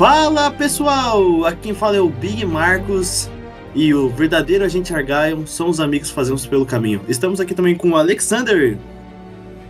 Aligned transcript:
Fala 0.00 0.50
pessoal, 0.50 1.44
aqui 1.44 1.60
quem 1.64 1.74
fala 1.74 1.94
é 1.94 2.00
o 2.00 2.08
Big 2.08 2.46
Marcos 2.46 3.28
e 3.74 3.92
o 3.92 4.08
verdadeiro 4.08 4.64
agente 4.64 4.94
Argyle 4.94 5.46
são 5.46 5.68
os 5.68 5.78
amigos 5.78 6.08
que 6.08 6.14
fazemos 6.14 6.46
pelo 6.46 6.64
caminho. 6.64 7.02
Estamos 7.06 7.38
aqui 7.38 7.54
também 7.54 7.74
com 7.74 7.90
o 7.90 7.96
Alexander. 7.96 8.78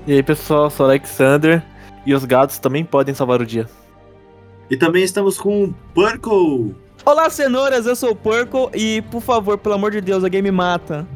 E 0.07 0.13
aí 0.13 0.23
pessoal, 0.23 0.71
sou 0.71 0.87
o 0.87 0.89
Alexander 0.89 1.61
e 2.07 2.15
os 2.15 2.25
gatos 2.25 2.61
também 2.61 2.85
podem 2.85 3.13
salvar 3.13 3.43
o 3.43 3.45
dia. 3.45 3.69
E 4.71 4.77
também 4.77 5.03
estamos 5.03 5.37
com 5.37 5.65
o 5.65 5.75
Purple. 5.93 6.77
Olá 7.05 7.29
cenouras, 7.29 7.87
eu 7.87 7.97
sou 7.97 8.13
o 8.13 8.15
Purple 8.15 8.69
e 8.73 9.03
por 9.11 9.23
favor, 9.23 9.59
pelo 9.59 9.75
amor 9.75 9.91
de 9.91 10.01
Deus, 10.01 10.23
alguém 10.23 10.43
me 10.43 10.53
mata. 10.53 11.09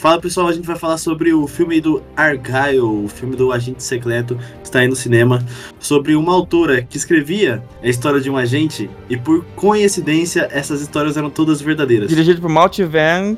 Fala 0.00 0.18
pessoal, 0.18 0.48
a 0.48 0.52
gente 0.54 0.66
vai 0.66 0.76
falar 0.76 0.96
sobre 0.96 1.30
o 1.34 1.46
filme 1.46 1.78
do 1.78 2.02
Argyle, 2.16 2.80
o 2.80 3.06
filme 3.06 3.36
do 3.36 3.52
agente 3.52 3.84
secreto 3.84 4.34
que 4.34 4.64
está 4.64 4.78
aí 4.78 4.88
no 4.88 4.96
cinema, 4.96 5.44
sobre 5.78 6.16
uma 6.16 6.32
autora 6.32 6.80
que 6.80 6.96
escrevia 6.96 7.62
a 7.82 7.86
história 7.86 8.18
de 8.18 8.30
um 8.30 8.36
agente 8.38 8.88
e 9.10 9.18
por 9.18 9.44
coincidência 9.54 10.48
essas 10.50 10.80
histórias 10.80 11.18
eram 11.18 11.28
todas 11.28 11.60
verdadeiras. 11.60 12.08
Dirigido 12.08 12.40
por 12.40 12.48
Malte 12.48 12.82
Van 12.82 13.36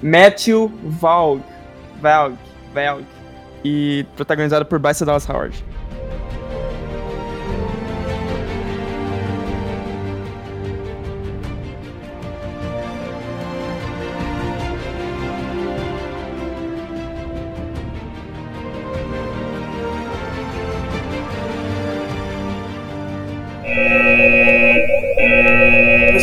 Matthew 0.00 0.70
Valg, 0.84 1.42
Valg, 2.00 2.38
Valg 2.72 3.04
e 3.64 4.06
protagonizado 4.14 4.64
por 4.66 4.78
Bryce 4.78 5.04
Dallas 5.04 5.28
Howard. 5.28 5.64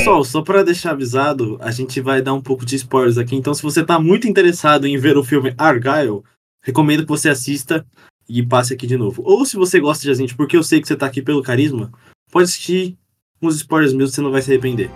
Pessoal, 0.06 0.24
só 0.24 0.44
para 0.44 0.64
deixar 0.64 0.92
avisado, 0.92 1.58
a 1.60 1.72
gente 1.72 2.00
vai 2.00 2.22
dar 2.22 2.36
um 2.36 2.42
pouco 2.42 2.64
de 2.64 2.76
spoilers 2.76 3.18
aqui. 3.18 3.36
Então, 3.36 3.56
se 3.56 3.64
você 3.64 3.84
tá 3.84 4.00
muito 4.00 4.28
interessado 4.28 4.86
em 4.86 4.96
ver 5.00 5.18
o 5.18 5.24
filme 5.24 5.52
Argyle, 5.58 6.22
recomendo 6.62 7.02
que 7.02 7.10
você 7.10 7.28
assista 7.28 7.84
e 8.30 8.46
passe 8.46 8.72
aqui 8.72 8.86
de 8.86 8.98
novo. 8.98 9.24
Ou 9.26 9.44
se 9.48 9.56
você 9.56 9.80
gosta 9.80 10.04
de 10.04 10.12
a 10.12 10.14
gente, 10.14 10.36
porque 10.36 10.56
eu 10.56 10.62
sei 10.62 10.80
que 10.80 10.88
você 10.88 10.96
tá 10.96 11.08
aqui 11.08 11.24
pelo 11.24 11.42
carisma, 11.42 11.92
pode 12.32 12.44
assistir 12.44 12.96
uns 13.42 13.56
spoilers 13.56 13.94
meus, 13.94 14.14
você 14.14 14.22
não 14.22 14.30
vai 14.30 14.44
se 14.44 14.52
arrepender. 14.52 14.92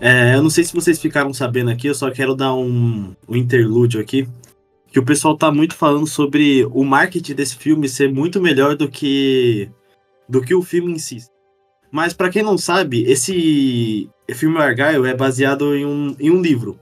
É, 0.00 0.36
eu 0.36 0.44
não 0.44 0.50
sei 0.50 0.62
se 0.62 0.72
vocês 0.72 1.00
ficaram 1.00 1.34
sabendo 1.34 1.72
aqui, 1.72 1.88
eu 1.88 1.94
só 1.96 2.08
quero 2.08 2.36
dar 2.36 2.54
um, 2.54 3.16
um 3.28 3.34
interlúdio 3.34 4.00
aqui. 4.00 4.28
Que 4.92 5.00
o 5.00 5.04
pessoal 5.04 5.36
tá 5.36 5.50
muito 5.50 5.74
falando 5.74 6.06
sobre 6.06 6.64
o 6.70 6.84
marketing 6.84 7.34
desse 7.34 7.56
filme 7.56 7.88
ser 7.88 8.12
muito 8.12 8.40
melhor 8.40 8.76
do 8.76 8.88
que 8.88 9.68
do 10.32 10.40
que 10.40 10.54
o 10.54 10.62
filme 10.62 10.90
em 10.90 10.98
si. 10.98 11.18
Mas 11.90 12.14
para 12.14 12.30
quem 12.30 12.42
não 12.42 12.56
sabe, 12.56 13.04
esse 13.04 14.08
filme 14.32 14.56
Argyle 14.56 15.06
é 15.06 15.14
baseado 15.14 15.76
em 15.76 15.84
um, 15.84 16.16
em 16.18 16.30
um 16.30 16.40
livro. 16.40 16.80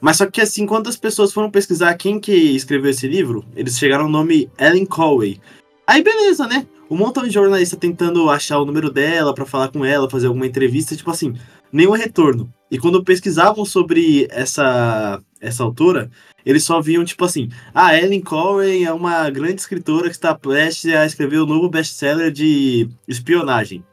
Mas 0.00 0.18
só 0.18 0.26
que 0.26 0.40
assim, 0.40 0.64
quando 0.64 0.86
as 0.86 0.96
pessoas 0.96 1.32
foram 1.32 1.50
pesquisar 1.50 1.92
quem 1.96 2.20
que 2.20 2.32
escreveu 2.32 2.92
esse 2.92 3.08
livro, 3.08 3.44
eles 3.56 3.76
chegaram 3.76 4.04
ao 4.04 4.10
nome 4.10 4.48
Ellen 4.56 4.86
Conway. 4.86 5.40
Aí 5.88 6.04
beleza, 6.04 6.46
né? 6.46 6.68
Um 6.88 6.96
montão 6.96 7.24
de 7.24 7.30
jornalista 7.30 7.76
tentando 7.76 8.30
achar 8.30 8.60
o 8.60 8.64
número 8.64 8.92
dela 8.92 9.34
para 9.34 9.44
falar 9.44 9.72
com 9.72 9.84
ela, 9.84 10.08
fazer 10.08 10.28
alguma 10.28 10.46
entrevista, 10.46 10.94
tipo 10.94 11.10
assim, 11.10 11.34
nenhum 11.72 11.90
retorno. 11.90 12.48
E 12.70 12.78
quando 12.78 13.02
pesquisavam 13.02 13.64
sobre 13.64 14.28
essa 14.30 15.20
essa 15.40 15.62
autora, 15.62 16.10
eles 16.44 16.64
só 16.64 16.80
viam, 16.80 17.04
tipo 17.04 17.24
assim, 17.24 17.48
a 17.74 17.86
ah, 17.86 17.98
Ellen 17.98 18.20
Corey 18.20 18.84
é 18.84 18.92
uma 18.92 19.28
grande 19.30 19.60
escritora 19.60 20.08
que 20.08 20.14
está 20.14 20.34
prestes 20.34 20.92
a 20.92 21.06
escrever 21.06 21.38
o 21.38 21.44
um 21.44 21.46
novo 21.46 21.68
best-seller 21.68 22.30
de 22.30 22.88
espionagem. 23.06 23.84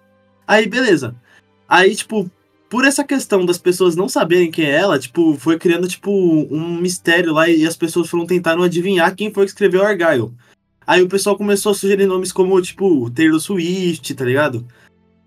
Aí, 0.47 0.67
beleza. 0.67 1.15
Aí, 1.67 1.95
tipo, 1.95 2.29
por 2.69 2.85
essa 2.85 3.03
questão 3.03 3.45
das 3.45 3.57
pessoas 3.57 3.95
não 3.95 4.07
saberem 4.07 4.51
quem 4.51 4.65
é 4.65 4.75
ela, 4.75 4.99
tipo, 4.99 5.35
foi 5.35 5.57
criando, 5.57 5.87
tipo, 5.87 6.11
um 6.11 6.77
mistério 6.77 7.33
lá 7.33 7.49
e 7.49 7.65
as 7.65 7.75
pessoas 7.75 8.09
foram 8.09 8.25
tentando 8.25 8.63
adivinhar 8.63 9.15
quem 9.15 9.33
foi 9.33 9.45
que 9.45 9.51
escreveu 9.51 9.83
Argyle. 9.83 10.31
Aí 10.87 11.01
o 11.01 11.09
pessoal 11.09 11.35
começou 11.35 11.71
a 11.71 11.75
sugerir 11.75 12.05
nomes 12.05 12.31
como, 12.31 12.61
tipo, 12.61 13.09
Taylor 13.09 13.39
Swift, 13.39 14.13
tá 14.13 14.23
ligado? 14.23 14.65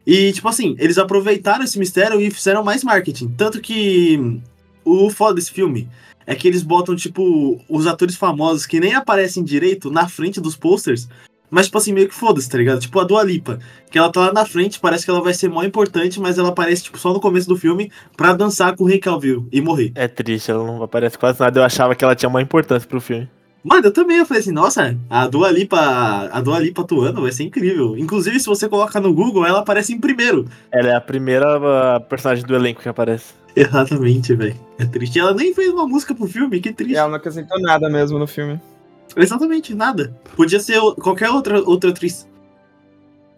E, 0.06 0.32
tipo 0.32 0.48
assim, 0.48 0.76
eles 0.78 0.96
aproveitaram 0.96 1.64
esse 1.64 1.78
mistério 1.78 2.20
e 2.20 2.30
fizeram 2.30 2.64
mais 2.64 2.82
marketing. 2.82 3.28
Tanto 3.36 3.60
que 3.60 4.40
o 4.84 5.10
foda 5.10 5.34
desse 5.34 5.52
filme 5.52 5.88
é 6.28 6.34
que 6.34 6.46
eles 6.46 6.62
botam, 6.62 6.94
tipo, 6.94 7.58
os 7.66 7.86
atores 7.86 8.14
famosos 8.14 8.66
que 8.66 8.78
nem 8.78 8.92
aparecem 8.94 9.42
direito 9.42 9.90
na 9.90 10.06
frente 10.06 10.42
dos 10.42 10.54
posters, 10.54 11.08
mas, 11.50 11.64
tipo 11.64 11.78
assim, 11.78 11.90
meio 11.94 12.06
que 12.06 12.14
foda-se, 12.14 12.46
tá 12.46 12.58
ligado? 12.58 12.80
Tipo 12.80 13.00
a 13.00 13.04
Dua 13.04 13.22
Lipa, 13.22 13.58
que 13.90 13.98
ela 13.98 14.12
tá 14.12 14.26
lá 14.26 14.32
na 14.34 14.44
frente, 14.44 14.78
parece 14.78 15.06
que 15.06 15.10
ela 15.10 15.22
vai 15.22 15.32
ser 15.32 15.48
mó 15.48 15.62
importante, 15.62 16.20
mas 16.20 16.36
ela 16.36 16.50
aparece, 16.50 16.84
tipo, 16.84 16.98
só 16.98 17.14
no 17.14 17.20
começo 17.20 17.48
do 17.48 17.56
filme 17.56 17.90
pra 18.14 18.34
dançar 18.34 18.76
com 18.76 18.84
o 18.84 18.86
Rick 18.86 19.00
Calville 19.00 19.46
e 19.50 19.58
morrer. 19.62 19.90
É 19.94 20.06
triste, 20.06 20.50
ela 20.50 20.62
não 20.66 20.82
aparece 20.82 21.16
quase 21.16 21.40
nada. 21.40 21.58
Eu 21.58 21.64
achava 21.64 21.94
que 21.94 22.04
ela 22.04 22.14
tinha 22.14 22.28
uma 22.28 22.42
importância 22.42 22.86
pro 22.86 23.00
filme. 23.00 23.26
Mano, 23.64 23.86
eu 23.86 23.92
também, 23.92 24.18
eu 24.18 24.26
falei 24.26 24.42
assim, 24.42 24.52
nossa, 24.52 24.98
a 25.08 25.26
Dua 25.26 25.50
Lipa, 25.50 25.78
a 26.30 26.40
Dua 26.42 26.58
Lipa 26.58 26.82
atuando 26.82 27.22
vai 27.22 27.32
ser 27.32 27.44
incrível. 27.44 27.96
Inclusive, 27.96 28.38
se 28.38 28.46
você 28.46 28.68
colocar 28.68 29.00
no 29.00 29.14
Google, 29.14 29.46
ela 29.46 29.60
aparece 29.60 29.94
em 29.94 29.98
primeiro. 29.98 30.44
Ela 30.70 30.90
é 30.90 30.94
a 30.94 31.00
primeira 31.00 31.98
personagem 32.00 32.44
do 32.44 32.54
elenco 32.54 32.82
que 32.82 32.88
aparece. 32.90 33.37
Exatamente, 33.56 34.34
velho. 34.34 34.56
É 34.78 34.84
triste. 34.84 35.18
Ela 35.18 35.34
nem 35.34 35.54
fez 35.54 35.70
uma 35.70 35.86
música 35.86 36.14
pro 36.14 36.26
filme, 36.26 36.60
que 36.60 36.72
triste. 36.72 36.96
ela 36.96 37.08
não 37.08 37.16
acrescentou 37.16 37.60
nada 37.60 37.88
mesmo 37.88 38.18
no 38.18 38.26
filme. 38.26 38.60
Exatamente, 39.16 39.74
nada. 39.74 40.14
Podia 40.36 40.60
ser 40.60 40.80
qualquer 41.00 41.30
outra, 41.30 41.60
outra 41.60 41.90
atriz. 41.90 42.28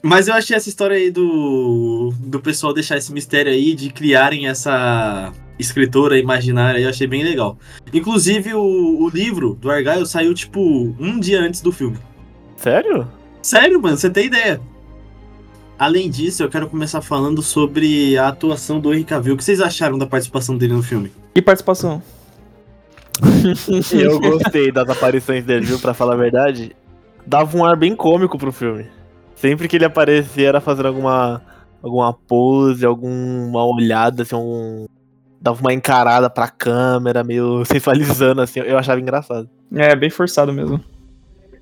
Mas 0.03 0.28
eu 0.28 0.34
achei 0.34 0.56
essa 0.56 0.69
história 0.69 0.97
aí 0.97 1.10
do, 1.10 2.12
do 2.19 2.41
pessoal 2.41 2.72
deixar 2.72 2.97
esse 2.97 3.12
mistério 3.12 3.53
aí, 3.53 3.75
de 3.75 3.91
criarem 3.91 4.49
essa 4.49 5.32
escritora 5.59 6.19
imaginária, 6.19 6.81
eu 6.81 6.88
achei 6.88 7.06
bem 7.06 7.22
legal. 7.22 7.59
Inclusive, 7.93 8.54
o, 8.54 9.03
o 9.03 9.09
livro 9.10 9.54
do 9.60 9.70
Argyle 9.70 10.06
saiu, 10.06 10.32
tipo, 10.32 10.60
um 10.99 11.20
dia 11.20 11.41
antes 11.41 11.60
do 11.60 11.70
filme. 11.70 11.99
Sério? 12.56 13.06
Sério, 13.43 13.81
mano, 13.81 13.97
você 13.97 14.09
tem 14.09 14.26
ideia. 14.26 14.60
Além 15.80 16.10
disso, 16.10 16.42
eu 16.42 16.50
quero 16.50 16.68
começar 16.68 17.00
falando 17.00 17.41
sobre 17.41 18.14
a 18.18 18.28
atuação 18.28 18.78
do 18.78 18.92
Henry 18.92 19.02
Cavill. 19.02 19.32
O 19.32 19.36
que 19.38 19.42
vocês 19.42 19.62
acharam 19.62 19.96
da 19.96 20.06
participação 20.06 20.58
dele 20.58 20.74
no 20.74 20.82
filme? 20.82 21.10
Que 21.34 21.41
participação? 21.41 22.02
eu 23.90 24.20
gostei 24.20 24.70
das 24.70 24.86
aparições 24.90 25.42
dele, 25.42 25.64
viu? 25.64 25.78
Pra 25.78 25.94
falar 25.94 26.12
a 26.12 26.19
verdade. 26.19 26.76
Dava 27.26 27.56
um 27.56 27.64
ar 27.64 27.76
bem 27.76 27.96
cômico 27.96 28.36
pro 28.36 28.52
filme. 28.52 28.88
Sempre 29.34 29.69
que 29.69 29.76
ele 29.76 29.86
aparecia 29.86 30.48
era 30.48 30.60
fazendo 30.60 30.88
alguma, 30.88 31.40
alguma 31.82 32.12
pose, 32.12 32.84
alguma 32.84 33.64
olhada, 33.64 34.22
assim, 34.22 34.34
algum... 34.34 34.84
dava 35.40 35.62
uma 35.62 35.72
encarada 35.72 36.28
pra 36.28 36.46
câmera, 36.46 37.24
meio 37.24 37.64
sensualizando, 37.64 38.42
assim. 38.42 38.60
Eu 38.60 38.76
achava 38.76 39.00
engraçado. 39.00 39.48
É, 39.74 39.96
bem 39.96 40.10
forçado 40.10 40.52
mesmo. 40.52 40.78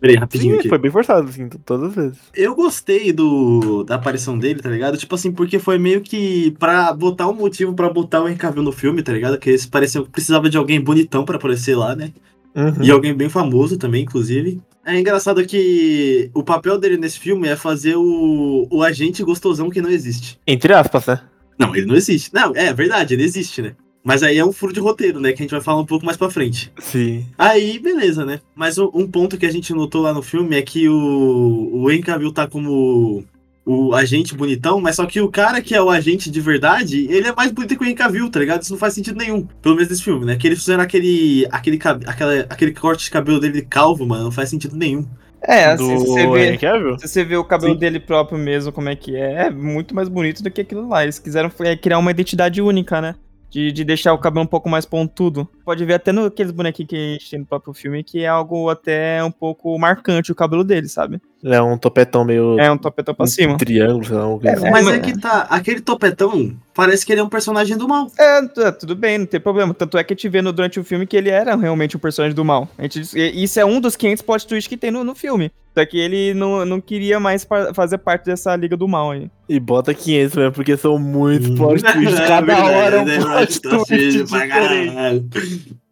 Peraí, 0.01 0.17
rapidinho 0.17 0.55
Sim, 0.55 0.61
aqui. 0.61 0.69
Foi 0.69 0.79
bem 0.79 0.91
forçado, 0.91 1.29
assim, 1.29 1.49
todas 1.49 1.91
as 1.91 1.95
vezes. 1.95 2.19
Eu 2.35 2.55
gostei 2.55 3.13
do 3.13 3.83
da 3.83 3.97
aparição 3.97 4.39
dele, 4.39 4.61
tá 4.61 4.71
ligado? 4.71 4.97
Tipo 4.97 5.15
assim, 5.15 5.33
porque 5.33 5.59
foi 5.59 5.79
meio 5.79 6.01
que 6.01 6.53
pra 6.59 6.93
botar 6.93 7.29
um 7.29 7.35
motivo 7.35 7.75
pra 7.75 7.91
botar 7.91 8.23
o 8.23 8.29
Henry 8.29 8.39
Cavill 8.39 8.63
no 8.63 8.73
filme, 8.73 9.03
tá 9.03 9.13
ligado? 9.13 9.39
Que 9.39 9.51
eles 9.51 9.67
pareciam 9.67 10.05
que 10.05 10.11
precisava 10.11 10.49
de 10.49 10.57
alguém 10.57 10.81
bonitão 10.81 11.25
pra 11.25 11.37
aparecer 11.37 11.77
lá, 11.77 11.97
né? 11.97 12.13
Uhum. 12.55 12.83
E 12.83 12.91
alguém 12.91 13.15
bem 13.15 13.29
famoso 13.29 13.77
também, 13.77 14.03
inclusive. 14.03 14.61
É 14.85 14.99
engraçado 14.99 15.45
que 15.45 16.31
o 16.33 16.43
papel 16.43 16.79
dele 16.79 16.97
nesse 16.97 17.19
filme 17.19 17.47
é 17.47 17.57
fazer 17.57 17.97
o, 17.97 18.67
o 18.71 18.83
agente 18.83 19.23
gostosão 19.23 19.69
que 19.69 19.83
não 19.83 19.91
existe. 19.91 20.41
Entre 20.47 20.73
aspas, 20.73 21.07
né? 21.07 21.21
Não, 21.59 21.75
ele 21.75 21.87
não 21.87 21.97
existe. 21.97 22.33
Não, 22.33 22.53
é 22.55 22.73
verdade, 22.73 23.15
ele 23.15 23.25
existe, 23.25 23.61
né? 23.61 23.75
Mas 24.03 24.23
aí 24.23 24.39
é 24.39 24.45
um 24.45 24.53
furo 24.53 24.73
de 24.73 24.81
roteiro, 24.81 25.21
né? 25.21 25.33
Que 25.33 25.43
a 25.43 25.45
gente 25.45 25.51
vai 25.51 25.61
falar 25.61 25.81
um 25.81 25.87
pouco 25.87 26.05
mais 26.05 26.17
pra 26.17 26.31
frente. 26.31 26.73
Sim. 26.79 27.27
Aí, 27.37 27.79
beleza, 27.79 28.25
né? 28.25 28.41
Mas 28.55 28.79
um 28.79 29.07
ponto 29.07 29.37
que 29.37 29.47
a 29.47 29.53
gente 29.53 29.75
notou 29.75 30.03
lá 30.03 30.15
no 30.15 30.23
filme 30.23 30.57
é 30.57 30.63
que 30.63 30.89
o, 30.89 31.71
o 31.73 31.91
Henry 31.91 32.33
tá 32.33 32.47
como 32.47 33.25
o 33.67 33.95
agente 33.95 34.35
bonitão, 34.35 34.81
mas 34.81 34.97
só 34.97 35.05
que 35.05 35.21
o 35.21 35.29
cara 35.29 35.61
que 35.61 35.75
é 35.75 35.83
o 35.83 35.91
agente 35.91 36.31
de 36.31 36.41
verdade, 36.41 37.07
ele 37.11 37.29
é 37.29 37.35
mais 37.35 37.53
bonito 37.53 37.77
que 37.77 37.85
o 37.85 37.87
Henry 37.87 38.31
tá 38.31 38.41
ligado? 38.41 38.63
Isso 38.63 38.73
não 38.73 38.79
faz 38.79 38.95
sentido 38.95 39.19
nenhum. 39.19 39.47
Pelo 39.61 39.75
menos 39.75 39.91
nesse 39.91 40.03
filme, 40.03 40.25
né? 40.25 40.37
Que 40.37 40.47
eles 40.47 40.61
fizeram 40.61 40.83
aquele, 40.83 41.47
aquele, 41.51 41.79
aquela, 42.07 42.41
aquele 42.49 42.73
corte 42.73 43.05
de 43.05 43.11
cabelo 43.11 43.39
dele 43.39 43.61
calvo, 43.61 44.07
mano, 44.07 44.25
não 44.25 44.33
faz 44.33 44.49
sentido 44.49 44.75
nenhum. 44.75 45.07
É, 45.43 45.67
assim, 45.67 45.95
Do 45.95 46.01
se 46.01 46.07
você 46.07 46.27
vê, 46.27 46.59
se 46.99 47.09
você 47.09 47.25
vê 47.25 47.37
o 47.37 47.45
cabelo 47.45 47.75
Sim. 47.75 47.79
dele 47.79 48.01
próprio 48.01 48.39
mesmo, 48.39 48.73
como 48.73 48.89
é 48.89 48.97
que 48.97 49.17
é, 49.17 49.47
é 49.47 49.51
muito 49.51 49.95
mais 49.95 50.09
bonito 50.09 50.43
do 50.43 50.51
que 50.51 50.63
aquilo 50.63 50.89
lá. 50.89 51.03
Eles 51.03 51.19
quiseram 51.19 51.51
é, 51.61 51.77
criar 51.77 51.99
uma 51.99 52.11
identidade 52.11 52.61
única, 52.61 53.01
né? 53.01 53.15
De, 53.51 53.73
de 53.73 53.85
deixar 53.85 54.13
o 54.13 54.19
cabelo 54.19 54.45
um 54.45 54.49
pouco 54.49 54.69
mais 54.69 54.85
pontudo. 54.85 55.49
Pode 55.69 55.85
ver 55.85 55.93
até 55.95 56.13
naqueles 56.13 56.51
bonequinhos 56.51 56.89
que 56.89 56.97
a 56.97 57.13
gente 57.13 57.31
tem 57.31 57.39
no 57.41 57.45
próprio 57.45 57.75
filme, 57.75 58.03
que 58.03 58.21
é 58.25 58.27
algo 58.27 58.71
até 58.71 59.23
um 59.23 59.31
pouco 59.31 59.79
marcante 59.79 60.33
o 60.33 60.35
cabelo 60.35 60.65
dele, 60.65 60.89
sabe? 60.89 61.21
É 61.45 61.61
um 61.61 61.77
topetão 61.77 62.25
meio. 62.25 62.59
É 62.59 62.73
um 62.73 62.79
topetão 62.79 63.15
pra 63.15 63.25
um 63.25 63.27
cima. 63.27 63.59
triângulo, 63.59 64.03
sei 64.05 64.17
lá. 64.17 64.25
É, 64.45 64.55
assim. 64.55 64.71
Mas 64.71 64.85
mas- 64.87 64.95
é 64.95 64.99
que 64.99 65.21
tá. 65.21 65.43
Aquele 65.51 65.83
topetão 65.83 66.57
parece 66.75 67.05
que 67.05 67.13
ele 67.13 67.21
é 67.21 67.25
um 67.25 67.29
personagem 67.29 67.77
do 67.77 67.87
mal. 67.87 68.11
É, 68.19 68.39
é, 68.63 68.71
tudo 68.73 68.97
bem, 68.97 69.19
não 69.19 69.27
tem 69.27 69.39
problema. 69.39 69.75
Tanto 69.75 69.99
é 69.99 70.03
que 70.03 70.15
a 70.15 70.17
gente 70.17 70.29
vê 70.29 70.41
no, 70.41 70.53
durante 70.55 70.81
o 70.81 70.85
filme 70.85 71.07
que 71.07 71.17
ele 71.17 71.29
era 71.29 71.55
realmente 71.55 71.97
um 71.97 72.01
personagem 72.01 72.35
do 72.35 72.45
mal. 72.45 72.67
A 72.79 72.83
gente, 72.85 73.03
isso 73.15 73.61
é 73.61 73.65
um 73.65 73.79
dos 73.79 73.95
500 73.95 74.23
plot 74.23 74.47
twists 74.47 74.67
que 74.69 74.77
tem 74.77 74.91
no, 74.91 75.05
no 75.05 75.15
filme. 75.15 75.53
Só 75.77 75.87
que 75.87 75.97
ele 75.97 76.35
não, 76.35 76.65
não 76.65 76.81
queria 76.81 77.21
mais 77.21 77.45
pa- 77.45 77.73
fazer 77.73 77.99
parte 77.99 78.25
dessa 78.25 78.57
liga 78.57 78.77
do 78.77 78.89
mal 78.89 79.13
aí. 79.13 79.31
E 79.49 79.61
bota 79.61 79.95
500 79.95 80.35
mesmo, 80.37 80.53
porque 80.53 80.77
são 80.77 80.99
muitos 80.99 81.51
Hum. 81.51 81.55
plot 81.55 81.83
twists. 81.85 82.19
É 82.19 82.27
Cada 82.27 82.47
verdade, 82.47 82.75
hora 82.75 82.97
é 82.97 83.01
um 83.01 83.05
né? 83.05 83.19
plot 83.21 83.61
twist 83.61 84.25
pra 84.29 84.49
caralho. 84.49 85.29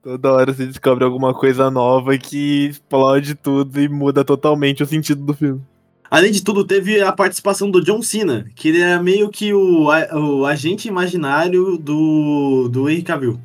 Toda 0.03 0.33
hora 0.33 0.53
você 0.53 0.67
descobre 0.67 1.05
alguma 1.05 1.35
coisa 1.35 1.71
nova 1.71 2.17
que 2.17 2.67
explode 2.69 3.35
tudo 3.35 3.81
e 3.81 3.89
muda 3.89 4.25
totalmente 4.25 4.83
o 4.83 4.87
sentido 4.87 5.25
do 5.25 5.35
filme. 5.35 5.61
Além 6.09 6.31
de 6.31 6.43
tudo, 6.45 6.65
teve 6.65 7.01
a 7.03 7.11
participação 7.13 7.69
do 7.71 7.83
John 7.83 8.01
Cena, 8.01 8.47
que 8.55 8.69
ele 8.69 8.81
é 8.81 8.97
meio 9.01 9.29
que 9.29 9.53
o, 9.53 9.87
o 9.87 10.47
agente 10.47 10.87
imaginário 10.87 11.77
do, 11.77 12.69
do 12.69 12.89
Henry 12.89 13.03
Cavill. 13.03 13.41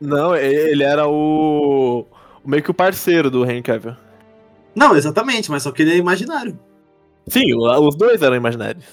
Não, 0.00 0.36
ele 0.36 0.84
era 0.84 1.08
o. 1.08 2.06
meio 2.44 2.62
que 2.62 2.70
o 2.70 2.74
parceiro 2.74 3.28
do 3.30 3.44
Henry 3.44 3.62
Cavill. 3.62 3.96
Não, 4.74 4.94
exatamente, 4.94 5.50
mas 5.50 5.64
só 5.64 5.72
que 5.72 5.82
ele 5.82 5.92
é 5.92 5.96
imaginário. 5.96 6.56
Sim, 7.26 7.42
os 7.56 7.96
dois 7.96 8.22
eram 8.22 8.36
imaginários. 8.36 8.84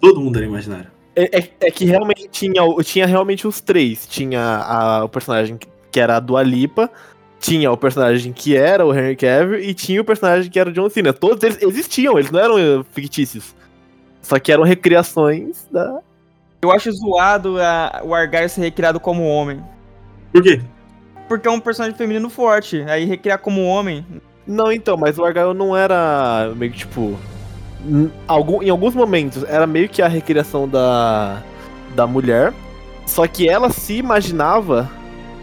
Todo 0.00 0.20
mundo 0.20 0.36
era 0.38 0.46
imaginário. 0.46 0.90
É, 1.14 1.38
é- 1.38 1.50
é 1.60 1.70
que 1.70 1.84
realmente 1.84 2.28
tinha, 2.30 2.62
tinha 2.82 3.06
realmente 3.06 3.46
os 3.46 3.60
três. 3.60 4.06
Tinha 4.06 4.40
a- 4.40 5.04
o 5.04 5.08
personagem 5.08 5.58
que- 5.90 6.00
era 6.00 6.16
a 6.16 6.20
Dua 6.20 6.42
Lipa, 6.42 6.90
tinha 7.40 7.70
o 7.70 7.76
personagem 7.76 8.32
que 8.32 8.56
era 8.56 8.84
o 8.84 8.92
Henry 8.92 9.14
Cavill 9.16 9.60
e 9.60 9.72
tinha 9.74 10.00
o 10.00 10.04
personagem 10.04 10.50
que 10.50 10.58
era 10.58 10.70
o 10.70 10.72
John 10.72 10.88
Cena. 10.90 11.12
Todos 11.12 11.42
eles 11.42 11.58
existiam, 11.62 12.18
eles 12.18 12.30
não 12.30 12.40
eram 12.40 12.58
eh, 12.58 12.84
fictícios. 12.92 13.54
Só 14.22 14.38
que 14.38 14.50
eram 14.52 14.64
recriações 14.64 15.66
da. 15.70 16.00
Eu 16.60 16.72
acho 16.72 16.90
zoado 16.92 17.60
a- 17.60 18.00
o 18.04 18.12
Argyle 18.14 18.48
ser 18.48 18.60
recriado 18.62 18.98
como 18.98 19.24
homem. 19.26 19.62
Por 20.32 20.42
quê? 20.42 20.60
Porque 21.28 21.46
é 21.46 21.50
um 21.50 21.60
personagem 21.60 21.96
feminino 21.96 22.28
forte. 22.28 22.82
Aí 22.88 23.04
recriar 23.04 23.38
como 23.38 23.64
homem. 23.64 24.04
Não, 24.46 24.72
então, 24.72 24.96
mas 24.96 25.18
o 25.18 25.24
Argyle 25.24 25.54
não 25.54 25.76
era 25.76 26.52
meio 26.56 26.72
que 26.72 26.78
tipo. 26.78 27.16
n- 27.86 28.10
Algum, 28.26 28.62
em 28.62 28.70
alguns 28.70 28.94
momentos 28.94 29.44
era 29.44 29.66
meio 29.66 29.88
que 29.88 30.02
a 30.02 30.08
recriação 30.08 30.66
da, 30.68 31.40
da 31.94 32.06
mulher. 32.06 32.52
Só 33.06 33.26
que 33.26 33.48
ela 33.48 33.70
se 33.70 33.94
imaginava 33.94 34.90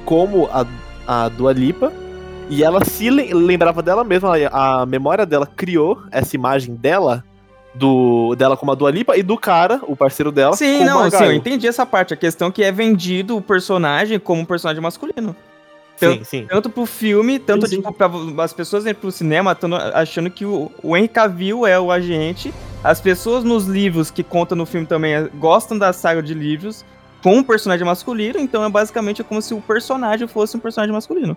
como 0.06 0.48
a, 0.52 0.66
a 1.08 1.30
Dua 1.30 1.52
Lipa. 1.52 1.92
E 2.50 2.64
ela 2.64 2.86
se 2.86 3.10
lem- 3.10 3.34
lembrava 3.34 3.82
dela 3.82 4.04
mesma. 4.04 4.34
A, 4.52 4.86
memória 4.86 5.26
dela 5.26 5.48
criou 5.48 6.02
essa 6.12 6.36
imagem 6.36 6.76
dela. 6.76 7.24
Do, 7.74 8.34
dela 8.38 8.56
como 8.56 8.72
a 8.72 8.76
Dua 8.76 8.90
Lipa 8.90 9.18
e 9.18 9.22
do 9.24 9.38
cara, 9.38 9.82
o 9.86 9.98
parceiro 9.98 10.32
dela. 10.32 10.56
Sim, 10.56 10.78
como 10.78 10.90
não, 10.90 11.00
Argyle. 11.00 11.18
sim, 11.18 11.30
eu 11.30 11.34
entendi 11.34 11.68
essa 11.68 11.86
parte. 11.86 12.14
A 12.14 12.18
questão 12.18 12.48
é 12.48 12.52
que 12.52 12.64
é 12.64 12.72
vendido 12.72 13.36
o 13.36 13.42
personagem 13.42 14.18
como 14.18 14.42
um 14.42 14.46
personagem 14.46 14.82
masculino. 14.82 15.36
Sim, 15.98 16.24
sim. 16.24 16.46
Tanto 16.48 16.70
pro 16.70 16.86
filme, 16.86 17.38
tanto 17.40 17.68
Sim, 17.68 17.76
sim. 17.78 17.82
tipo, 17.82 17.92
pra 17.94 18.10
as 18.44 18.54
pessoas 18.54 18.84
irem 18.84 18.96
pro 18.96 19.12
cinema 19.12 19.54
tando 19.56 19.76
achando 19.76 20.30
que 20.30 20.46
o, 20.46 20.70
o 20.84 20.96
Henry 20.96 21.08
Cavill 21.10 21.66
é 21.68 21.78
o 21.80 21.92
agente. 21.92 22.54
As 22.84 23.02
pessoas 23.02 23.44
nos 23.44 23.66
livros 23.66 24.10
que 24.12 24.24
contam 24.24 24.58
no 24.58 24.66
filme 24.66 24.86
também 24.88 25.14
eh, 25.14 25.30
gostam 25.36 25.78
da 25.78 25.92
saga 25.92 26.22
de 26.24 26.34
livros 26.34 26.86
com 27.26 27.38
um 27.38 27.44
personagem 27.44 27.84
masculino, 27.84 28.38
então 28.38 28.64
é 28.64 28.70
basicamente 28.70 29.24
como 29.24 29.42
se 29.42 29.52
o 29.52 29.60
personagem 29.60 30.28
fosse 30.28 30.56
um 30.56 30.60
personagem 30.60 30.94
masculino. 30.94 31.36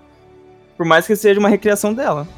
Por 0.76 0.84
mais 0.84 1.06
que 1.06 1.16
seja 1.16 1.40
uma 1.40 1.48
recriação 1.48 1.94
dela. 1.94 2.28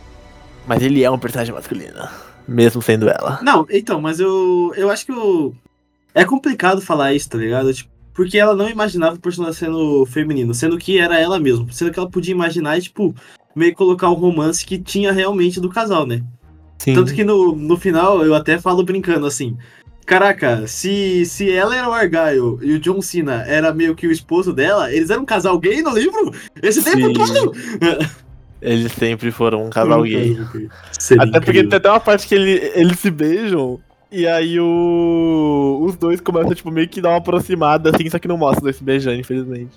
Mas 0.69 0.81
ele 0.81 1.03
é 1.03 1.11
um 1.11 1.19
personagem 1.19 1.53
masculino. 1.53 2.09
Mesmo 2.47 2.81
sendo 2.81 3.09
ela. 3.09 3.41
Não, 3.43 3.67
então, 3.69 4.01
mas 4.01 4.21
eu, 4.21 4.73
eu 4.77 4.89
acho 4.89 5.05
que 5.05 5.11
eu... 5.11 5.53
é 6.15 6.25
complicado 6.25 6.81
falar 6.81 7.13
isso, 7.13 7.29
tá 7.29 7.39
ligado? 7.39 7.75
Tipo, 7.75 7.91
porque 8.15 8.39
ela 8.39 8.55
não 8.55 8.71
imaginava 8.71 9.17
o 9.17 9.21
personagem 9.21 9.59
sendo 9.59 10.07
feminino, 10.07 10.55
sendo 10.55 10.79
que 10.79 11.01
era 11.01 11.19
ela 11.19 11.41
mesma. 11.41 11.67
Sendo 11.73 11.91
que 11.91 11.99
ela 11.99 12.09
podia 12.09 12.33
imaginar 12.33 12.79
e, 12.79 12.83
tipo, 12.83 13.13
meio 13.53 13.73
que 13.73 13.79
colocar 13.79 14.11
um 14.11 14.15
romance 14.15 14.65
que 14.65 14.79
tinha 14.79 15.11
realmente 15.11 15.59
do 15.59 15.69
casal, 15.69 16.07
né? 16.07 16.23
Sim. 16.79 16.95
Tanto 16.95 17.13
que 17.13 17.25
no, 17.25 17.57
no 17.57 17.77
final 17.77 18.25
eu 18.25 18.33
até 18.33 18.61
falo 18.61 18.85
brincando 18.85 19.27
assim. 19.27 19.59
Caraca, 20.11 20.67
se, 20.67 21.25
se 21.25 21.49
ela 21.53 21.77
era 21.77 21.89
o 21.89 21.93
Argyle 21.93 22.59
e 22.63 22.73
o 22.73 22.81
John 22.81 23.01
Cena 23.01 23.45
era 23.47 23.73
meio 23.73 23.95
que 23.95 24.09
o 24.09 24.11
esposo 24.11 24.53
dela, 24.53 24.93
eles 24.93 25.09
eram 25.09 25.23
um 25.23 25.25
casal 25.25 25.57
gay 25.57 25.83
no 25.83 25.91
livro? 25.91 26.35
Esse 26.61 26.83
tempo 26.83 27.07
Sim. 27.07 27.13
todo? 27.13 27.53
Eles 28.61 28.91
sempre 28.91 29.31
foram 29.31 29.67
um 29.67 29.71
casal 29.71 30.03
gay. 30.03 30.37
Seria 30.99 31.23
Até 31.23 31.39
porque 31.39 31.51
incrível. 31.61 31.71
tem 31.71 31.77
até 31.77 31.89
uma 31.91 32.01
parte 32.01 32.27
que 32.27 32.35
ele- 32.35 32.73
eles 32.75 32.99
se 32.99 33.09
beijam. 33.09 33.79
E 34.11 34.27
aí 34.27 34.59
o... 34.59 35.81
os 35.87 35.95
dois 35.95 36.21
começam, 36.21 36.55
tipo, 36.57 36.73
meio 36.73 36.89
que 36.89 37.01
dar 37.01 37.11
uma 37.11 37.19
aproximada, 37.19 37.91
assim, 37.95 38.11
só 38.11 38.19
que 38.19 38.27
não 38.27 38.37
mostra 38.37 38.59
os 38.59 38.63
dois 38.65 38.77
se 38.77 38.83
beijando, 38.83 39.21
infelizmente. 39.21 39.71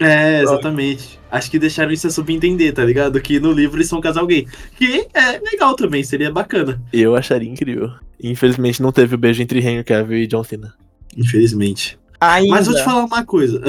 É, 0.00 0.40
exatamente. 0.42 1.20
Acho 1.30 1.50
que 1.50 1.58
deixaram 1.58 1.92
isso 1.92 2.06
a 2.06 2.10
subentender, 2.10 2.72
tá 2.72 2.84
ligado? 2.84 3.20
Que 3.20 3.38
no 3.38 3.52
livro 3.52 3.76
eles 3.76 3.88
são 3.88 3.98
um 3.98 4.02
casal 4.02 4.26
gay. 4.26 4.46
Que 4.76 5.06
é 5.14 5.38
legal 5.38 5.76
também, 5.76 6.02
seria 6.02 6.30
bacana. 6.32 6.82
Eu 6.92 7.14
acharia 7.14 7.48
incrível. 7.48 7.92
Infelizmente 8.22 8.82
não 8.82 8.90
teve 8.90 9.14
o 9.14 9.18
beijo 9.18 9.42
entre 9.42 9.60
Henry 9.60 9.84
Cavill 9.84 10.18
e 10.18 10.26
John 10.26 10.42
Cena. 10.42 10.74
Infelizmente. 11.16 11.98
Ainda. 12.20 12.50
Mas 12.50 12.66
vou 12.66 12.74
te 12.74 12.82
falar 12.84 13.04
uma 13.04 13.24
coisa. 13.24 13.62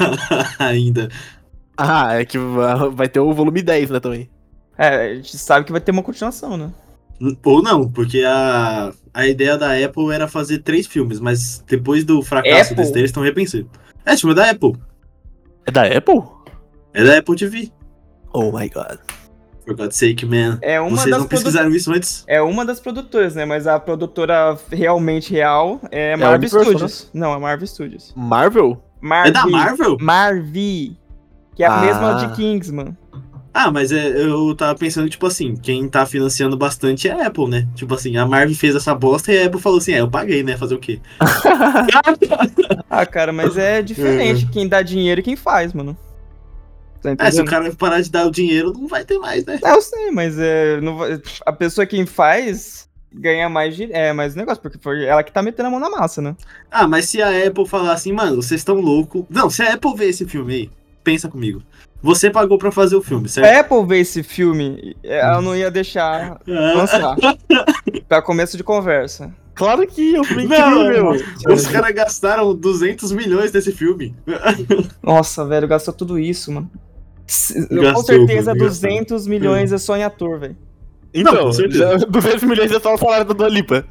Ainda. 0.58 1.08
Ah, 1.76 2.14
é 2.14 2.24
que 2.24 2.38
va- 2.38 2.88
vai 2.88 3.08
ter 3.08 3.20
o 3.20 3.32
volume 3.32 3.62
10, 3.62 3.90
né, 3.90 4.00
também. 4.00 4.28
É, 4.76 5.12
a 5.12 5.14
gente 5.14 5.36
sabe 5.36 5.66
que 5.66 5.72
vai 5.72 5.80
ter 5.80 5.90
uma 5.92 6.02
continuação, 6.02 6.56
né? 6.56 6.70
Ou 7.44 7.62
não, 7.62 7.86
porque 7.90 8.22
a, 8.26 8.92
a 9.12 9.26
ideia 9.26 9.58
da 9.58 9.72
Apple 9.76 10.10
era 10.10 10.26
fazer 10.26 10.60
três 10.60 10.86
filmes, 10.86 11.20
mas 11.20 11.62
depois 11.68 12.02
do 12.04 12.22
fracasso 12.22 12.72
Apple? 12.72 12.76
desse, 12.76 12.98
eles 12.98 13.10
estão 13.10 13.22
repensando. 13.22 13.68
É, 14.06 14.16
tipo, 14.16 14.30
é 14.30 14.34
da 14.34 14.50
Apple. 14.50 14.72
É 15.66 15.70
da 15.70 15.82
Apple? 15.84 16.22
É 16.94 17.04
da 17.04 17.18
Apple 17.18 17.36
TV. 17.36 17.70
Oh 18.32 18.50
my 18.56 18.68
god. 18.68 18.98
For 19.64 19.76
God's 19.76 19.96
sake, 19.96 20.24
man. 20.24 20.58
É 20.62 20.80
uma 20.80 20.90
Vocês 20.90 21.10
das 21.10 21.20
não 21.20 21.28
pesquisaram 21.28 21.70
isso 21.70 21.92
antes? 21.92 22.24
É 22.26 22.40
uma 22.40 22.64
das 22.64 22.80
produtoras, 22.80 23.34
né? 23.34 23.44
Mas 23.44 23.66
a 23.66 23.78
produtora 23.78 24.58
realmente 24.72 25.32
real 25.32 25.80
é 25.90 26.14
a 26.14 26.16
Marvel 26.16 26.38
Universal, 26.38 26.64
Studios. 26.64 27.10
Não, 27.12 27.34
é 27.34 27.38
Marvel 27.38 27.66
Studios. 27.66 28.12
Marvel? 28.16 28.82
Marvel. 29.00 29.28
É 29.30 29.32
da 29.32 29.46
Marvel? 29.46 29.96
Marvel. 30.00 30.96
Que 31.54 31.62
é 31.62 31.66
a 31.66 31.74
Ah. 31.78 31.80
mesma 31.82 32.14
de 32.14 32.34
Kingsman. 32.36 32.96
Ah, 33.52 33.70
mas 33.70 33.90
é, 33.90 34.08
eu 34.08 34.54
tava 34.54 34.78
pensando, 34.78 35.08
tipo 35.10 35.26
assim, 35.26 35.56
quem 35.56 35.88
tá 35.88 36.06
financiando 36.06 36.56
bastante 36.56 37.08
é 37.08 37.12
a 37.12 37.26
Apple, 37.26 37.48
né? 37.48 37.66
Tipo 37.74 37.94
assim, 37.94 38.16
a 38.16 38.24
Marvel 38.24 38.54
fez 38.54 38.76
essa 38.76 38.94
bosta 38.94 39.32
e 39.32 39.42
a 39.42 39.46
Apple 39.46 39.60
falou 39.60 39.78
assim, 39.78 39.92
é, 39.92 40.00
eu 40.00 40.08
paguei, 40.08 40.42
né? 40.42 40.56
Fazer 40.56 40.74
o 40.74 40.78
quê? 40.78 41.00
Ah, 42.88 43.06
cara, 43.06 43.32
mas 43.32 43.56
é 43.56 43.82
diferente 43.82 44.46
quem 44.46 44.68
dá 44.68 44.82
dinheiro 44.82 45.20
e 45.20 45.24
quem 45.24 45.36
faz, 45.36 45.72
mano. 45.72 45.96
Tá 47.02 47.14
É, 47.18 47.30
se 47.30 47.40
o 47.40 47.44
cara 47.44 47.72
parar 47.74 48.00
de 48.00 48.10
dar 48.10 48.26
o 48.26 48.30
dinheiro, 48.30 48.72
não 48.72 48.86
vai 48.86 49.04
ter 49.04 49.18
mais, 49.18 49.44
né? 49.46 49.58
É, 49.62 49.70
eu 49.70 49.80
sei, 49.80 50.10
mas 50.10 50.38
é, 50.38 50.80
não 50.80 50.98
a 51.46 51.52
pessoa 51.52 51.86
que 51.86 52.04
faz 52.04 52.88
ganha 53.12 53.48
mais, 53.48 53.78
é, 53.80 54.12
mais 54.12 54.34
negócio, 54.34 54.62
porque 54.62 54.78
foi 54.78 55.04
ela 55.04 55.22
que 55.22 55.32
tá 55.32 55.42
metendo 55.42 55.68
a 55.68 55.70
mão 55.70 55.80
na 55.80 55.90
massa, 55.90 56.20
né? 56.20 56.36
Ah, 56.70 56.86
mas 56.86 57.06
se 57.06 57.20
a 57.22 57.46
Apple 57.46 57.66
falar 57.66 57.92
assim, 57.92 58.12
mano, 58.12 58.36
vocês 58.36 58.60
estão 58.60 58.76
loucos. 58.76 59.24
Não, 59.28 59.50
se 59.50 59.62
a 59.62 59.74
Apple 59.74 59.96
ver 59.96 60.08
esse 60.08 60.26
filme 60.26 60.54
aí, 60.54 60.70
pensa 61.02 61.28
comigo. 61.28 61.62
Você 62.02 62.30
pagou 62.30 62.56
pra 62.56 62.70
fazer 62.72 62.96
o 62.96 63.02
filme, 63.02 63.28
Se 63.28 63.34
certo? 63.34 63.46
a 63.54 63.60
Apple 63.60 63.86
ver 63.86 63.98
esse 64.00 64.22
filme, 64.22 64.96
ela 65.04 65.42
não 65.42 65.54
ia 65.54 65.70
deixar 65.70 66.40
Ah, 66.48 66.72
lançar. 66.76 67.16
pra 68.08 68.22
começo 68.22 68.56
de 68.56 68.64
conversa. 68.64 69.34
Claro 69.54 69.86
que 69.86 70.14
eu 70.14 70.24
fui 70.24 70.46
Não, 70.46 70.82
incrível. 70.86 71.10
Os 71.52 71.66
caras 71.66 71.94
gastaram 71.94 72.54
200 72.54 73.12
milhões 73.12 73.52
nesse 73.52 73.72
filme. 73.72 74.14
Nossa, 75.02 75.44
velho, 75.44 75.68
gastou 75.68 75.92
tudo 75.92 76.18
isso, 76.18 76.50
mano. 76.50 76.70
S- 77.28 77.68
com 77.68 77.74
Gastou, 77.76 78.02
certeza, 78.04 78.54
mano, 78.54 78.64
gastou. 78.64 78.88
200 78.90 79.26
milhões 79.26 79.70
é 79.72 79.78
só 79.78 79.96
em 79.96 80.02
ator, 80.02 80.38
velho. 80.40 80.56
Então, 81.12 81.34
Não, 81.34 81.42
com 81.44 81.52
certeza. 81.52 81.98
já- 81.98 82.06
200 82.06 82.42
milhões 82.44 82.72
é 82.72 82.80
só 82.80 82.94
o 82.94 82.98
salário 82.98 83.26
da 83.26 83.34
Dua 83.34 83.48
Lipa. 83.48 83.84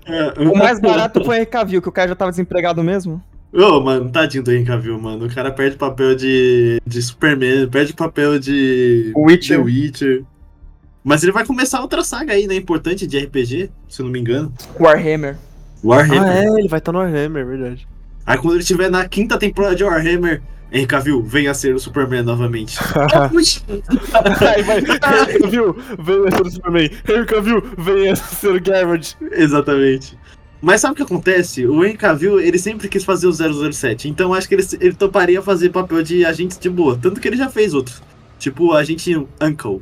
O 0.52 0.58
mais 0.58 0.80
barato 0.80 1.24
foi 1.24 1.42
o 1.42 1.48
Cavill, 1.48 1.82
que 1.82 1.90
o 1.90 1.92
cara 1.92 2.10
já 2.10 2.16
tava 2.16 2.32
desempregado 2.32 2.84
mesmo. 2.84 3.22
Ô, 3.52 3.80
mano, 3.80 4.12
tadinho 4.12 4.44
do 4.44 4.52
Henry 4.52 4.90
mano. 4.92 5.26
O 5.26 5.34
cara 5.34 5.52
perde 5.52 5.76
papel 5.76 6.16
de, 6.16 6.80
de 6.86 7.02
Superman, 7.02 7.68
perde 7.68 7.94
papel 7.94 8.40
de 8.40 9.12
Witcher. 9.16 9.58
The 9.58 9.64
Witcher. 9.64 10.24
Mas 11.04 11.24
ele 11.24 11.32
vai 11.32 11.46
começar 11.46 11.82
outra 11.82 12.04
saga 12.04 12.34
aí, 12.34 12.46
né? 12.46 12.56
Importante 12.56 13.08
de 13.08 13.18
RPG, 13.18 13.72
se 13.88 14.02
eu 14.02 14.06
não 14.06 14.12
me 14.12 14.20
engano. 14.20 14.54
Warhammer. 14.80 15.38
Warhammer. 15.84 16.24
Ah, 16.24 16.44
é, 16.44 16.60
ele 16.60 16.68
vai 16.68 16.80
estar 16.80 16.92
no 16.92 17.00
Warhammer, 17.00 17.42
é 17.42 17.46
verdade. 17.46 17.88
Aí 18.26 18.38
quando 18.38 18.54
ele 18.54 18.62
estiver 18.62 18.92
na 18.92 19.08
quinta 19.08 19.38
temporada 19.38 19.76
de 19.76 19.84
Warhammer, 19.84 20.42
Henry 20.72 20.86
Cavill, 20.86 21.24
venha 21.24 21.54
ser 21.54 21.74
o 21.74 21.80
Superman 21.80 22.22
novamente. 22.22 22.78
Aí 24.54 24.62
vai, 24.62 24.80
Henry 24.80 25.00
Cavill, 25.00 25.76
venha 25.98 26.32
ser 26.32 26.42
o 26.42 26.52
Superman. 26.52 26.92
Henry 27.08 27.26
Cavill, 27.26 27.64
venha 27.78 28.16
ser 28.16 28.50
o 28.50 28.62
Garrett. 28.62 29.18
Exatamente. 29.32 30.16
Mas 30.62 30.82
sabe 30.82 30.94
o 30.94 30.96
que 30.98 31.04
acontece? 31.04 31.66
O 31.66 31.84
Henry 31.86 31.98
Cavill, 31.98 32.40
ele 32.40 32.58
sempre 32.60 32.88
quis 32.90 33.04
fazer 33.04 33.28
o 33.28 33.32
007. 33.72 34.10
Então 34.10 34.34
acho 34.34 34.48
que 34.48 34.56
ele, 34.56 34.68
ele 34.82 34.94
toparia 34.94 35.42
fazer 35.42 35.70
papel 35.70 36.04
de 36.04 36.26
agente 36.26 36.60
de 36.60 36.70
boa. 36.70 36.98
Tanto 36.98 37.22
que 37.22 37.28
ele 37.28 37.38
já 37.38 37.50
fez 37.50 37.74
outros. 37.74 38.02
Tipo, 38.38 38.74
a 38.74 38.84
gente 38.84 39.16
Uncle. 39.42 39.82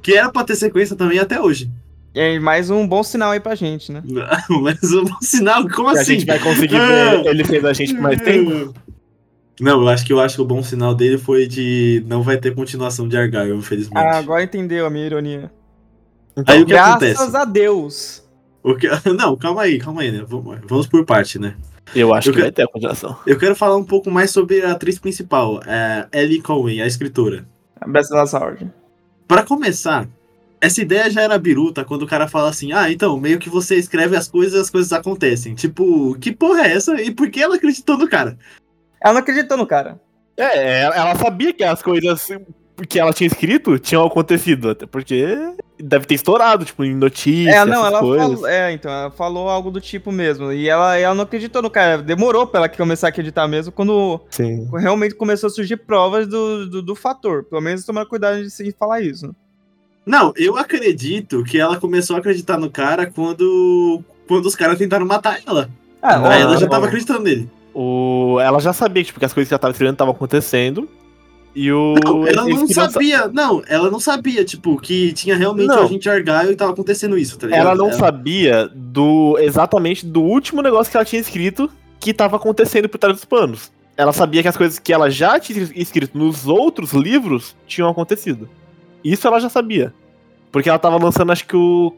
Que 0.00 0.14
era 0.14 0.30
pra 0.30 0.44
ter 0.44 0.56
sequência 0.56 0.96
também 0.96 1.18
até 1.18 1.40
hoje. 1.40 1.70
E 2.14 2.20
aí, 2.20 2.40
mais 2.40 2.70
um 2.70 2.86
bom 2.88 3.02
sinal 3.02 3.32
aí 3.32 3.40
pra 3.40 3.54
gente, 3.54 3.92
né? 3.92 4.02
Mas 4.62 4.78
um 4.92 5.04
sinal, 5.20 5.68
como 5.68 5.90
Que 5.92 5.98
a 5.98 6.00
assim? 6.00 6.14
gente 6.14 6.24
vai 6.26 6.38
conseguir 6.38 6.76
Ah. 6.76 7.16
ver 7.22 7.26
ele 7.26 7.44
sendo 7.44 7.68
a 7.68 7.72
gente 7.74 7.92
por 7.94 8.02
mais 8.02 8.20
tempo. 8.22 8.72
Não, 9.60 9.80
eu 9.82 9.88
acho 9.88 10.04
que 10.06 10.12
eu 10.12 10.20
acho 10.20 10.36
que 10.36 10.42
o 10.42 10.44
bom 10.46 10.62
sinal 10.62 10.94
dele 10.94 11.18
foi 11.18 11.46
de 11.46 12.02
não 12.06 12.22
vai 12.22 12.38
ter 12.38 12.54
continuação 12.54 13.06
de 13.08 13.16
Argyle, 13.18 13.54
infelizmente. 13.56 13.96
Ah, 13.98 14.16
agora 14.18 14.42
entendeu 14.42 14.86
a 14.86 14.90
minha 14.90 15.04
ironia. 15.06 15.50
Aí 16.46 16.62
o 16.62 16.66
que 16.66 16.72
Graças 16.72 17.16
acontece? 17.18 17.36
a 17.36 17.44
Deus. 17.44 18.22
O 18.66 18.74
que- 18.74 18.88
Não, 19.16 19.36
calma 19.36 19.62
aí, 19.62 19.78
calma 19.78 20.02
aí, 20.02 20.10
né? 20.10 20.24
Vamos, 20.26 20.58
vamos 20.66 20.86
por 20.88 21.04
parte, 21.04 21.38
né? 21.38 21.54
Eu 21.94 22.12
acho 22.12 22.30
Eu 22.30 22.32
que 22.32 22.38
que- 22.38 22.42
vai 22.42 22.50
ter 22.52 22.62
a 22.64 22.68
continuação. 22.68 23.16
Eu 23.24 23.38
quero 23.38 23.54
falar 23.54 23.76
um 23.76 23.84
pouco 23.84 24.10
mais 24.10 24.30
sobre 24.32 24.60
a 24.62 24.72
atriz 24.72 24.98
principal, 24.98 25.60
é 25.64 26.08
Ellie 26.12 26.42
Conway, 26.42 26.80
a 26.82 26.86
escritora. 26.86 27.46
Best 27.86 28.10
da 28.10 28.26
saúde. 28.26 28.68
Pra 29.28 29.44
começar, 29.44 30.08
essa 30.60 30.80
ideia 30.82 31.08
já 31.10 31.22
era 31.22 31.38
biruta 31.38 31.84
quando 31.84 32.02
o 32.02 32.06
cara 32.08 32.26
fala 32.26 32.48
assim: 32.48 32.72
ah, 32.72 32.90
então, 32.90 33.16
meio 33.20 33.38
que 33.38 33.48
você 33.48 33.76
escreve 33.76 34.16
as 34.16 34.26
coisas 34.26 34.54
e 34.58 34.62
as 34.62 34.70
coisas 34.70 34.92
acontecem. 34.92 35.54
Tipo, 35.54 36.16
que 36.18 36.32
porra 36.32 36.62
é 36.66 36.72
essa? 36.72 37.00
E 37.00 37.12
por 37.12 37.30
que 37.30 37.40
ela 37.40 37.54
acreditou 37.56 37.96
no 37.96 38.08
cara? 38.08 38.36
Ela 39.00 39.14
não 39.14 39.20
acreditou 39.20 39.56
no 39.56 39.66
cara. 39.66 40.00
É, 40.36 40.82
ela 40.82 41.14
sabia 41.14 41.52
que 41.52 41.62
as 41.62 41.80
coisas 41.82 42.28
que 42.84 42.98
ela 42.98 43.12
tinha 43.12 43.26
escrito 43.26 43.78
tinham 43.78 44.04
acontecido, 44.04 44.70
até 44.70 44.84
porque 44.86 45.26
deve 45.78 46.04
ter 46.06 46.14
estourado, 46.14 46.64
tipo, 46.64 46.84
em 46.84 46.94
notícias, 46.94 47.54
É, 47.54 47.64
não, 47.64 47.74
essas 47.80 47.86
ela 47.92 48.00
coisas. 48.00 48.26
falou. 48.32 48.46
É, 48.48 48.72
então, 48.72 48.90
ela 48.90 49.10
falou 49.10 49.48
algo 49.48 49.70
do 49.70 49.80
tipo 49.80 50.10
mesmo. 50.12 50.52
E 50.52 50.68
ela, 50.68 50.96
ela 50.98 51.14
não 51.14 51.24
acreditou 51.24 51.62
no 51.62 51.70
cara. 51.70 51.98
Demorou 52.02 52.46
pra 52.46 52.60
ela 52.60 52.68
começar 52.68 53.06
a 53.06 53.10
acreditar 53.10 53.46
mesmo 53.48 53.72
quando 53.72 54.20
Sim. 54.30 54.68
realmente 54.72 55.14
começou 55.14 55.46
a 55.46 55.50
surgir 55.50 55.76
provas 55.76 56.26
do, 56.26 56.68
do, 56.68 56.82
do 56.82 56.94
fator. 56.94 57.44
Pelo 57.44 57.60
menos 57.62 57.84
tomar 57.84 58.04
cuidado 58.06 58.42
de 58.42 58.50
se 58.50 58.74
falar 58.78 59.00
isso. 59.00 59.34
Não, 60.04 60.32
eu 60.36 60.56
acredito 60.56 61.42
que 61.44 61.58
ela 61.58 61.78
começou 61.80 62.14
a 62.16 62.20
acreditar 62.20 62.58
no 62.58 62.70
cara 62.70 63.06
quando, 63.06 64.02
quando 64.28 64.46
os 64.46 64.54
caras 64.54 64.78
tentaram 64.78 65.04
matar 65.04 65.40
ela. 65.46 65.68
Ah, 66.00 66.28
Aí 66.30 66.42
ela 66.42 66.52
não. 66.54 66.60
já 66.60 66.68
tava 66.68 66.86
acreditando 66.86 67.20
nele. 67.20 67.50
O... 67.74 68.38
Ela 68.40 68.60
já 68.60 68.72
sabia 68.72 69.02
tipo, 69.02 69.18
que 69.18 69.24
as 69.26 69.32
coisas 69.34 69.48
que 69.48 69.54
ela 69.54 69.58
tava 69.58 69.72
escrevendo 69.72 69.94
estavam 69.94 70.14
acontecendo. 70.14 70.88
E 71.58 71.72
o. 71.72 71.94
Não, 72.04 72.26
ela 72.26 72.44
não 72.46 72.68
sa- 72.68 72.90
sabia, 72.90 73.28
não, 73.28 73.62
ela 73.66 73.90
não 73.90 73.98
sabia, 73.98 74.44
tipo, 74.44 74.78
que 74.78 75.14
tinha 75.14 75.34
realmente 75.34 75.68
Não. 75.68 75.80
o 75.82 75.84
agente 75.86 76.06
Argyle 76.08 76.52
e 76.52 76.54
tava 76.56 76.72
acontecendo 76.72 77.16
isso, 77.16 77.38
tá 77.38 77.46
ligado? 77.46 77.60
Ela 77.62 77.74
não 77.74 77.90
sabia 77.94 78.68
do 78.74 79.38
exatamente 79.38 80.04
do 80.04 80.20
último 80.20 80.60
negócio 80.60 80.90
que 80.90 80.98
ela 80.98 81.04
tinha 81.06 81.18
escrito 81.20 81.70
que 81.98 82.12
tava 82.12 82.36
acontecendo 82.36 82.90
por 82.90 82.98
trás 82.98 83.16
dos 83.16 83.24
panos. 83.24 83.72
Ela 83.96 84.12
sabia 84.12 84.42
que 84.42 84.48
as 84.48 84.56
coisas 84.56 84.78
que 84.78 84.92
ela 84.92 85.08
já 85.10 85.40
tinha 85.40 85.66
escrito 85.74 86.18
nos 86.18 86.46
outros 86.46 86.92
livros 86.92 87.56
tinham 87.66 87.88
acontecido. 87.88 88.46
Isso 89.02 89.26
ela 89.26 89.40
já 89.40 89.48
sabia. 89.48 89.94
Porque 90.52 90.68
ela 90.68 90.78
tava 90.78 91.02
lançando, 91.02 91.32
acho 91.32 91.46
que 91.46 91.56
o 91.56 91.94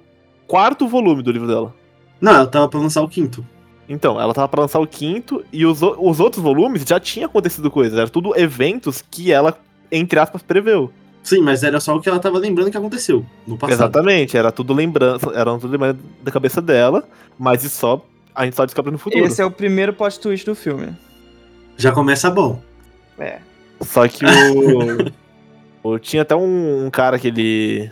quarto 0.46 0.86
volume 0.86 1.20
do 1.20 1.32
livro 1.32 1.48
dela. 1.48 1.74
Não, 2.20 2.32
ela 2.32 2.46
tava 2.46 2.68
pra 2.68 2.78
lançar 2.78 3.02
o 3.02 3.08
quinto. 3.08 3.44
Então, 3.88 4.20
ela 4.20 4.34
tava 4.34 4.48
pra 4.48 4.60
lançar 4.62 4.78
o 4.80 4.86
quinto 4.86 5.42
e 5.52 5.64
os, 5.64 5.80
os 5.82 6.20
outros 6.20 6.42
volumes 6.42 6.82
já 6.86 7.00
tinha 7.00 7.26
acontecido 7.26 7.70
coisas. 7.70 7.98
Era 7.98 8.08
tudo 8.08 8.38
eventos 8.38 9.02
que 9.10 9.32
ela, 9.32 9.58
entre 9.90 10.18
aspas, 10.18 10.42
preveu. 10.42 10.92
Sim, 11.22 11.40
mas 11.40 11.62
era 11.62 11.80
só 11.80 11.96
o 11.96 12.00
que 12.00 12.08
ela 12.08 12.18
tava 12.18 12.38
lembrando 12.38 12.70
que 12.70 12.76
aconteceu 12.76 13.24
no 13.46 13.56
passado. 13.56 13.76
Exatamente, 13.78 14.36
era 14.36 14.52
tudo 14.52 14.72
lembrança, 14.74 15.30
era 15.34 15.58
tudo 15.58 15.70
lembrança 15.72 15.98
da 16.22 16.30
cabeça 16.30 16.60
dela, 16.62 17.02
mas 17.38 17.64
isso 17.64 17.76
só 17.76 18.04
a 18.34 18.44
gente 18.44 18.54
só 18.56 18.64
descobre 18.64 18.90
no 18.92 18.98
futuro. 18.98 19.24
Esse 19.24 19.42
é 19.42 19.44
o 19.44 19.50
primeiro 19.50 19.92
plot 19.92 20.20
twist 20.20 20.46
do 20.46 20.54
filme. 20.54 20.94
Já 21.76 21.92
começa 21.92 22.30
bom. 22.30 22.60
É. 23.18 23.38
Só 23.80 24.06
que 24.08 24.24
o, 24.24 25.10
o- 25.94 25.98
tinha 25.98 26.22
até 26.22 26.34
um, 26.36 26.86
um 26.86 26.90
cara 26.90 27.18
que 27.18 27.28
ele 27.28 27.90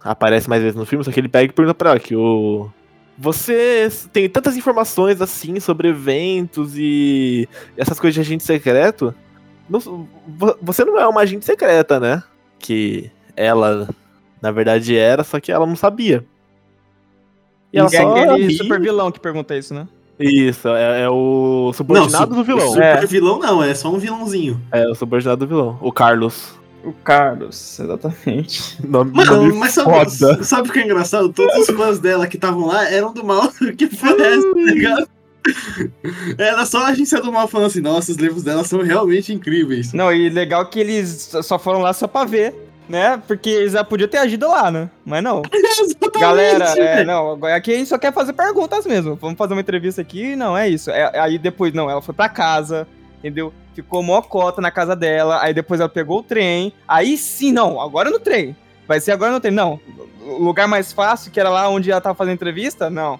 aparece 0.00 0.48
mais 0.48 0.60
vezes 0.62 0.76
no 0.76 0.84
filme, 0.84 1.04
só 1.04 1.10
que 1.10 1.20
ele 1.20 1.28
pega 1.28 1.50
e 1.50 1.54
pergunta 1.54 1.74
pra 1.74 1.90
ela 1.90 2.00
que 2.00 2.14
o 2.16 2.68
você 3.18 3.88
tem 4.12 4.28
tantas 4.28 4.56
informações 4.56 5.20
assim 5.20 5.60
sobre 5.60 5.88
eventos 5.88 6.72
e 6.76 7.48
essas 7.76 7.98
coisas 8.00 8.14
de 8.14 8.20
agente 8.20 8.42
secreto. 8.44 9.14
não- 9.68 9.80
vo- 10.26 10.56
você 10.60 10.84
não 10.84 10.98
é 10.98 11.06
uma 11.06 11.20
agente 11.22 11.44
secreta, 11.44 11.98
né? 11.98 12.22
Que 12.58 13.10
ela, 13.36 13.88
na 14.42 14.50
verdade, 14.50 14.96
era, 14.96 15.24
só 15.24 15.40
que 15.40 15.50
ela 15.50 15.66
não 15.66 15.74
sabia. 15.76 16.24
E 17.72 17.78
ela 17.78 17.88
é 17.88 17.90
só 18.00 18.14
aquele 18.16 18.46
ri. 18.46 18.54
super 18.56 18.80
vilão 18.80 19.10
que 19.10 19.18
pergunta 19.18 19.56
isso, 19.56 19.72
né? 19.74 19.88
Isso, 20.20 20.68
é, 20.68 21.02
é 21.02 21.08
o 21.08 21.72
subordinado 21.74 22.34
su- 22.34 22.40
do 22.40 22.44
vilão. 22.44 22.68
Super 22.68 23.02
É. 23.02 23.06
vilão 23.06 23.38
não, 23.40 23.62
é 23.64 23.74
só 23.74 23.90
um 23.90 23.98
vilãozinho. 23.98 24.60
É, 24.70 24.86
o 24.86 24.94
subordinado 24.94 25.44
do 25.44 25.48
vilão. 25.48 25.78
O 25.80 25.90
Carlos. 25.90 26.56
O 26.84 26.92
Carlos, 26.92 27.80
exatamente. 27.80 28.78
Nome, 28.86 29.12
Mano, 29.12 29.36
nome 29.36 29.52
mas 29.54 29.72
sabe, 29.72 30.44
sabe 30.44 30.68
o 30.68 30.72
que 30.72 30.80
é 30.80 30.84
engraçado? 30.84 31.32
Todos 31.32 31.68
os 31.68 31.74
fãs 31.74 31.98
dela 31.98 32.26
que 32.26 32.36
estavam 32.36 32.66
lá 32.66 32.90
eram 32.90 33.12
do 33.12 33.24
mal. 33.24 33.50
que 33.76 33.88
foi 33.88 34.20
essa, 34.20 34.54
tá 34.54 34.60
ligado? 34.60 35.08
Era 36.38 36.64
só 36.64 36.78
a 36.84 36.88
agência 36.88 37.20
do 37.20 37.32
mal 37.32 37.48
falando 37.48 37.66
assim, 37.68 37.80
nossa, 37.80 38.10
os 38.10 38.16
livros 38.16 38.42
dela 38.42 38.64
são 38.64 38.82
realmente 38.82 39.32
incríveis. 39.32 39.92
Não, 39.92 40.12
e 40.12 40.28
legal 40.28 40.66
que 40.66 40.80
eles 40.80 41.30
só 41.42 41.58
foram 41.58 41.80
lá 41.80 41.92
só 41.92 42.06
pra 42.06 42.24
ver, 42.24 42.54
né? 42.88 43.22
Porque 43.26 43.50
eles 43.50 43.72
já 43.72 43.84
podiam 43.84 44.08
ter 44.08 44.18
agido 44.18 44.48
lá, 44.48 44.70
né? 44.70 44.90
Mas 45.04 45.22
não. 45.22 45.42
Exatamente, 45.52 46.20
Galera, 46.20 46.64
é, 46.78 47.04
não, 47.04 47.44
aqui 47.46 47.72
a 47.74 47.76
gente 47.76 47.88
só 47.88 47.98
quer 47.98 48.12
fazer 48.12 48.32
perguntas 48.32 48.86
mesmo. 48.86 49.16
Vamos 49.16 49.36
fazer 49.36 49.54
uma 49.54 49.60
entrevista 49.60 50.00
aqui, 50.00 50.36
não, 50.36 50.56
é 50.56 50.68
isso. 50.68 50.90
É, 50.90 51.18
aí 51.18 51.38
depois, 51.38 51.72
não, 51.72 51.90
ela 51.90 52.00
foi 52.00 52.14
pra 52.14 52.28
casa, 52.28 52.86
entendeu? 53.24 53.54
Ficou 53.74 54.02
mocota 54.02 54.60
na 54.60 54.70
casa 54.70 54.94
dela, 54.94 55.42
aí 55.42 55.54
depois 55.54 55.80
ela 55.80 55.88
pegou 55.88 56.18
o 56.18 56.22
trem. 56.22 56.74
Aí 56.86 57.16
sim, 57.16 57.52
não, 57.52 57.80
agora 57.80 58.10
no 58.10 58.20
trem. 58.20 58.54
Vai 58.86 59.00
ser 59.00 59.12
agora 59.12 59.32
no 59.32 59.40
trem. 59.40 59.52
Não, 59.52 59.80
o 60.20 60.42
lugar 60.42 60.68
mais 60.68 60.92
fácil, 60.92 61.32
que 61.32 61.40
era 61.40 61.48
lá 61.48 61.68
onde 61.68 61.90
ela 61.90 62.00
tava 62.00 62.14
fazendo 62.14 62.34
entrevista, 62.34 62.90
não. 62.90 63.18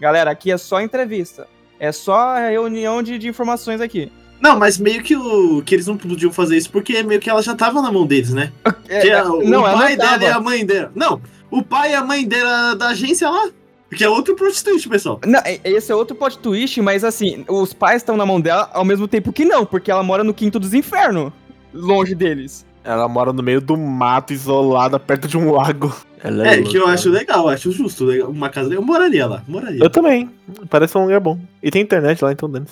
Galera, 0.00 0.30
aqui 0.30 0.50
é 0.50 0.56
só 0.56 0.80
entrevista. 0.80 1.46
É 1.78 1.92
só 1.92 2.36
reunião 2.36 3.02
de, 3.02 3.18
de 3.18 3.28
informações 3.28 3.80
aqui. 3.80 4.10
Não, 4.40 4.58
mas 4.58 4.78
meio 4.78 5.02
que, 5.02 5.14
o, 5.14 5.62
que 5.62 5.74
eles 5.74 5.86
não 5.86 5.96
podiam 5.96 6.32
fazer 6.32 6.56
isso 6.56 6.70
porque 6.70 7.02
meio 7.02 7.20
que 7.20 7.30
ela 7.30 7.42
já 7.42 7.54
tava 7.54 7.80
na 7.80 7.92
mão 7.92 8.06
deles, 8.06 8.32
né? 8.32 8.50
É, 8.88 9.00
Que 9.00 9.10
é, 9.10 9.12
é, 9.12 9.22
o 9.22 9.42
não, 9.48 9.66
ela 9.66 9.78
pai 9.78 9.96
não 9.96 10.18
dela 10.18 10.24
e 10.24 10.26
a 10.26 10.40
mãe 10.40 10.66
dela. 10.66 10.92
Não, 10.94 11.22
o 11.50 11.62
pai 11.62 11.92
e 11.92 11.94
a 11.94 12.04
mãe 12.04 12.26
dela 12.26 12.74
da 12.74 12.88
agência 12.88 13.30
lá. 13.30 13.48
Que 13.96 14.04
é 14.04 14.08
outro 14.08 14.34
prostitute, 14.34 14.88
pessoal. 14.88 15.20
Não, 15.26 15.40
esse 15.64 15.92
é 15.92 15.94
outro 15.94 16.16
plot 16.16 16.38
twist, 16.38 16.80
mas 16.80 17.04
assim, 17.04 17.44
os 17.48 17.72
pais 17.72 17.96
estão 18.02 18.16
na 18.16 18.24
mão 18.24 18.40
dela 18.40 18.70
ao 18.72 18.84
mesmo 18.84 19.06
tempo 19.06 19.32
que 19.32 19.44
não, 19.44 19.66
porque 19.66 19.90
ela 19.90 20.02
mora 20.02 20.24
no 20.24 20.32
quinto 20.32 20.58
dos 20.58 20.72
infernos, 20.72 21.32
longe 21.74 22.14
deles. 22.14 22.64
Ela 22.84 23.06
mora 23.06 23.32
no 23.32 23.42
meio 23.42 23.60
do 23.60 23.76
mato, 23.76 24.32
isolada, 24.32 24.98
perto 24.98 25.28
de 25.28 25.36
um 25.38 25.52
lago. 25.52 25.94
Ela 26.24 26.48
É, 26.48 26.62
que 26.62 26.74
eu 26.76 26.80
louca. 26.80 26.94
acho 26.94 27.10
legal, 27.10 27.48
acho 27.48 27.70
justo. 27.70 28.04
legal. 28.04 28.28
Uma 28.30 28.48
casa 28.48 28.68
legal. 28.68 28.82
Eu 28.82 28.86
moraria 28.86 29.26
lá, 29.26 29.42
moraria. 29.46 29.80
Eu 29.82 29.88
também. 29.90 30.28
Parece 30.68 30.96
um 30.98 31.02
lugar 31.02 31.20
bom. 31.20 31.38
E 31.62 31.70
tem 31.70 31.82
internet 31.82 32.22
lá, 32.24 32.32
então 32.32 32.50
dane 32.50 32.66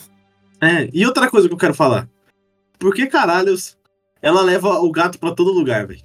É, 0.61 0.89
e 0.93 1.07
outra 1.07 1.31
coisa 1.31 1.47
que 1.47 1.55
eu 1.55 1.59
quero 1.59 1.75
falar. 1.75 2.09
Por 2.79 2.93
que 2.95 3.07
caralhos 3.07 3.77
ela 4.21 4.43
leva 4.43 4.81
o 4.81 4.91
gato 4.91 5.19
pra 5.19 5.31
todo 5.33 5.53
lugar, 5.53 5.87
velho? 5.87 6.01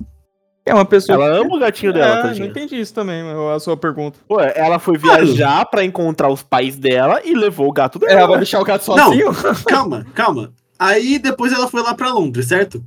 É 0.65 0.73
uma 0.73 0.85
pessoa. 0.85 1.15
Ela 1.15 1.37
ama 1.37 1.55
o 1.55 1.59
gatinho 1.59 1.93
dela, 1.93 2.07
é, 2.07 2.15
não 2.15 2.23
tadinha. 2.23 2.47
entendi 2.47 2.79
isso 2.79 2.93
também, 2.93 3.21
a 3.53 3.59
sua 3.59 3.77
pergunta. 3.77 4.17
Pô, 4.27 4.41
ela 4.41 4.79
foi 4.79 4.97
viajar 4.97 5.63
pra 5.65 5.83
encontrar 5.83 6.29
os 6.29 6.41
pais 6.41 6.75
dela 6.75 7.21
e 7.23 7.35
levou 7.35 7.69
o 7.69 7.71
gato 7.71 7.99
dela. 7.99 8.11
Ela 8.11 8.27
vai 8.27 8.37
deixar 8.37 8.59
o 8.59 8.63
gato 8.65 8.83
sozinho? 8.83 9.29
Calma, 9.67 10.05
calma. 10.15 10.51
Aí 10.79 11.19
depois 11.19 11.53
ela 11.53 11.67
foi 11.67 11.81
lá 11.83 11.93
pra 11.93 12.11
Londres, 12.11 12.47
certo? 12.47 12.83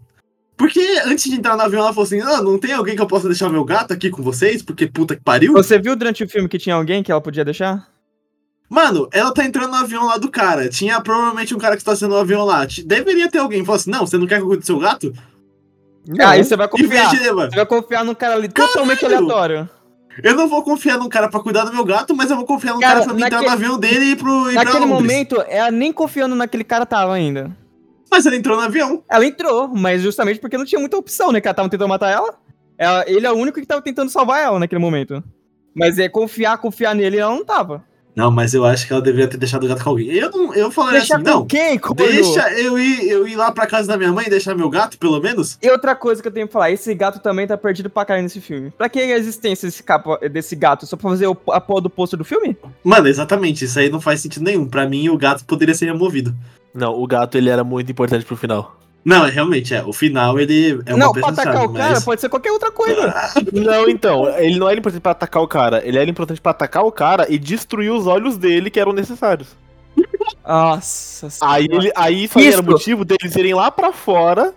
Porque 0.57 0.81
antes 1.07 1.31
de 1.31 1.37
entrar 1.37 1.57
no 1.57 1.63
avião 1.63 1.83
ela 1.83 1.93
falou 1.93 2.05
assim: 2.05 2.21
ah, 2.21 2.43
não 2.43 2.59
tem 2.59 2.73
alguém 2.73 2.97
que 2.97 3.01
eu 3.01 3.07
possa 3.07 3.29
deixar 3.29 3.49
meu 3.49 3.65
gato 3.65 3.93
aqui 3.93 4.11
com 4.11 4.23
vocês? 4.25 4.61
Porque 4.61 4.89
puta 4.89 5.15
que 5.15 5.23
pariu. 5.23 5.53
Você 5.53 5.79
viu 5.79 5.95
durante 5.95 6.25
o 6.25 6.29
filme 6.29 6.49
que 6.49 6.59
tinha 6.59 6.75
alguém 6.75 7.01
que 7.03 7.13
ela 7.13 7.21
podia 7.21 7.45
deixar? 7.45 7.87
Mano, 8.69 9.09
ela 9.13 9.33
tá 9.33 9.45
entrando 9.45 9.71
no 9.71 9.77
avião 9.77 10.05
lá 10.07 10.19
do 10.19 10.29
cara. 10.29 10.69
Tinha 10.69 11.01
provavelmente 11.01 11.55
um 11.55 11.59
cara 11.59 11.77
que 11.77 11.81
está 11.81 11.95
sendo 11.97 12.11
no 12.11 12.21
avião 12.21 12.45
lá. 12.45 12.67
Deveria 12.85 13.31
ter 13.31 13.39
alguém 13.39 13.61
que 13.61 13.67
falasse: 13.67 13.89
não, 13.89 14.07
você 14.07 14.19
não 14.19 14.27
quer 14.27 14.37
que 14.39 14.43
eu 14.43 14.49
cuide 14.49 14.63
do 14.63 14.67
seu 14.67 14.79
gato? 14.81 15.15
Não. 16.09 16.27
Aí 16.29 16.43
você 16.43 16.57
vai 16.57 16.67
confiar. 16.69 17.11
Você 17.11 17.57
vai 17.57 17.67
confiar 17.67 18.05
num 18.05 18.15
cara 18.15 18.35
ali 18.35 18.49
totalmente 18.49 19.01
Caralho! 19.01 19.19
aleatório. 19.19 19.71
Eu 20.25 20.35
não 20.35 20.49
vou 20.49 20.63
confiar 20.65 20.99
num 20.99 21.09
cara 21.09 21.29
pra 21.29 21.39
cuidar 21.41 21.65
do 21.65 21.73
meu 21.73 21.85
gato, 21.85 22.17
mas 22.17 22.31
eu 22.31 22.37
vou 22.37 22.45
confiar 22.47 22.73
num 22.75 22.81
Cara, 22.81 22.95
cara 22.95 23.05
pra 23.05 23.15
me 23.15 23.23
entrar 23.23 23.37
no 23.41 23.47
naquele- 23.47 23.65
avião 23.65 23.79
dele 23.79 24.05
e 24.07 24.11
ir 24.13 24.17
pro. 24.17 24.51
Ir 24.51 24.55
pra 24.55 24.65
Naquele 24.65 24.87
momento, 24.87 25.45
ela 25.47 25.71
nem 25.71 25.93
confiando 25.93 26.35
naquele 26.35 26.65
cara 26.65 26.85
tava 26.87 27.13
ainda. 27.13 27.55
Mas 28.11 28.25
ele 28.27 28.37
entrou 28.37 28.57
no 28.57 28.63
avião. 28.63 29.05
Ela 29.09 29.27
entrou, 29.27 29.69
mas 29.69 30.01
justamente 30.03 30.41
porque 30.41 30.57
não 30.57 30.65
tinha 30.65 30.81
muita 30.81 30.97
opção, 30.97 31.31
né? 31.31 31.41
Que 31.41 31.47
ela 31.47 31.55
tava 31.55 31.69
tentando 31.69 31.89
matar 31.89 32.11
ela. 32.11 32.35
Ela- 32.79 33.05
ele 33.07 33.27
é 33.27 33.31
o 33.31 33.35
único 33.37 33.61
que 33.61 33.67
tava 33.67 33.83
tentando 33.83 34.11
salvar 34.11 34.41
ela 34.43 34.59
naquele 34.59 34.81
momento. 34.81 35.23
Mas 35.77 35.99
é 35.99 36.09
confiar, 36.09 36.57
confiar 36.59 36.95
nele, 36.95 37.19
ela 37.19 37.35
não 37.35 37.45
tava. 37.45 37.85
Não, 38.19 38.33
mas 38.33 38.53
eu 38.53 38.65
acho 38.65 38.85
que 38.85 38.93
ela 38.93 39.01
deveria 39.01 39.29
ter 39.29 39.37
deixado 39.37 39.63
o 39.63 39.69
gato 39.69 39.85
com 39.85 39.91
alguém. 39.91 40.09
Eu, 40.09 40.29
não, 40.33 40.53
eu 40.53 40.73
falaria 40.73 40.99
Deixa 40.99 41.15
assim: 41.15 41.25
não. 41.25 41.47
quem? 41.47 41.81
Deixa 41.95 42.51
eu 42.59 42.77
ir, 42.77 43.09
eu 43.09 43.29
ir 43.29 43.37
lá 43.37 43.53
pra 43.53 43.65
casa 43.65 43.87
da 43.87 43.97
minha 43.97 44.11
mãe 44.11 44.27
e 44.27 44.31
deixar 44.31 44.57
meu 44.57 44.69
gato, 44.69 44.99
pelo 44.99 45.21
menos? 45.21 45.57
E 45.63 45.71
outra 45.71 45.95
coisa 45.95 46.21
que 46.21 46.27
eu 46.27 46.33
tenho 46.33 46.49
que 46.49 46.53
falar, 46.53 46.73
esse 46.73 46.93
gato 46.97 47.21
também 47.21 47.47
tá 47.47 47.57
perdido 47.57 47.89
pra 47.89 48.05
caralho 48.05 48.25
nesse 48.25 48.41
filme. 48.41 48.73
Pra 48.77 48.89
que 48.89 48.99
a 48.99 49.17
existência 49.17 49.69
desse, 49.69 49.85
capa, 49.85 50.19
desse 50.29 50.57
gato? 50.57 50.85
Só 50.85 50.97
pra 50.97 51.11
fazer 51.11 51.29
o, 51.29 51.37
a 51.53 51.61
porra 51.61 51.83
do 51.83 51.91
pôster 51.91 52.19
do 52.19 52.25
filme? 52.25 52.57
Mano, 52.83 53.07
exatamente. 53.07 53.65
Isso 53.65 53.79
aí 53.79 53.89
não 53.89 54.01
faz 54.01 54.21
sentido 54.21 54.43
nenhum. 54.43 54.67
Pra 54.67 54.89
mim, 54.89 55.09
o 55.09 55.17
gato 55.17 55.45
poderia 55.45 55.77
ser 55.77 55.87
removido. 55.87 56.35
Não, 56.75 57.01
o 57.01 57.07
gato 57.07 57.39
ele 57.39 57.51
era 57.51 57.63
muito 57.63 57.93
importante 57.93 58.25
pro 58.25 58.37
final. 58.37 58.77
Não, 59.05 59.25
é, 59.25 59.31
realmente, 59.31 59.75
é. 59.75 59.83
O 59.85 59.93
final, 59.93 60.39
ele 60.39 60.81
é 60.85 60.95
uma 60.95 61.07
não, 61.07 61.13
pra 61.13 61.29
atacar 61.29 61.65
o 61.65 61.73
cara 61.73 61.95
mas... 61.95 62.05
pode 62.05 62.21
ser 62.21 62.29
qualquer 62.29 62.53
outra 62.53 62.71
coisa. 62.71 63.15
Não, 63.53 63.89
então, 63.89 64.29
ele 64.39 64.59
não 64.59 64.69
era 64.69 64.79
importante 64.79 65.01
pra 65.01 65.13
atacar 65.13 65.43
o 65.43 65.49
cara, 65.49 65.83
ele 65.87 65.99
era 65.99 66.11
importante 66.11 66.41
pra 66.41 66.51
atacar 66.51 66.85
o 66.85 66.93
cara 66.93 67.27
e 67.29 67.39
destruir 67.39 67.91
os 67.91 68.07
olhos 68.07 68.37
dele 68.37 68.71
que 68.71 68.79
eram 68.79 68.93
necessários. 68.93 69.57
Nossa 70.47 71.27
Aí, 71.41 71.65
senhora. 71.67 71.85
ele, 71.85 71.93
aí 71.95 72.25
isso 72.25 72.39
aí 72.39 72.49
era 72.49 72.63
motivo 72.63 73.05
deles 73.05 73.35
irem 73.37 73.55
lá 73.55 73.71
pra 73.71 73.93
fora 73.93 74.55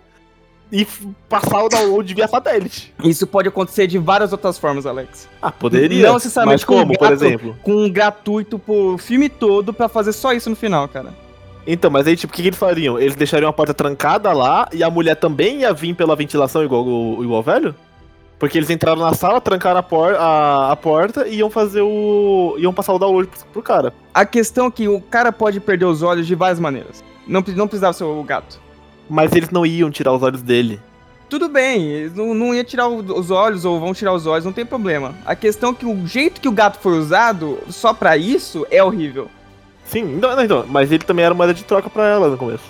e 0.70 0.86
passar 1.28 1.62
o 1.62 1.68
download 1.68 2.14
via 2.14 2.26
satélite. 2.26 2.94
Isso 3.04 3.26
pode 3.26 3.48
acontecer 3.48 3.86
de 3.86 3.98
várias 3.98 4.32
outras 4.32 4.58
formas, 4.58 4.86
Alex. 4.86 5.28
Ah, 5.40 5.52
poderia. 5.52 6.06
Não 6.06 6.14
necessariamente 6.14 6.60
Mas 6.60 6.64
como, 6.64 6.92
com 6.92 6.98
por 6.98 7.10
gato. 7.10 7.12
exemplo? 7.12 7.56
Com 7.62 7.72
um 7.84 7.90
gratuito 7.90 8.58
pro 8.58 8.96
filme 8.96 9.28
todo 9.28 9.74
pra 9.74 9.88
fazer 9.88 10.12
só 10.12 10.32
isso 10.32 10.48
no 10.48 10.56
final, 10.56 10.88
cara. 10.88 11.12
Então, 11.66 11.90
mas 11.90 12.06
aí, 12.06 12.16
tipo, 12.16 12.32
o 12.32 12.36
que, 12.36 12.42
que 12.42 12.48
eles 12.48 12.58
fariam? 12.58 12.98
Eles 12.98 13.14
deixariam 13.14 13.48
a 13.48 13.52
porta 13.52 13.72
trancada 13.72 14.32
lá 14.32 14.68
e 14.72 14.82
a 14.82 14.90
mulher 14.90 15.14
também 15.14 15.60
ia 15.60 15.72
vir 15.72 15.94
pela 15.94 16.16
ventilação 16.16 16.64
igual 16.64 16.84
o, 16.84 17.22
igual 17.22 17.40
o 17.40 17.42
velho? 17.42 17.74
Porque 18.38 18.58
eles 18.58 18.70
entraram 18.70 19.00
na 19.00 19.14
sala, 19.14 19.40
trancaram 19.40 19.78
a, 19.78 19.82
por, 19.82 20.14
a, 20.16 20.72
a 20.72 20.76
porta 20.76 21.28
e 21.28 21.36
iam 21.36 21.48
fazer 21.48 21.82
o. 21.82 22.56
iam 22.58 22.74
passar 22.74 22.92
o 22.92 22.98
download 22.98 23.28
pro, 23.28 23.46
pro 23.46 23.62
cara. 23.62 23.94
A 24.12 24.26
questão 24.26 24.66
é 24.66 24.70
que 24.70 24.88
o 24.88 25.00
cara 25.00 25.30
pode 25.30 25.60
perder 25.60 25.84
os 25.84 26.02
olhos 26.02 26.26
de 26.26 26.34
várias 26.34 26.58
maneiras. 26.58 27.04
Não, 27.24 27.44
não 27.54 27.68
precisava 27.68 27.92
ser 27.92 28.02
o 28.02 28.22
gato. 28.24 28.60
Mas 29.08 29.32
eles 29.32 29.50
não 29.50 29.64
iam 29.64 29.90
tirar 29.92 30.12
os 30.12 30.22
olhos 30.22 30.42
dele. 30.42 30.80
Tudo 31.28 31.48
bem, 31.48 31.84
eles 31.84 32.14
não, 32.14 32.34
não 32.34 32.52
ia 32.52 32.64
tirar 32.64 32.88
os 32.88 33.30
olhos 33.30 33.64
ou 33.64 33.80
vão 33.80 33.94
tirar 33.94 34.12
os 34.12 34.26
olhos, 34.26 34.44
não 34.44 34.52
tem 34.52 34.66
problema. 34.66 35.14
A 35.24 35.34
questão 35.34 35.70
é 35.70 35.74
que 35.74 35.86
o 35.86 36.06
jeito 36.06 36.40
que 36.40 36.48
o 36.48 36.52
gato 36.52 36.78
foi 36.78 36.98
usado 36.98 37.58
só 37.70 37.94
pra 37.94 38.16
isso 38.16 38.66
é 38.70 38.82
horrível. 38.82 39.30
Sim, 39.92 40.04
não, 40.20 40.42
então, 40.42 40.64
mas 40.68 40.90
ele 40.90 41.04
também 41.04 41.24
era 41.24 41.34
moeda 41.34 41.52
de 41.54 41.62
troca 41.64 41.88
pra 41.90 42.06
ela 42.08 42.28
no 42.28 42.36
começo. 42.38 42.64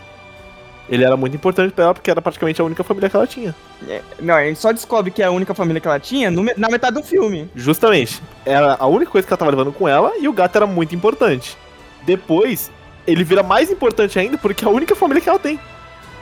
Ele 0.88 1.04
era 1.04 1.16
muito 1.16 1.34
importante 1.36 1.72
pra 1.72 1.84
ela 1.84 1.94
porque 1.94 2.10
era 2.10 2.20
praticamente 2.20 2.60
a 2.60 2.64
única 2.64 2.82
família 2.84 3.08
que 3.08 3.16
ela 3.16 3.26
tinha. 3.26 3.54
É, 3.88 4.02
Não, 4.20 4.34
a 4.34 4.44
gente 4.44 4.58
só 4.58 4.72
descobre 4.72 5.10
que 5.10 5.22
é 5.22 5.26
a 5.26 5.30
única 5.30 5.54
família 5.54 5.80
que 5.80 5.86
ela 5.86 6.00
tinha 6.00 6.30
no 6.30 6.42
na 6.56 6.68
metade 6.68 6.94
do 6.96 7.02
filme. 7.02 7.48
Justamente. 7.54 8.20
Era 8.44 8.76
a 8.78 8.86
única 8.86 9.10
coisa 9.10 9.26
que 9.26 9.32
ela 9.32 9.38
tava 9.38 9.50
levando 9.52 9.72
com 9.72 9.88
ela 9.88 10.12
e 10.18 10.26
o 10.28 10.32
gato 10.32 10.56
era 10.56 10.66
muito 10.66 10.94
importante. 10.94 11.56
Depois, 12.04 12.70
ele 13.06 13.22
vira 13.24 13.42
mais 13.42 13.70
importante 13.70 14.18
ainda 14.18 14.36
porque 14.36 14.64
é 14.64 14.68
a 14.68 14.70
única 14.70 14.94
família 14.96 15.20
que 15.22 15.28
ela 15.28 15.38
tem. 15.38 15.58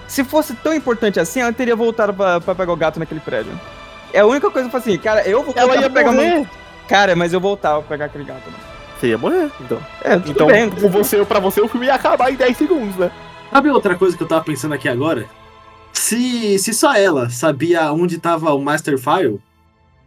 Se 0.06 0.22
fosse 0.22 0.54
tão 0.54 0.74
importante 0.74 1.18
assim, 1.18 1.40
ela 1.40 1.52
teria 1.52 1.74
voltado 1.74 2.12
pra, 2.12 2.40
pra 2.40 2.54
pegar 2.54 2.72
o 2.72 2.76
gato 2.76 3.00
naquele 3.00 3.20
prédio. 3.20 3.52
É 4.12 4.20
a 4.20 4.26
única 4.26 4.50
coisa 4.50 4.68
que 4.68 4.76
eu 4.76 4.78
assim, 4.78 4.98
cara, 4.98 5.26
eu 5.26 5.42
vou 5.42 5.54
Ela 5.56 5.76
ia 5.76 5.88
pegar 5.90 6.12
morrer. 6.12 6.34
meu- 6.34 6.46
Cara, 6.86 7.16
mas 7.16 7.32
eu 7.32 7.40
voltava 7.40 7.78
pra 7.80 7.88
pegar 7.88 8.04
aquele 8.06 8.24
gato. 8.24 8.42
Né? 8.50 8.56
Você 9.00 9.08
ia 9.08 9.18
morrer, 9.18 9.50
então. 9.62 9.78
É, 10.02 10.16
tudo 10.18 10.30
então, 10.30 10.46
bem. 10.46 10.68
com 10.68 10.88
você, 10.90 11.24
pra 11.24 11.40
você, 11.40 11.60
o 11.62 11.68
filme 11.68 11.86
ia 11.86 11.94
acabar 11.94 12.30
em 12.30 12.36
10 12.36 12.54
segundos, 12.54 12.96
né? 12.96 13.10
Sabe 13.50 13.70
outra 13.70 13.96
coisa 13.96 14.14
que 14.14 14.22
eu 14.22 14.28
tava 14.28 14.44
pensando 14.44 14.74
aqui 14.74 14.88
agora? 14.90 15.26
Se, 15.92 16.58
se 16.58 16.74
só 16.74 16.94
ela 16.94 17.30
sabia 17.30 17.90
onde 17.92 18.18
tava 18.18 18.52
o 18.52 18.60
Master 18.60 18.98
File, 18.98 19.40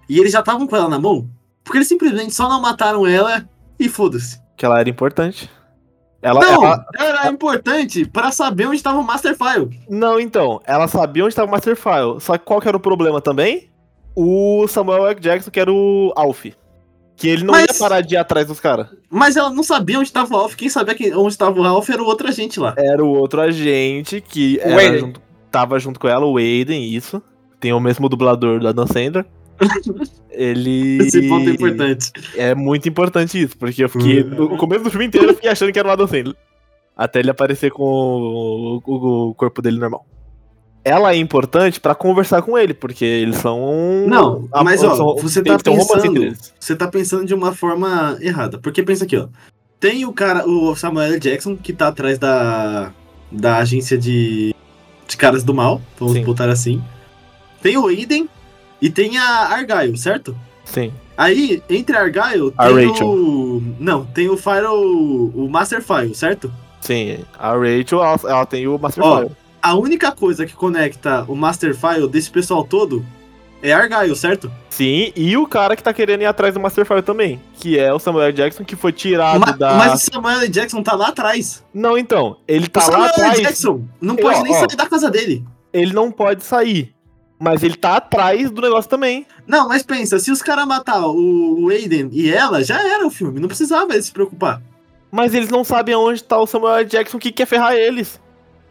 e 0.08 0.20
eles 0.20 0.32
já 0.32 0.42
estavam 0.42 0.68
com 0.68 0.76
ela 0.76 0.88
na 0.88 1.00
mão, 1.00 1.28
porque 1.64 1.80
eles 1.80 1.88
simplesmente 1.88 2.36
só 2.36 2.48
não 2.48 2.62
mataram 2.62 3.08
ela 3.08 3.50
e 3.80 3.90
foda-se. 3.90 4.40
Que 4.56 4.64
ela 4.66 4.80
era 4.80 4.90
importante. 4.90 5.50
Ela, 6.22 6.40
Não, 6.40 6.64
ela- 6.64 6.86
era 6.98 7.28
importante 7.30 8.06
pra 8.06 8.32
saber 8.32 8.68
onde 8.68 8.82
tava 8.82 9.00
o 9.00 9.04
Master 9.04 9.36
File. 9.36 9.78
Não, 9.90 10.20
então. 10.20 10.62
Ela 10.66 10.88
sabia 10.88 11.24
onde 11.24 11.34
estava 11.34 11.48
o 11.48 11.52
Master 11.52 11.76
File. 11.76 12.22
Só 12.22 12.38
que 12.38 12.46
qual 12.46 12.62
que 12.62 12.68
era 12.68 12.78
o 12.78 12.80
problema 12.80 13.20
também? 13.20 13.70
O 14.16 14.66
Samuel 14.68 15.08
L. 15.08 15.20
Jackson, 15.20 15.50
que 15.52 15.60
era 15.60 15.72
o 15.72 16.14
Alf. 16.16 16.46
Que 17.16 17.30
ele 17.30 17.44
não 17.44 17.54
Mas- 17.54 17.68
ia 17.68 17.80
parar 17.80 18.02
de 18.02 18.16
ir 18.16 18.18
atrás 18.18 18.48
dos 18.48 18.60
caras. 18.60 18.88
Mas 19.10 19.36
ela 19.36 19.50
não 19.52 19.64
sabia 19.64 20.00
onde 20.00 20.12
tava 20.12 20.34
o 20.36 20.38
Alf. 20.38 20.56
Quem 20.56 20.68
sabia 20.70 20.96
que- 20.96 21.14
onde 21.14 21.38
tava 21.38 21.60
o 21.60 21.64
Alf 21.64 21.88
era 21.90 22.02
o 22.02 22.06
outro 22.06 22.28
agente 22.28 22.60
lá. 22.60 22.74
Era 22.78 23.04
o 23.06 23.10
outro 23.10 23.40
agente 23.42 24.20
que 24.22 24.60
era 24.62 24.98
junto- 25.00 25.22
tava 25.52 25.80
junto 25.80 26.00
com 26.00 26.08
ela, 26.08 26.26
o 26.26 26.38
Aiden, 26.38 26.84
isso. 26.94 27.22
Tem 27.60 27.72
o 27.72 27.80
mesmo 27.80 28.10
dublador 28.10 28.60
da 28.60 28.72
Dan 28.72 28.88
Sandler. 28.88 29.26
Ele. 30.32 30.98
Esse 30.98 31.28
ponto 31.30 31.48
é 31.50 31.54
importante. 31.54 32.12
É 32.36 32.56
muito 32.56 32.90
importante 32.90 33.42
isso, 33.42 33.56
porque 33.58 33.84
eu 33.84 33.90
fiquei. 33.90 34.24
Uhum. 34.24 34.50
No 34.52 34.58
começo 34.58 34.84
do 34.84 34.90
filme 34.90 35.06
inteiro 35.06 35.30
eu 35.30 35.36
fiquei 35.36 35.50
achando 35.50 35.72
que 35.72 35.78
era 35.80 35.88
o 35.88 35.92
Adam 35.92 36.08
Sandler. 36.08 36.36
Até 36.98 37.20
ele 37.20 37.30
aparecer 37.30 37.72
com 37.72 37.84
o, 37.84 38.82
o- 38.86 39.30
o 39.30 39.36
corpo 39.36 39.62
dele 39.62 39.80
normal. 39.80 40.06
Ela 40.86 41.14
é 41.14 41.16
importante 41.18 41.80
pra 41.80 41.96
conversar 41.96 42.42
com 42.42 42.58
ele, 42.58 42.74
porque 42.74 43.06
eles 43.06 43.38
são. 43.38 44.06
Não, 44.08 44.48
a- 44.52 44.64
mas 44.64 44.84
ó, 44.84 44.96
são- 44.96 45.16
você 45.16 45.42
tá 45.42 45.54
um 45.54 45.58
pensando. 45.58 46.24
eles. 46.24 46.54
Você 46.60 46.76
tá 46.76 46.88
pensando 46.88 47.26
de 47.26 47.34
uma 47.34 47.54
forma 47.54 48.18
errada. 48.20 48.58
Porque 48.58 48.84
pensa 48.84 49.06
aqui, 49.06 49.16
ó. 49.18 49.28
Tem 49.80 50.06
o 50.06 50.12
cara, 50.14 50.48
o 50.48 50.76
Samuel. 50.76 51.20
Jackson, 51.20 51.56
que 51.56 51.72
tá 51.74 51.88
atrás 51.88 52.18
da, 52.20 52.92
da 53.32 53.58
agência 53.58 53.98
de, 53.98 54.54
de 55.08 55.18
caras 55.18 55.44
do 55.44 55.54
mal, 55.54 55.82
vamos 55.98 56.16
Sim. 56.16 56.24
botar 56.24 56.50
assim. 56.50 56.82
Tem 57.62 57.78
o 57.78 57.88
Aiden 57.88 58.28
e 58.82 58.90
tem 58.90 59.18
a 59.18 59.26
Argyle, 59.54 59.98
certo? 59.98 60.36
Sim. 60.66 60.92
Aí, 61.16 61.62
entre 61.70 61.96
a 61.96 62.02
Argyle, 62.02 62.54
A 62.58 62.68
tem 62.68 62.88
Rachel. 62.90 63.08
o. 63.08 63.64
Não, 63.80 64.04
tem 64.06 64.28
o 64.30 64.36
File. 64.36 64.68
O 64.68 65.48
Master 65.50 65.82
File, 65.82 66.14
certo? 66.16 66.52
Sim. 66.82 67.20
A 67.38 67.54
Rachel, 67.54 68.04
ela, 68.04 68.20
ela 68.26 68.46
tem 68.46 68.68
o 68.68 68.78
Master 68.78 69.04
Ó, 69.04 69.18
File. 69.20 69.32
A 69.64 69.76
única 69.76 70.12
coisa 70.12 70.46
que 70.46 70.54
conecta 70.54 71.24
o 71.26 71.36
Master 71.36 71.74
File 71.74 72.10
desse 72.10 72.30
pessoal 72.30 72.66
todo 72.66 73.04
é 73.62 73.72
Argyle, 73.72 74.14
certo? 74.14 74.52
Sim, 74.70 75.14
e 75.16 75.38
o 75.38 75.48
cara 75.48 75.74
que 75.74 75.82
tá 75.82 75.94
querendo 75.94 76.22
ir 76.22 76.26
atrás 76.26 76.54
do 76.54 76.60
Master 76.60 76.86
File 76.86 77.02
também, 77.02 77.42
que 77.54 77.80
é 77.80 77.94
o 77.94 77.98
Samuel. 77.98 78.34
Jackson, 78.34 78.66
que 78.66 78.76
foi 78.76 78.92
tirado 78.92 79.40
Ma- 79.40 79.52
da. 79.54 79.76
Mas 79.76 80.04
o 80.04 80.12
Samuel. 80.14 80.50
Jackson 80.50 80.84
tá 80.84 80.94
lá 80.96 81.08
atrás. 81.08 81.64
Não, 81.74 81.98
então, 81.98 82.36
ele 82.46 82.66
o 82.66 82.70
tá 82.70 82.82
lá 82.82 82.86
Samuel 82.88 83.04
L. 83.06 83.12
atrás. 83.14 83.40
Jackson 83.40 83.86
não 84.02 84.16
Ó, 84.16 84.18
pode 84.18 84.44
nem 84.44 84.54
ó. 84.54 84.60
sair 84.60 84.76
da 84.76 84.86
casa 84.86 85.10
dele. 85.10 85.46
Ele 85.72 85.94
não 85.94 86.12
pode 86.12 86.44
sair. 86.44 86.94
Mas 87.40 87.64
ele 87.64 87.76
tá 87.76 87.96
atrás 87.98 88.52
do 88.52 88.62
negócio 88.62 88.90
também. 88.90 89.26
Não, 89.48 89.68
mas 89.70 89.82
pensa, 89.84 90.20
se 90.20 90.30
os 90.32 90.42
caras 90.42 90.66
matar 90.68 91.08
o, 91.08 91.64
o 91.64 91.70
Aiden 91.70 92.10
e 92.12 92.30
ela, 92.32 92.64
já 92.64 92.82
era 92.86 93.06
o 93.08 93.10
filme. 93.12 93.40
Não 93.40 93.48
precisava 93.48 93.94
eles 93.94 94.06
se 94.08 94.12
preocupar. 94.12 94.62
Mas 95.12 95.34
eles 95.34 95.50
não 95.50 95.64
sabem 95.64 95.96
aonde 95.96 96.24
tá 96.24 96.38
o 96.38 96.46
Samuel. 96.48 96.84
Jackson 96.86 97.18
que 97.18 97.32
quer 97.32 97.46
ferrar 97.46 97.74
eles. 97.76 98.20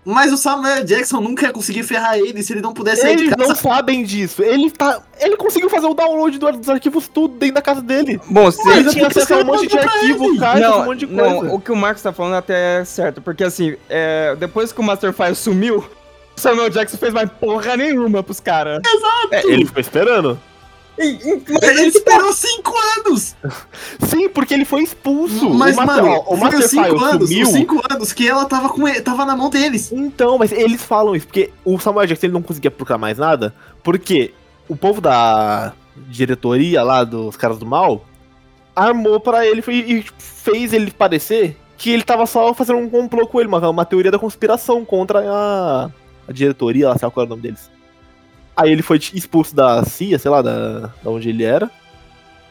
Mas 0.04 0.32
o 0.32 0.36
Samuel. 0.36 0.82
Jackson 0.84 1.20
nunca 1.20 1.46
ia 1.46 1.52
conseguir 1.52 1.84
ferrar 1.84 2.18
ele 2.18 2.42
se 2.42 2.52
ele 2.52 2.60
não 2.60 2.72
pudesse 2.74 3.02
sair 3.02 3.14
de 3.16 3.22
Eles 3.24 3.34
casa. 3.36 3.48
não 3.50 3.54
sabem 3.54 4.02
disso. 4.02 4.42
Ele 4.42 4.68
tá. 4.70 5.00
Ele 5.20 5.36
conseguiu 5.36 5.70
fazer 5.70 5.86
o 5.86 5.94
download 5.94 6.38
do- 6.38 6.52
dos 6.52 6.68
arquivos 6.68 7.06
tudo 7.06 7.36
dentro 7.38 7.54
da 7.54 7.62
casa 7.62 7.80
dele. 7.80 8.20
Bom, 8.28 8.50
se 8.50 8.68
Ele 8.68 8.90
tinha 8.90 9.06
acesso 9.06 9.34
a 9.34 9.36
um 9.38 9.44
monte 9.44 9.68
de 9.68 9.78
arquivo, 9.78 10.34
não, 10.34 10.80
um 10.80 10.84
monte 10.86 10.98
de 11.00 11.06
coisa. 11.06 11.22
não, 11.22 11.54
o 11.54 11.60
que 11.60 11.70
o 11.70 11.76
Marcos 11.76 12.02
tá 12.02 12.12
falando 12.12 12.34
até 12.34 12.80
é 12.80 12.84
certo, 12.84 13.20
porque 13.22 13.44
assim, 13.44 13.76
é, 13.88 14.34
depois 14.36 14.72
que 14.72 14.80
o 14.80 14.82
Master 14.82 15.12
File 15.12 15.36
sumiu, 15.36 15.78
o 16.36 16.40
Samuel 16.40 16.68
Jackson 16.70 16.96
fez 16.98 17.12
mais 17.14 17.30
porra 17.30 17.76
nenhuma 17.76 18.22
pros 18.24 18.40
caras. 18.40 18.80
É, 19.30 19.46
ele 19.46 19.64
ficou 19.66 19.80
esperando. 19.80 20.40
Mas 20.98 21.62
Ele 21.62 21.86
esperou 21.86 22.32
cinco 22.32 22.72
anos! 22.98 23.34
Sim, 24.00 24.28
porque 24.28 24.54
ele 24.54 24.64
foi 24.64 24.82
expulso. 24.82 25.50
Mas, 25.50 25.76
o 25.76 25.84
mano, 25.84 26.20
o 26.26 26.36
Master 26.36 26.60
os 26.60 26.70
cinco 26.70 27.04
anos, 27.04 27.28
sumiu. 27.28 27.46
os 27.46 27.52
cinco 27.52 27.82
anos 27.90 28.12
que 28.12 28.28
ela 28.28 28.44
tava 28.44 28.68
com 28.68 28.86
ele, 28.86 29.00
tava 29.00 29.24
na 29.24 29.34
mão 29.36 29.48
deles. 29.48 29.90
Então, 29.92 30.38
mas 30.38 30.52
eles 30.52 30.82
falam 30.82 31.16
isso, 31.16 31.26
porque 31.26 31.50
o 31.64 31.78
Samuel 31.78 32.06
Jackson 32.06 32.26
ele 32.26 32.34
não 32.34 32.42
conseguia 32.42 32.70
procurar 32.70 32.98
mais 32.98 33.18
nada, 33.18 33.54
porque 33.82 34.34
o 34.68 34.76
povo 34.76 35.00
da 35.00 35.72
diretoria 36.08 36.82
lá 36.82 37.04
dos 37.04 37.36
caras 37.36 37.58
do 37.58 37.66
mal 37.66 38.04
armou 38.74 39.20
pra 39.20 39.46
ele 39.46 39.62
e 39.68 39.98
e 39.98 40.04
fez 40.18 40.72
ele 40.72 40.90
parecer 40.90 41.56
que 41.76 41.90
ele 41.90 42.02
tava 42.02 42.26
só 42.26 42.54
fazendo 42.54 42.78
um 42.78 42.88
complô 42.88 43.26
com 43.26 43.40
ele, 43.40 43.48
uma, 43.48 43.68
uma 43.68 43.84
teoria 43.84 44.10
da 44.10 44.18
conspiração 44.18 44.84
contra 44.84 45.20
a, 45.20 45.90
a 46.28 46.32
diretoria, 46.32 46.88
lá, 46.88 46.96
sei 46.96 47.06
lá 47.06 47.10
qual 47.10 47.24
era 47.24 47.28
o 47.28 47.30
nome 47.30 47.42
deles. 47.42 47.70
Aí 48.56 48.70
ele 48.70 48.82
foi 48.82 48.98
expulso 48.98 49.54
da 49.54 49.84
CIA, 49.84 50.18
sei 50.18 50.30
lá, 50.30 50.42
da, 50.42 50.90
da 51.02 51.10
onde 51.10 51.28
ele 51.28 51.42
era. 51.42 51.70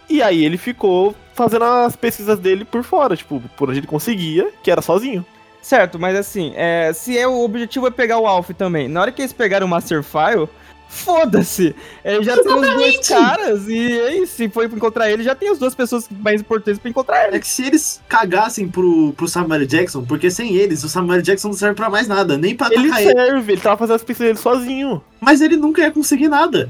E 0.10 0.22
aí 0.22 0.44
ele 0.44 0.58
ficou 0.58 1.16
fazendo 1.34 1.64
as 1.64 1.96
pesquisas 1.96 2.38
dele 2.40 2.66
por 2.66 2.84
fora, 2.84 3.16
tipo, 3.16 3.42
por 3.56 3.70
onde 3.70 3.80
ele 3.80 3.88
conseguia, 3.88 4.52
que 4.64 4.70
era 4.70 4.82
sozinho. 4.82 5.26
Certo, 5.62 6.00
mas 6.00 6.16
assim, 6.16 6.54
é, 6.56 6.92
se 6.92 7.18
é 7.18 7.28
o 7.28 7.44
objetivo 7.44 7.86
é 7.86 7.92
pegar 7.92 8.18
o 8.18 8.26
Alf 8.26 8.50
também, 8.50 8.88
na 8.88 9.00
hora 9.00 9.12
que 9.12 9.22
eles 9.22 9.32
pegaram 9.32 9.68
o 9.68 9.70
Master 9.70 10.04
File, 10.04 10.50
foda-se! 10.91 11.73
É, 12.04 12.21
já 12.21 12.36
tem 12.38 12.54
os 12.54 12.62
dois 12.62 12.63
Exatamente. 12.65 13.08
caras, 13.10 13.67
e 13.67 13.99
aí, 14.01 14.27
se 14.27 14.49
for 14.49 14.67
pra 14.67 14.77
encontrar 14.77 15.10
ele, 15.10 15.23
já 15.23 15.34
tem 15.34 15.49
as 15.49 15.58
duas 15.58 15.73
pessoas 15.73 16.08
mais 16.19 16.41
importantes 16.41 16.80
pra 16.80 16.89
encontrar 16.89 17.23
É 17.23 17.27
ele. 17.30 17.39
que 17.39 17.47
se 17.47 17.65
eles 17.65 18.01
cagassem 18.08 18.67
pro, 18.67 19.13
pro 19.13 19.27
Samuel. 19.27 19.65
Jackson, 19.65 20.04
porque 20.04 20.30
sem 20.30 20.56
eles, 20.56 20.84
o 20.84 20.89
Samuel. 20.89 21.21
Jackson 21.21 21.47
não 21.49 21.56
serve 21.56 21.75
pra 21.75 21.89
mais 21.89 22.08
nada, 22.08 22.38
nem 22.38 22.56
pra 22.56 22.67
Ele 22.71 22.89
ele. 22.89 22.93
serve, 23.13 23.54
ele 23.54 23.62
tava 23.62 23.77
fazendo 23.77 23.95
as 23.95 24.04
pesquisas 24.04 24.27
dele 24.34 24.39
sozinho. 24.39 25.01
Mas 25.19 25.39
ele 25.41 25.56
nunca 25.56 25.82
ia 25.82 25.91
conseguir 25.91 26.27
nada. 26.27 26.69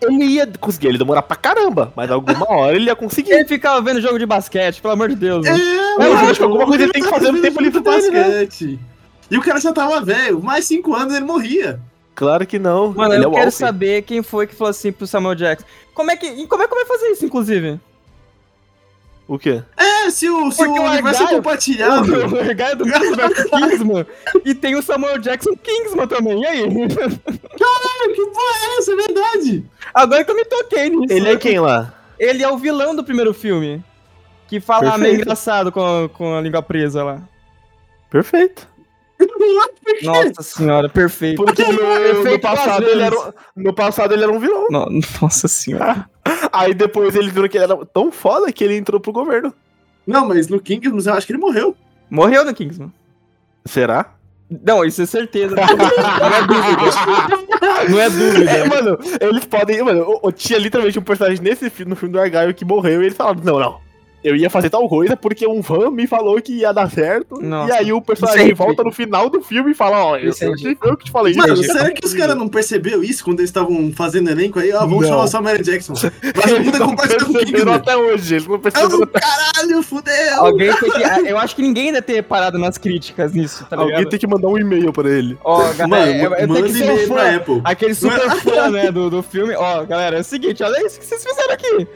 Ele 0.00 0.24
ia 0.26 0.46
conseguir, 0.60 0.86
ele 0.86 0.94
ia 0.94 0.98
demorar 1.00 1.22
pra 1.22 1.36
caramba, 1.36 1.92
mas 1.96 2.08
alguma 2.10 2.46
hora 2.52 2.76
ele 2.76 2.84
ia 2.86 2.94
conseguir. 2.94 3.32
Ele 3.32 3.44
ficava 3.46 3.80
vendo 3.82 4.00
jogo 4.00 4.18
de 4.18 4.26
basquete, 4.26 4.80
pelo 4.80 4.94
amor 4.94 5.08
de 5.08 5.16
Deus. 5.16 5.44
né? 5.44 5.56
Não, 5.56 5.98
mano, 5.98 6.26
gente, 6.28 6.42
alguma 6.42 6.64
coisa 6.66 6.84
ele 6.84 6.92
tem 6.92 7.02
que 7.02 7.08
fazer 7.08 7.32
no 7.32 7.40
tempo 7.42 7.60
livre 7.60 7.80
do 7.80 7.90
dele, 7.90 8.10
né? 8.12 8.22
basquete. 8.22 8.78
E 9.30 9.36
o 9.36 9.42
cara 9.42 9.58
já 9.60 9.72
tava 9.72 10.00
velho, 10.00 10.40
mais 10.42 10.64
cinco 10.66 10.94
anos 10.94 11.14
ele 11.14 11.24
morria. 11.24 11.80
Claro 12.18 12.44
que 12.44 12.58
não. 12.58 12.92
Mano, 12.92 13.14
ele 13.14 13.22
é 13.22 13.26
eu 13.26 13.30
o 13.30 13.34
quero 13.34 13.52
saber 13.52 14.02
quem 14.02 14.24
foi 14.24 14.48
que 14.48 14.54
falou 14.56 14.70
assim 14.70 14.90
pro 14.90 15.06
Samuel 15.06 15.36
Jackson. 15.36 15.64
Como 15.94 16.10
é 16.10 16.16
que, 16.16 16.26
e 16.26 16.48
como 16.48 16.64
é 16.64 16.66
que 16.66 16.74
vai 16.74 16.84
fazer 16.84 17.06
isso, 17.10 17.24
inclusive? 17.24 17.78
O 19.28 19.38
quê? 19.38 19.62
É, 19.76 20.10
se 20.10 20.28
o, 20.28 20.50
se 20.50 20.56
Porque 20.56 20.80
o 20.80 20.82
o 20.82 20.86
universo 20.86 21.22
é 21.22 21.26
compartilhado. 21.28 22.10
O 22.34 22.40
Argyle 22.40 22.74
do 22.74 22.84
Kingsman 22.86 23.68
Kingsman. 23.70 24.06
E 24.44 24.52
tem 24.52 24.74
o 24.74 24.82
Samuel 24.82 25.18
Jackson 25.18 25.54
Kingsman 25.54 26.08
também. 26.08 26.42
E 26.42 26.46
aí? 26.46 26.62
Caralho, 26.62 28.14
que 28.14 28.26
porra 28.26 28.56
é 28.64 28.78
essa? 28.78 28.92
É 28.92 28.96
verdade. 28.96 29.64
Agora 29.94 30.24
que 30.24 30.30
eu 30.32 30.34
me 30.34 30.44
toquei 30.44 30.90
nisso. 30.90 31.14
Ele 31.14 31.28
é 31.28 31.36
quem 31.36 31.60
lá? 31.60 31.94
Ele 32.18 32.42
é 32.42 32.48
o 32.48 32.58
vilão 32.58 32.96
do 32.96 33.04
primeiro 33.04 33.32
filme. 33.32 33.80
Que 34.48 34.58
fala 34.58 34.80
meio 34.80 34.98
Perfeito. 34.98 35.20
engraçado 35.20 35.70
com 35.70 36.04
a, 36.04 36.08
com 36.08 36.34
a 36.34 36.40
língua 36.40 36.62
presa 36.62 37.04
lá. 37.04 37.20
Perfeito. 38.10 38.66
Nossa 40.02 40.42
senhora, 40.42 40.88
perfeito. 40.88 41.42
Porque 41.44 41.64
no, 41.64 41.72
no 41.72 41.78
Perfeito 41.78 42.40
passado 42.40 42.80
duas 42.80 42.92
ele 42.92 43.02
era, 43.02 43.18
um- 43.18 43.32
no 43.56 43.72
passado 43.72 44.14
ele 44.14 44.22
era 44.22 44.32
um 44.32 44.38
vilão. 44.38 44.66
No- 44.70 45.00
Nossa 45.20 45.48
senhora. 45.48 46.08
Aí 46.52 46.72
depois 46.74 47.14
eles 47.16 47.32
viram 47.32 47.48
que 47.48 47.56
ele 47.56 47.64
era 47.64 47.76
tão 47.86 48.12
foda 48.12 48.52
que 48.52 48.62
ele 48.62 48.76
entrou 48.76 49.00
pro 49.00 49.12
governo. 49.12 49.52
Não, 50.06 50.26
mas 50.28 50.48
no 50.48 50.60
Kingdoms 50.60 51.06
eu 51.06 51.14
acho 51.14 51.26
que 51.26 51.32
ele 51.32 51.40
morreu. 51.40 51.76
Morreu 52.10 52.44
no 52.44 52.54
Kingsman. 52.54 52.92
Será? 53.66 54.14
Não, 54.64 54.82
isso 54.84 55.02
é 55.02 55.06
certeza. 55.06 55.54
Não 55.60 56.34
é 56.34 56.42
dúvida. 56.46 57.88
Não 57.90 58.00
é 58.00 58.08
dúvida. 58.10 58.50
É, 58.50 58.64
mano, 58.66 58.98
eles 59.20 59.44
podem. 59.44 59.82
Mano, 59.82 60.06
tinha 60.34 60.58
literalmente 60.58 60.98
um 60.98 61.02
personagem 61.02 61.42
nesse 61.42 61.68
filme, 61.68 61.90
no 61.90 61.96
filme 61.96 62.14
do 62.14 62.20
Argyle 62.20 62.54
que 62.54 62.64
morreu 62.64 63.02
e 63.02 63.06
eles 63.06 63.16
falaram: 63.16 63.40
não, 63.44 63.58
não. 63.58 63.80
Eu 64.22 64.34
ia 64.34 64.50
fazer 64.50 64.68
tal 64.68 64.88
coisa 64.88 65.16
porque 65.16 65.46
um 65.46 65.62
fã 65.62 65.90
me 65.92 66.06
falou 66.06 66.42
que 66.42 66.52
ia 66.52 66.72
dar 66.72 66.90
certo. 66.90 67.40
Nossa. 67.40 67.72
E 67.72 67.76
aí 67.76 67.92
o 67.92 68.02
personagem 68.02 68.50
é 68.50 68.54
volta 68.54 68.82
no 68.82 68.90
final 68.90 69.30
do 69.30 69.40
filme 69.40 69.70
e 69.70 69.74
fala: 69.74 70.04
ó, 70.04 70.16
eu, 70.16 70.32
é 70.32 70.44
eu, 70.44 70.54
que- 70.54 70.78
eu 70.82 70.96
que 70.96 71.04
te 71.04 71.10
falei 71.12 71.34
Mano, 71.34 71.54
isso. 71.54 71.72
será 71.72 71.90
que 71.92 72.04
os 72.04 72.12
caras 72.14 72.34
não 72.36 72.48
perceberam 72.48 73.02
isso 73.02 73.22
quando 73.24 73.38
eles 73.38 73.48
estavam 73.50 73.92
fazendo 73.92 74.28
elenco 74.28 74.58
aí? 74.58 74.72
Ah, 74.72 74.80
vamos 74.80 75.02
Não. 75.02 75.08
chamar 75.08 75.22
o 75.22 75.28
Samuel 75.28 75.62
Jackson. 75.62 75.92
Mas 76.34 76.52
o 76.52 76.56
Eles 76.56 76.64
mundo 76.66 76.74
é 76.76 76.78
não 76.80 76.86
compartilhado 76.88 77.26
com 77.26 77.70
o 77.70 77.72
até 77.72 77.96
hoje. 77.96 78.34
Eles 78.34 78.46
não 78.48 78.54
Eu 78.54 78.60
perceberam 78.60 79.06
caralho, 79.06 79.82
fudeu. 79.84 80.34
Alguém 80.34 80.74
tem 80.74 80.90
que. 80.90 81.04
ah, 81.04 81.20
Eu 81.20 81.38
acho 81.38 81.54
que 81.54 81.62
ninguém 81.62 81.92
deve 81.92 82.02
ter 82.02 82.22
parado 82.24 82.58
nas 82.58 82.76
críticas 82.76 83.32
nisso, 83.32 83.64
tá 83.70 83.76
ligado? 83.76 83.92
Alguém 83.92 84.08
tem 84.10 84.18
que 84.18 84.26
mandar 84.26 84.48
um 84.48 84.58
e-mail 84.58 84.92
pra 84.92 85.08
ele. 85.08 85.38
Ó, 85.44 85.58
galera, 85.74 85.86
Mano, 85.86 86.12
eu, 86.12 86.30
eu 86.32 86.36
tenho 86.36 86.48
manda 86.48 86.62
que 86.66 86.72
ser 86.72 86.82
um 86.82 86.92
e-mail 86.94 87.08
pra. 87.08 87.36
Apple. 87.36 87.60
Aquele 87.62 87.94
super 87.94 88.30
fã, 88.40 88.68
né, 88.70 88.90
do, 88.90 89.08
do 89.10 89.22
filme. 89.22 89.54
Ó, 89.54 89.84
galera, 89.84 90.16
é 90.16 90.20
o 90.20 90.24
seguinte, 90.24 90.60
olha 90.64 90.84
isso 90.84 90.98
que 90.98 91.06
vocês 91.06 91.22
fizeram 91.24 91.52
aqui. 91.54 91.86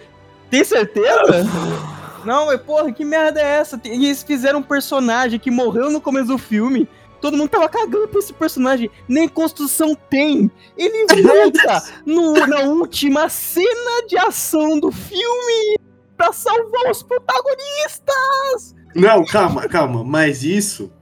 Tem 0.50 0.62
certeza? 0.62 1.44
Não, 2.24 2.46
mas 2.46 2.60
porra, 2.60 2.92
que 2.92 3.04
merda 3.04 3.40
é 3.40 3.44
essa? 3.58 3.76
Tem- 3.78 3.92
Eles 3.94 4.22
fizeram 4.22 4.60
um 4.60 4.62
personagem 4.62 5.38
que 5.38 5.50
morreu 5.50 5.90
no 5.90 6.00
começo 6.00 6.26
do 6.28 6.38
filme. 6.38 6.88
Todo 7.20 7.36
mundo 7.36 7.50
tava 7.50 7.68
cagando 7.68 8.08
pra 8.08 8.18
esse 8.18 8.32
personagem. 8.32 8.90
Nem 9.08 9.28
construção 9.28 9.94
tem. 10.10 10.50
Ele 10.76 11.06
volta 11.22 11.82
no, 12.04 12.32
na 12.46 12.60
última 12.62 13.28
cena 13.28 14.06
de 14.08 14.18
ação 14.18 14.80
do 14.80 14.90
filme 14.90 15.78
pra 16.16 16.32
salvar 16.32 16.90
os 16.90 17.02
protagonistas. 17.02 18.74
Não, 18.94 19.24
calma, 19.24 19.68
calma. 19.68 20.04
Mas 20.04 20.42
isso. 20.42 20.92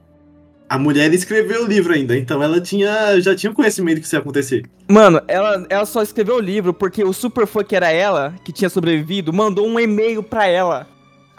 A 0.69 0.77
mulher 0.77 1.13
escreveu 1.13 1.63
o 1.63 1.67
livro 1.67 1.91
ainda, 1.93 2.15
então 2.17 2.41
ela 2.41 2.61
tinha, 2.61 3.19
já 3.19 3.35
tinha 3.35 3.53
conhecimento 3.53 3.99
que 3.99 4.05
isso 4.05 4.15
ia 4.15 4.19
acontecer. 4.19 4.63
Mano, 4.89 5.21
ela, 5.27 5.65
ela 5.69 5.85
só 5.85 6.01
escreveu 6.01 6.35
o 6.37 6.39
livro 6.39 6.73
porque 6.73 7.03
o 7.03 7.11
super 7.11 7.45
fã 7.45 7.61
que 7.61 7.75
era 7.75 7.91
ela, 7.91 8.33
que 8.45 8.53
tinha 8.53 8.69
sobrevivido, 8.69 9.33
mandou 9.33 9.67
um 9.67 9.77
e-mail 9.77 10.23
pra 10.23 10.47
ela. 10.47 10.87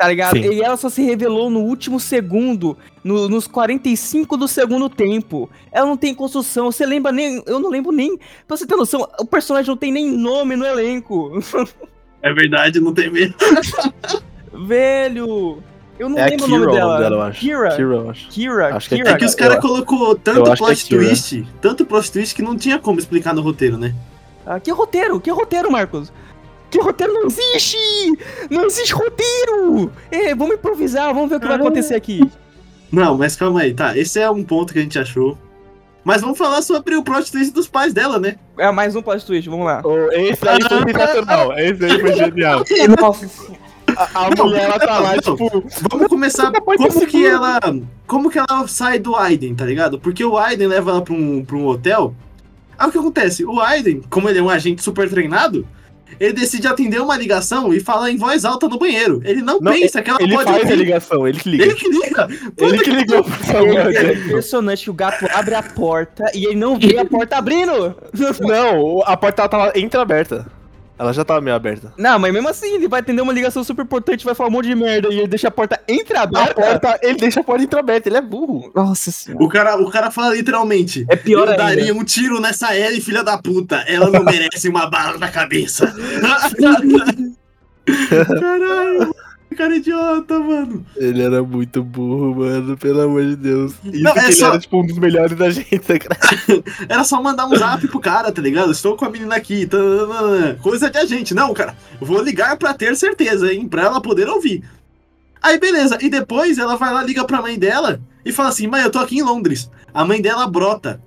Tá 0.03 0.09
ligado? 0.09 0.37
Sim. 0.37 0.51
E 0.53 0.63
ela 0.63 0.77
só 0.77 0.89
se 0.89 1.03
revelou 1.03 1.49
no 1.49 1.61
último 1.61 2.01
segundo, 2.01 2.77
no- 3.05 3.29
nos 3.29 3.47
45 3.47 4.37
do 4.37 4.49
segundo 4.49 4.89
tempo. 4.89 5.49
Ela 5.71 5.87
não 5.87 5.97
tem 5.97 6.15
construção, 6.15 6.71
você 6.73 6.85
lembra 6.85 7.13
nem. 7.13 7.43
Eu 7.47 7.61
não 7.61 7.71
lembro 7.71 7.93
nem. 7.93 8.19
Pra 8.47 8.57
você 8.57 8.67
ter 8.67 8.75
noção, 8.77 9.09
o 9.21 9.25
personagem 9.25 9.69
não 9.69 9.77
tem 9.77 9.93
nem 9.93 10.11
nome 10.11 10.57
no 10.57 10.65
elenco. 10.67 11.33
É 12.21 12.33
verdade, 12.33 12.81
não 12.81 12.93
tem 12.95 13.11
medo. 13.11 13.35
Velho! 14.67 15.63
Eu 15.99 16.09
não 16.09 16.19
É 16.19 16.31
lembro 16.31 16.47
Kira 16.47 16.57
o 16.57 16.61
nome 16.65 16.73
dela. 16.73 17.09
eu 17.17 17.23
acho. 17.23 17.41
Kira. 17.41 17.69
Kira, 17.77 17.83
eu 17.95 18.11
acho. 18.11 18.29
Kira. 18.29 18.77
Acho 18.77 18.89
que 18.89 18.95
é 18.95 18.99
Kira. 18.99 19.11
É 19.11 19.17
que 19.17 19.25
os 19.25 19.35
caras 19.35 19.61
colocou 19.61 20.15
tanto 20.17 20.51
é 20.51 20.57
plot 20.57 20.89
twist, 20.89 21.47
tanto 21.61 21.85
plot 21.87 22.11
twist 22.11 22.35
que 22.35 22.43
não 22.43 22.57
tinha 22.57 22.79
como 22.79 22.99
explicar 22.99 23.35
no 23.35 23.41
roteiro, 23.43 23.77
né? 23.79 23.95
Ah, 24.45 24.59
que 24.59 24.71
roteiro? 24.73 25.21
Que 25.21 25.31
roteiro, 25.31 25.71
Marcos? 25.71 26.13
Que 26.73 26.81
roteiro 26.81 27.13
não 27.13 27.27
existe! 27.27 27.77
Não 28.51 28.65
existe 28.65 28.95
roteiro! 28.95 29.93
É, 30.11 30.35
vamos 30.35 30.55
improvisar, 30.55 31.13
vamos 31.13 31.29
ver 31.29 31.37
o 31.37 31.41
que 31.41 31.47
vai 31.47 31.57
acontecer 31.57 31.95
aqui. 31.95 32.23
Não, 32.91 33.17
mas 33.19 33.37
calma 33.37 33.61
aí, 33.61 33.75
tá. 33.75 33.97
Esse 33.97 34.19
é 34.19 34.31
um 34.31 34.43
ponto 34.43 34.73
que 34.73 34.79
a 34.79 34.83
gente 34.83 34.99
achou. 34.99 35.37
Mas 36.03 36.23
vamos 36.23 36.39
falar 36.39 36.63
sobre 36.63 36.97
o 36.97 37.03
plot 37.03 37.31
twist 37.31 37.53
dos 37.53 37.69
pais 37.69 37.93
dela, 37.93 38.19
né? 38.19 38.37
É 38.59 38.71
mais 38.73 38.97
um 38.97 39.03
plot 39.03 39.25
twist, 39.25 39.51
vamos 39.51 39.67
lá. 39.67 39.83
Ô, 39.85 40.11
Esse 40.13 40.49
aí 40.49 40.63
foi 40.63 40.93
sensacional. 40.93 41.59
Esse 41.59 41.85
aí 41.85 42.01
foi 42.01 42.15
genial. 42.15 42.65
Nossa, 42.99 43.27
A, 43.95 44.27
a 44.27 44.31
mulher, 44.31 44.63
ela 44.65 44.79
tá 44.79 44.99
lá, 44.99 45.13
Não, 45.15 45.37
tipo. 45.37 45.65
Vamos 45.91 46.09
começar. 46.09 46.51
Como 46.53 47.07
que 47.07 47.27
ela. 47.27 47.61
Como 48.07 48.31
que 48.31 48.39
ela 48.39 48.67
sai 48.67 48.99
do 48.99 49.15
Aiden, 49.15 49.55
tá 49.55 49.67
ligado? 49.67 50.01
Porque 50.01 50.25
o 50.25 50.39
Aiden 50.39 50.69
leva 50.69 50.91
ela 50.91 51.03
pra 51.03 51.13
um, 51.13 51.45
pra 51.45 51.57
um 51.57 51.67
hotel. 51.67 52.15
Aí 52.79 52.89
o 52.89 52.91
que 52.91 52.99
acontece? 52.99 53.45
O 53.45 53.61
Aiden, 53.61 54.03
como 54.09 54.29
ele 54.29 54.39
é 54.39 54.43
um 54.43 54.49
agente 54.51 54.83
super 54.83 55.09
treinado, 55.09 55.67
ele 56.21 56.33
decide 56.33 56.67
atender 56.67 57.01
uma 57.01 57.17
ligação 57.17 57.73
e 57.73 57.81
falar 57.81 58.11
em 58.11 58.17
voz 58.17 58.45
alta 58.45 58.69
no 58.69 58.79
banheiro. 58.79 59.21
Ele 59.25 59.43
não, 59.43 59.59
Não, 59.61 59.73
pensa 59.73 60.01
que 60.03 60.11
ela 60.11 60.23
Ele 60.23 60.35
pode 60.35 60.51
faz 60.51 60.59
a 60.59 60.61
ouvir. 60.63 60.77
ligação, 60.77 61.29
ele 61.29 61.39
que 61.39 61.49
liga. 61.51 61.65
Ele 61.65 61.75
que 61.75 61.89
liga. 61.89 62.29
Ele 62.59 62.79
que 62.79 62.91
ligou 62.91 63.25
pro 63.25 63.45
Samuel 63.45 63.89
é 63.91 64.13
impressionante 64.15 64.85
que 64.85 64.91
o 64.91 64.95
gato 64.95 65.27
abre 65.33 65.55
a 65.55 65.63
porta 65.63 66.25
e 66.35 66.47
ele 66.47 66.57
não 66.57 66.79
vê 66.79 66.99
a 66.99 67.05
porta 67.05 67.37
abrindo. 67.37 67.95
Não, 68.41 69.03
a 69.05 69.17
porta 69.17 69.49
tava 69.49 69.73
entreaberta. 69.79 70.47
Ela 70.99 71.13
já 71.13 71.25
tava 71.25 71.41
meio 71.41 71.57
aberta. 71.57 71.93
Não, 71.97 72.19
mas 72.19 72.33
mesmo 72.33 72.49
assim, 72.49 72.75
ele 72.75 72.87
vai 72.87 73.01
atender 73.01 73.23
uma 73.23 73.33
ligação 73.33 73.65
super 73.65 73.83
importante, 73.85 74.25
vai 74.25 74.35
falar 74.35 74.49
um 74.49 74.53
monte 74.53 74.67
de 74.69 74.75
merda 74.75 75.09
e 75.09 75.19
ele 75.19 75.27
deixa 75.27 75.49
a 75.49 75.51
porta 75.51 75.81
A 75.89 75.93
entreaberta. 75.93 76.55
porta, 76.55 76.99
ele 77.03 77.17
deixa 77.19 77.41
a 77.41 77.45
porta 77.45 77.65
entreaberta, 77.65 78.09
ele 78.09 78.19
é 78.19 78.21
burro. 78.23 78.71
Nossa 78.75 79.11
senhora. 79.11 79.43
O 79.45 79.49
cara, 79.49 79.77
o 79.77 79.91
cara 79.91 80.11
fala 80.11 80.35
literalmente. 80.35 81.05
É 81.09 81.17
pior 81.17 81.45
eu 81.47 81.51
ainda. 81.53 81.65
daria 81.65 81.95
um 81.95 82.05
tiro 82.05 82.41
nessa 82.41 82.77
Ellie, 82.77 83.01
filha 83.01 83.25
da 83.25 83.37
puta. 83.39 83.77
Ela 83.89 84.11
não 84.11 84.23
merece 84.25 84.69
uma 84.69 84.87
bala 84.89 85.19
na 85.19 85.29
cabeça. 85.29 85.93
Caralho. 88.41 89.15
Cara 89.55 89.77
idiota, 89.77 90.39
mano. 90.39 90.85
Ele 90.97 91.23
era 91.23 91.43
muito 91.43 91.83
burro, 91.83 92.37
mano, 92.37 92.77
pelo 92.77 93.01
amor 93.03 93.25
de 93.25 93.37
Deus. 93.37 93.75
Isso 93.85 94.03
Não, 94.03 94.13
que 94.13 94.19
é 94.21 94.25
ele 94.25 94.33
só- 94.33 94.49
era, 94.49 94.59
tipo, 94.59 94.81
um 94.81 94.87
dos 94.87 94.99
melhores 94.99 95.37
da 95.37 95.51
gente, 95.51 95.81
secreto. 95.85 96.17
Era 96.89 97.05
só 97.05 97.23
mandar 97.23 97.47
um 97.47 97.57
zap 97.57 97.87
pro 97.89 98.01
cara, 98.01 98.31
tá 98.33 98.41
ligado? 98.43 98.73
Estou 98.73 98.97
com 98.97 99.05
a 99.05 99.11
menina 99.11 99.35
aqui. 99.37 99.67
tananana. 99.67 100.59
Coisa 100.63 100.91
de 100.91 100.99
agente. 100.99 101.35
Não, 101.35 101.53
cara. 101.55 101.77
Vou 102.01 102.23
ligar 102.23 102.57
pra 102.57 102.75
ter 102.75 102.97
certeza, 102.97 103.53
hein? 103.53 103.69
Pra 103.69 103.83
ela 103.83 104.01
poder 104.01 104.29
ouvir. 104.29 104.63
Aí, 105.43 105.59
beleza. 105.59 105.99
E 106.01 106.09
depois 106.09 106.59
ela 106.59 106.77
vai 106.77 106.93
lá, 106.93 107.03
liga 107.03 107.25
pra 107.25 107.43
mãe 107.43 107.59
dela 107.59 108.01
e 108.25 108.33
fala 108.33 108.49
assim: 108.51 108.67
mãe, 108.67 108.83
eu 108.83 108.91
tô 108.91 108.99
aqui 108.99 109.19
em 109.19 109.23
Londres. 109.23 109.71
A 109.93 110.05
mãe 110.05 110.21
dela 110.23 110.47
brota. 110.47 111.01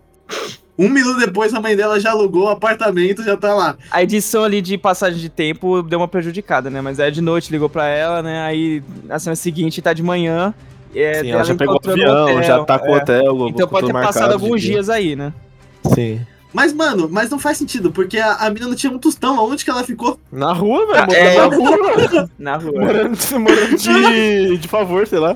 Um 0.78 0.90
minuto 0.90 1.20
depois, 1.20 1.54
a 1.54 1.62
mãe 1.62 1.76
dela 1.76 2.00
já 2.00 2.12
alugou 2.12 2.46
o 2.46 2.50
apartamento, 2.50 3.24
já 3.24 3.38
tá 3.38 3.54
lá. 3.54 3.78
A 3.90 4.04
edição 4.04 4.44
ali 4.44 4.62
de 4.62 4.78
passagem 4.78 5.20
de 5.20 5.30
tempo 5.30 5.82
deu 5.82 6.00
uma 6.00 6.08
prejudicada, 6.08 6.70
né? 6.70 6.82
Mas 6.82 7.00
aí 7.00 7.12
de 7.12 7.22
noite 7.22 7.52
ligou 7.52 7.70
pra 7.70 7.88
ela, 7.88 8.22
né? 8.22 8.42
Aí 8.46 8.84
na 9.06 9.18
cena 9.18 9.36
seguinte 9.36 9.82
tá 9.82 9.94
de 9.94 10.04
manhã. 10.04 10.54
É, 10.94 11.22
Sim, 11.22 11.32
ela 11.32 11.44
já 11.44 11.56
pegou 11.56 11.76
o 11.76 11.90
avião, 11.90 12.24
hotel, 12.24 12.44
já 12.44 12.64
tá 12.64 12.80
com 12.80 12.92
o 12.92 12.96
é. 12.96 12.98
hotel. 12.98 13.48
Então 13.50 13.68
pode 13.68 13.88
ter 13.88 13.94
passado 13.94 14.34
alguns 14.34 14.62
dias 14.62 14.90
aí, 14.90 15.16
né? 15.16 15.34
Sim. 15.94 16.22
Mas, 16.56 16.72
mano, 16.72 17.10
mas 17.12 17.30
não 17.30 17.38
faz 17.38 17.58
sentido, 17.58 17.92
porque 17.92 18.18
a, 18.18 18.34
a 18.36 18.50
menina 18.50 18.70
não 18.70 18.76
tinha 18.76 18.92
um 18.92 18.98
tostão. 18.98 19.38
Aonde 19.38 19.66
que 19.66 19.70
ela 19.70 19.84
ficou? 19.84 20.18
Na 20.32 20.54
rua, 20.54 20.86
velho. 20.88 21.12
É. 21.14 21.50
morando 21.50 21.60
na 21.60 21.88
rua. 21.88 22.30
Na 22.40 22.58
rua. 22.58 22.80
morando, 22.80 23.40
morando 23.40 23.78
de, 23.78 24.58
de 24.58 24.68
favor, 24.70 25.06
sei 25.06 25.20
lá. 25.20 25.36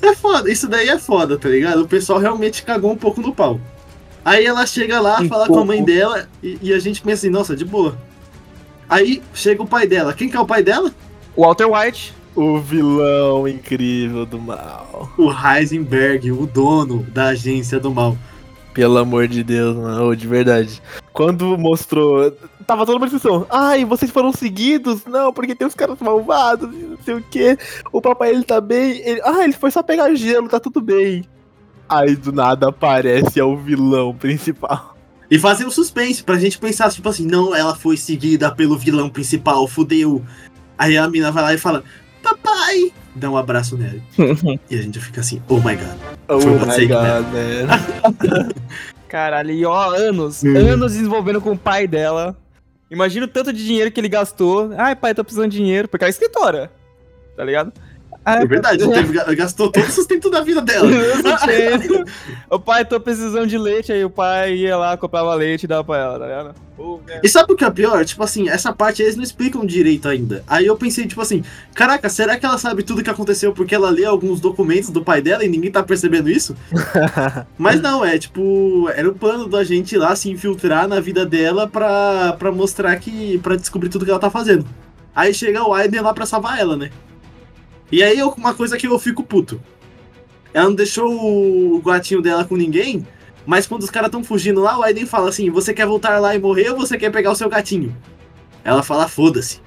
É 0.00 0.14
foda, 0.14 0.50
isso 0.50 0.68
daí 0.68 0.88
é 0.88 0.98
foda, 0.98 1.36
tá 1.36 1.48
ligado? 1.48 1.82
O 1.82 1.88
pessoal 1.88 2.18
realmente 2.18 2.62
cagou 2.62 2.92
um 2.92 2.96
pouco 2.96 3.20
no 3.20 3.32
pau. 3.34 3.60
Aí 4.24 4.46
ela 4.46 4.64
chega 4.66 5.00
lá, 5.00 5.20
Um 5.20 5.28
fala 5.28 5.46
com 5.46 5.52
a 5.52 5.56
pouco. 5.56 5.66
mãe 5.66 5.82
dela 5.84 6.28
e, 6.42 6.58
e 6.62 6.72
a 6.72 6.78
gente 6.78 7.02
pensa 7.02 7.26
assim, 7.26 7.30
nossa, 7.30 7.56
de 7.56 7.64
boa. 7.64 7.96
Aí 8.88 9.22
chega 9.34 9.62
o 9.62 9.66
pai 9.66 9.86
dela. 9.86 10.12
Quem 10.12 10.28
que 10.28 10.36
é 10.36 10.40
o 10.40 10.46
pai 10.46 10.62
dela? 10.62 10.92
Walter 11.36 11.66
White. 11.66 12.14
O 12.34 12.58
vilão 12.58 13.46
incrível 13.46 14.24
do 14.24 14.38
mal. 14.38 15.10
O 15.18 15.30
Heisenberg, 15.30 16.30
o 16.32 16.46
dono 16.46 17.02
da 17.12 17.28
agência 17.28 17.78
do 17.80 17.90
mal. 17.90 18.16
Pelo 18.72 18.96
amor 18.96 19.28
de 19.28 19.44
Deus, 19.44 19.76
mano, 19.76 20.16
de 20.16 20.26
verdade. 20.26 20.80
Quando 21.12 21.58
mostrou. 21.58 22.30
Tava 22.66 22.86
toda 22.86 22.96
uma 22.96 23.06
discussão. 23.06 23.46
Ai, 23.50 23.84
vocês 23.84 24.10
foram 24.10 24.32
seguidos? 24.32 25.04
Não, 25.04 25.30
porque 25.30 25.54
tem 25.54 25.66
os 25.66 25.74
caras 25.74 25.98
malvados, 26.00 26.70
não 26.74 26.96
sei 27.04 27.14
o 27.16 27.22
que. 27.22 27.58
O 27.92 28.00
papai 28.00 28.30
ele 28.30 28.44
tá 28.44 28.60
bem. 28.62 29.02
Ele... 29.04 29.20
Ah, 29.24 29.44
ele 29.44 29.52
foi 29.52 29.70
só 29.70 29.82
pegar 29.82 30.14
gelo, 30.14 30.48
tá 30.48 30.58
tudo 30.58 30.80
bem. 30.80 31.24
Aí 31.92 32.16
do 32.16 32.32
nada 32.32 32.68
aparece 32.68 33.38
é 33.38 33.44
o 33.44 33.56
vilão 33.56 34.14
principal. 34.14 34.96
E 35.30 35.38
fazem 35.38 35.66
um 35.66 35.70
suspense 35.70 36.22
pra 36.22 36.38
gente 36.38 36.58
pensar, 36.58 36.90
tipo 36.90 37.08
assim, 37.08 37.26
não, 37.26 37.54
ela 37.54 37.74
foi 37.74 37.96
seguida 37.96 38.50
pelo 38.54 38.76
vilão 38.76 39.08
principal, 39.08 39.66
fudeu. 39.66 40.22
Aí 40.76 40.96
a 40.96 41.08
mina 41.08 41.30
vai 41.30 41.42
lá 41.42 41.54
e 41.54 41.58
fala, 41.58 41.82
papai! 42.22 42.92
Dá 43.14 43.30
um 43.30 43.36
abraço 43.36 43.76
nele. 43.76 44.02
e 44.70 44.74
a 44.78 44.82
gente 44.82 44.98
fica 45.00 45.20
assim, 45.20 45.42
oh 45.48 45.56
my 45.56 45.76
god. 45.76 45.96
Oh 46.28 46.40
Foi 46.40 46.52
my 46.52 46.74
que- 46.76 46.86
god, 46.86 47.26
man. 47.32 48.52
Caralho, 49.08 49.50
e 49.50 49.64
ó, 49.64 49.90
anos, 49.94 50.42
Hum. 50.42 50.56
anos 50.56 50.92
desenvolvendo 50.92 51.40
com 51.40 51.52
o 51.52 51.58
pai 51.58 51.86
dela. 51.86 52.36
Imagina 52.90 53.26
o 53.26 53.28
tanto 53.28 53.52
de 53.52 53.64
dinheiro 53.64 53.90
que 53.90 54.00
ele 54.00 54.08
gastou. 54.08 54.70
Ai, 54.76 54.94
pai, 54.96 55.14
tô 55.14 55.22
precisando 55.24 55.50
de 55.50 55.56
dinheiro. 55.58 55.88
Porque 55.88 56.04
ela 56.04 56.08
é 56.08 56.12
escritora. 56.12 56.70
tá 57.36 57.44
ligado? 57.44 57.72
É 58.24 58.46
verdade, 58.46 58.88
teve, 58.88 59.34
gastou 59.34 59.70
todo 59.70 59.84
o 59.84 59.90
sustento 59.90 60.30
da 60.30 60.42
vida 60.42 60.60
dela. 60.60 60.88
o 62.48 62.58
pai, 62.58 62.84
tô 62.84 63.00
precisando 63.00 63.48
de 63.48 63.58
leite, 63.58 63.92
aí 63.92 64.04
o 64.04 64.10
pai 64.10 64.54
ia 64.54 64.76
lá, 64.76 64.96
comprava 64.96 65.34
leite 65.34 65.64
e 65.64 65.66
dava 65.66 65.82
pra 65.82 65.98
ela, 65.98 66.18
tá 66.18 66.26
ligado? 66.26 66.54
E 67.22 67.28
sabe 67.28 67.52
o 67.52 67.56
que 67.56 67.64
é 67.64 67.70
pior? 67.70 68.04
Tipo 68.04 68.22
assim, 68.22 68.48
essa 68.48 68.72
parte 68.72 69.02
eles 69.02 69.16
não 69.16 69.22
explicam 69.22 69.66
direito 69.66 70.08
ainda. 70.08 70.42
Aí 70.46 70.66
eu 70.66 70.76
pensei, 70.76 71.06
tipo 71.06 71.20
assim, 71.20 71.44
caraca, 71.74 72.08
será 72.08 72.36
que 72.36 72.46
ela 72.46 72.58
sabe 72.58 72.82
tudo 72.82 73.02
que 73.02 73.10
aconteceu 73.10 73.52
porque 73.52 73.74
ela 73.74 73.90
lê 73.90 74.04
alguns 74.04 74.40
documentos 74.40 74.90
do 74.90 75.02
pai 75.02 75.20
dela 75.20 75.44
e 75.44 75.48
ninguém 75.48 75.70
tá 75.70 75.82
percebendo 75.82 76.30
isso? 76.30 76.56
Mas 77.58 77.80
não, 77.80 78.04
é 78.04 78.18
tipo, 78.18 78.88
era 78.94 79.08
o 79.08 79.14
plano 79.14 79.48
da 79.48 79.64
gente 79.64 79.94
ir 79.94 79.98
lá 79.98 80.14
se 80.14 80.30
infiltrar 80.30 80.86
na 80.86 81.00
vida 81.00 81.26
dela 81.26 81.68
pra, 81.68 82.34
pra 82.38 82.52
mostrar 82.52 82.96
que. 82.96 83.38
pra 83.38 83.56
descobrir 83.56 83.88
tudo 83.88 84.04
que 84.04 84.10
ela 84.10 84.20
tá 84.20 84.30
fazendo. 84.30 84.64
Aí 85.14 85.34
chega 85.34 85.62
o 85.62 85.74
Aiden 85.74 86.00
lá 86.00 86.14
pra 86.14 86.24
salvar 86.24 86.58
ela, 86.58 86.76
né? 86.76 86.90
E 87.92 88.02
aí 88.02 88.22
uma 88.22 88.54
coisa 88.54 88.78
que 88.78 88.86
eu 88.86 88.98
fico 88.98 89.22
puto. 89.22 89.60
Ela 90.54 90.66
não 90.66 90.74
deixou 90.74 91.12
o 91.76 91.82
gatinho 91.82 92.22
dela 92.22 92.44
com 92.44 92.56
ninguém, 92.56 93.06
mas 93.46 93.66
quando 93.66 93.82
os 93.82 93.90
caras 93.90 94.08
estão 94.08 94.24
fugindo 94.24 94.60
lá, 94.62 94.78
o 94.78 94.82
Aiden 94.82 95.04
fala 95.04 95.28
assim: 95.28 95.50
Você 95.50 95.74
quer 95.74 95.86
voltar 95.86 96.18
lá 96.18 96.34
e 96.34 96.38
morrer 96.38 96.70
ou 96.70 96.78
você 96.78 96.96
quer 96.96 97.10
pegar 97.10 97.30
o 97.30 97.34
seu 97.34 97.48
gatinho? 97.48 97.94
Ela 98.64 98.82
fala: 98.82 99.06
Foda-se. 99.06 99.60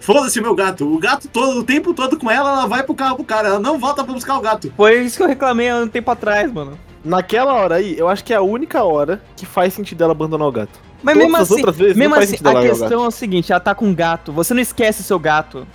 Foda-se 0.00 0.40
meu 0.40 0.54
gato. 0.54 0.86
O 0.86 0.98
gato 0.98 1.28
todo, 1.28 1.58
o 1.58 1.64
tempo 1.64 1.92
todo 1.92 2.16
com 2.16 2.30
ela, 2.30 2.50
ela 2.50 2.66
vai 2.66 2.84
pro 2.84 2.94
carro 2.94 3.16
pro 3.16 3.24
cara. 3.24 3.48
Ela 3.48 3.60
não 3.60 3.78
volta 3.78 4.04
pra 4.04 4.14
buscar 4.14 4.38
o 4.38 4.40
gato. 4.40 4.72
Foi 4.76 5.02
isso 5.02 5.16
que 5.16 5.22
eu 5.22 5.28
reclamei 5.28 5.68
há 5.68 5.76
um 5.76 5.88
tempo 5.88 6.10
atrás, 6.10 6.50
mano. 6.52 6.78
Naquela 7.04 7.54
hora 7.54 7.76
aí, 7.76 7.98
eu 7.98 8.08
acho 8.08 8.24
que 8.24 8.32
é 8.32 8.36
a 8.36 8.42
única 8.42 8.82
hora 8.84 9.20
que 9.36 9.44
faz 9.44 9.74
sentido 9.74 10.04
ela 10.04 10.12
abandonar 10.12 10.46
o 10.46 10.52
gato. 10.52 10.78
Mas 11.02 11.14
Todas 11.14 11.30
mesmo 11.30 11.36
assim, 11.36 11.78
vezes, 11.78 11.96
mesmo 11.96 12.14
assim 12.14 12.36
a 12.42 12.60
questão 12.60 13.04
é 13.04 13.08
o 13.08 13.10
seguinte, 13.10 13.52
ela 13.52 13.60
tá 13.60 13.74
com 13.74 13.86
um 13.86 13.94
gato, 13.94 14.32
você 14.32 14.52
não 14.52 14.60
esquece 14.60 15.02
seu 15.02 15.18
gato. 15.18 15.66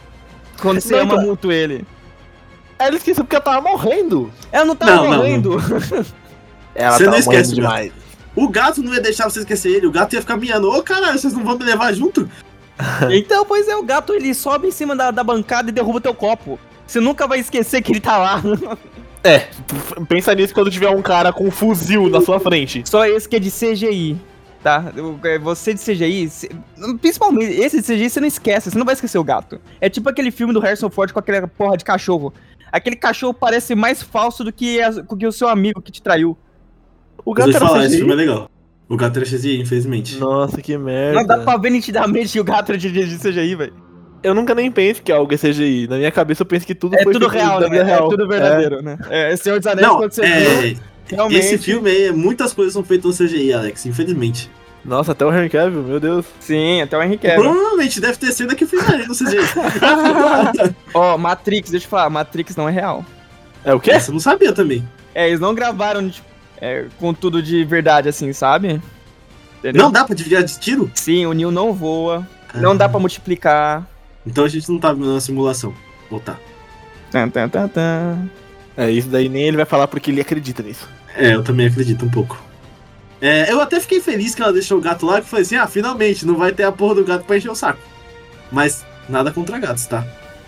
Quando 0.60 0.82
você 0.82 0.96
ama 0.96 1.14
então... 1.14 1.26
muito 1.26 1.52
ele. 1.52 1.86
Ela 2.80 2.96
esqueceu 2.96 3.24
porque 3.24 3.36
ela 3.36 3.46
tava 3.46 3.62
morrendo. 3.62 4.32
Ela 4.52 4.66
não 4.66 4.76
tava 4.76 4.96
não, 4.96 5.08
morrendo. 5.08 5.50
Não, 5.52 5.58
não. 5.70 6.06
ela 6.76 6.98
você 6.98 7.06
não 7.06 7.18
esquece 7.18 7.56
demais. 7.56 7.92
O 8.36 8.48
gato 8.50 8.82
não 8.82 8.94
ia 8.94 9.02
deixar 9.02 9.30
você 9.30 9.40
esquecer 9.40 9.70
ele, 9.70 9.88
o 9.88 9.92
gato 9.92 10.14
ia 10.14 10.22
ficar 10.22 10.38
miando. 10.38 10.70
Ô 10.70 10.82
caralho, 10.82 11.18
vocês 11.18 11.34
não 11.34 11.44
vão 11.44 11.58
me 11.58 11.64
levar 11.64 11.94
junto? 11.94 12.30
então, 13.12 13.46
pois 13.46 13.68
é, 13.68 13.76
o 13.76 13.84
gato 13.84 14.14
ele 14.14 14.34
sobe 14.34 14.68
em 14.68 14.72
cima 14.72 14.96
da, 14.96 15.12
da 15.12 15.24
bancada 15.24 15.70
e 15.70 15.74
derruba 15.74 16.02
teu 16.02 16.14
copo. 16.14 16.60
Você 16.86 17.00
nunca 17.00 17.28
vai 17.28 17.40
esquecer 17.40 17.82
que 17.82 17.92
ele 17.92 18.00
tá 18.00 18.18
lá. 18.18 18.42
É, 19.24 19.48
pensa 20.10 20.36
nisso 20.36 20.54
quando 20.54 20.70
tiver 20.70 20.90
um 20.90 21.02
cara 21.02 21.32
com 21.32 21.48
um 21.48 21.52
fuzil 21.52 22.10
na 22.10 22.22
sua 22.22 22.40
frente. 22.40 22.84
Só 22.86 23.06
esse 23.06 23.30
que 23.30 23.38
é 23.38 23.40
de 23.40 23.50
CGI 23.50 24.20
tá? 24.64 24.92
É, 25.26 25.38
você 25.38 25.74
de 25.74 25.82
CGI, 25.82 26.32
principalmente 27.02 27.52
esse 27.54 27.82
de 27.82 27.84
CGI, 27.84 28.10
você 28.10 28.20
não 28.22 28.28
esquece, 28.28 28.72
você 28.72 28.78
não 28.78 28.86
vai 28.86 28.94
esquecer 28.94 29.18
o 29.18 29.24
gato. 29.24 29.60
É 29.82 29.90
tipo 29.90 30.10
aquele 30.10 30.32
filme 30.32 30.54
do 30.54 30.60
Harrison 30.62 30.90
Ford 30.90 31.12
com 31.12 31.20
aquela 31.20 31.48
porra 31.48 31.76
de 31.76 31.84
cachorro. 31.84 32.34
Aquele 32.72 32.96
cachorro 32.96 33.34
parece 33.34 33.76
mais 33.76 34.02
falso 34.02 34.44
do 34.44 34.52
que, 34.52 34.82
a, 34.82 34.90
do 34.90 35.18
que 35.18 35.28
o 35.28 35.32
seu 35.32 35.50
amigo 35.50 35.82
que 35.82 35.92
te 35.92 36.02
traiu. 36.02 36.38
O 37.26 37.34
gato 37.34 37.50
era 37.50 37.60
falar, 37.60 37.80
CGI? 37.80 37.88
esse 37.88 37.98
filme 37.98 38.14
é 38.14 38.16
legal. 38.16 38.50
O 38.88 38.98
gato 38.98 39.18
era 39.18 39.26
CGI, 39.26 39.62
infelizmente. 39.62 40.18
Nossa, 40.18 40.62
que 40.62 40.78
merda. 40.78 41.20
Não 41.20 41.28
dá 41.28 41.38
pra 41.40 41.58
ver 41.58 41.70
nitidamente 41.70 42.32
que 42.32 42.40
o 42.40 42.44
gato 42.44 42.70
era 42.70 42.78
de, 42.78 42.90
CGI, 43.18 43.56
velho. 43.56 43.74
Eu 44.24 44.34
nunca 44.34 44.56
nem 44.56 44.72
penso 44.72 45.04
que 45.04 45.12
algo 45.12 45.34
é 45.34 45.38
CGI. 45.38 45.88
Na 45.88 45.98
minha 45.98 46.12
cabeça 46.12 46.44
eu 46.44 46.46
penso 46.46 46.66
que 46.66 46.74
tudo 46.74 46.96
é 46.96 47.04
foi 47.04 47.12
tudo 47.12 47.28
real, 47.28 47.60
né? 47.60 47.78
É 47.78 47.84
real. 47.84 48.08
É 48.08 48.10
tudo 48.10 48.28
verdadeiro, 48.28 48.80
é. 48.80 48.82
né? 48.82 48.98
É, 49.10 49.36
Senhor 49.36 49.60
dos 49.60 49.68
Anéis, 49.68 49.86
não, 49.86 49.98
quando 49.98 50.14
você 50.14 50.24
é... 50.24 50.62
viu, 50.62 50.78
Realmente. 51.08 51.40
Esse 51.40 51.58
filme 51.58 51.90
aí, 51.90 52.12
muitas 52.12 52.54
coisas 52.54 52.74
são 52.74 52.84
feitas 52.84 53.20
no 53.20 53.26
CGI, 53.26 53.54
Alex, 53.54 53.86
infelizmente. 53.86 54.50
Nossa, 54.84 55.14
até 55.14 55.26
o 55.26 55.34
Henry 55.34 55.50
Cavill, 55.50 55.84
meu 55.84 56.00
Deus. 56.00 56.26
Sim, 56.40 56.82
até 56.82 56.98
o 56.98 57.02
Henry 57.02 57.18
Cavill. 57.18 57.42
Provavelmente 57.42 58.02
deve 58.02 58.18
ter 58.18 58.32
cena 58.34 58.54
que 58.54 58.66
fizeram 58.66 59.08
no 59.08 59.16
CGI. 59.16 59.38
Ó, 60.94 61.16
oh, 61.16 61.18
Matrix, 61.18 61.72
deixa 61.72 61.86
eu 61.86 61.90
falar, 61.90 62.10
Matrix 62.10 62.56
não 62.56 62.68
é 62.68 62.72
real. 62.72 63.06
É 63.64 63.74
o 63.74 63.80
quê? 63.80 63.92
Eu 63.92 64.14
não 64.14 64.20
sabia 64.20 64.52
também. 64.52 64.88
É, 65.16 65.28
eles 65.28 65.40
não 65.40 65.56
gravaram 65.56 66.10
tipo, 66.10 66.28
é, 66.60 66.86
com 67.00 67.14
tudo 67.14 67.42
de 67.42 67.64
verdade, 67.64 68.10
assim, 68.10 68.34
sabe? 68.34 68.82
Entendeu? 69.60 69.84
Não 69.84 69.92
dá 69.92 70.04
pra 70.04 70.16
desviar 70.16 70.44
de 70.44 70.60
tiro? 70.60 70.92
Sim, 70.94 71.26
o 71.26 71.34
Neo 71.34 71.50
não 71.50 71.72
voa, 71.74 72.28
ah. 72.54 72.58
não 72.60 72.76
dá 72.76 72.90
pra 72.90 73.00
multiplicar. 73.00 73.88
Então 74.26 74.44
a 74.44 74.50
gente 74.50 74.70
não 74.70 74.80
tá 74.80 74.94
na 74.94 75.22
simulação. 75.22 75.74
Voltar. 76.10 76.40
Tan, 77.10 77.30
tan, 77.30 77.48
tan, 77.48 77.68
tan. 77.70 78.30
É, 78.76 78.90
isso 78.90 79.08
daí 79.08 79.30
nem 79.30 79.44
ele 79.44 79.58
vai 79.58 79.66
falar 79.66 79.88
porque 79.88 80.12
ele 80.12 80.22
acredita 80.22 80.64
nisso. 80.64 80.90
É, 81.16 81.36
eu 81.36 81.44
também 81.44 81.68
acredito 81.68 82.06
um 82.06 82.10
pouco. 82.10 82.42
É, 83.22 83.52
eu 83.52 83.62
até 83.62 83.80
fiquei 83.80 84.02
feliz 84.02 84.36
que 84.36 84.42
ela 84.42 84.52
deixou 84.52 84.78
o 84.78 84.82
gato 84.82 85.06
lá, 85.06 85.22
que 85.22 85.30
foi 85.30 85.42
assim, 85.42 85.56
ah, 85.56 85.68
finalmente, 85.68 86.26
não 86.26 86.36
vai 86.36 86.52
ter 86.52 86.64
a 86.64 86.72
porra 86.72 86.96
do 86.96 87.06
gato 87.06 87.24
pra 87.24 87.38
encher 87.38 87.50
o 87.50 87.56
saco. 87.56 87.80
Mas 88.52 88.86
nada 89.08 89.32
contra 89.32 89.60
gatos, 89.60 89.86
tá? 89.86 90.06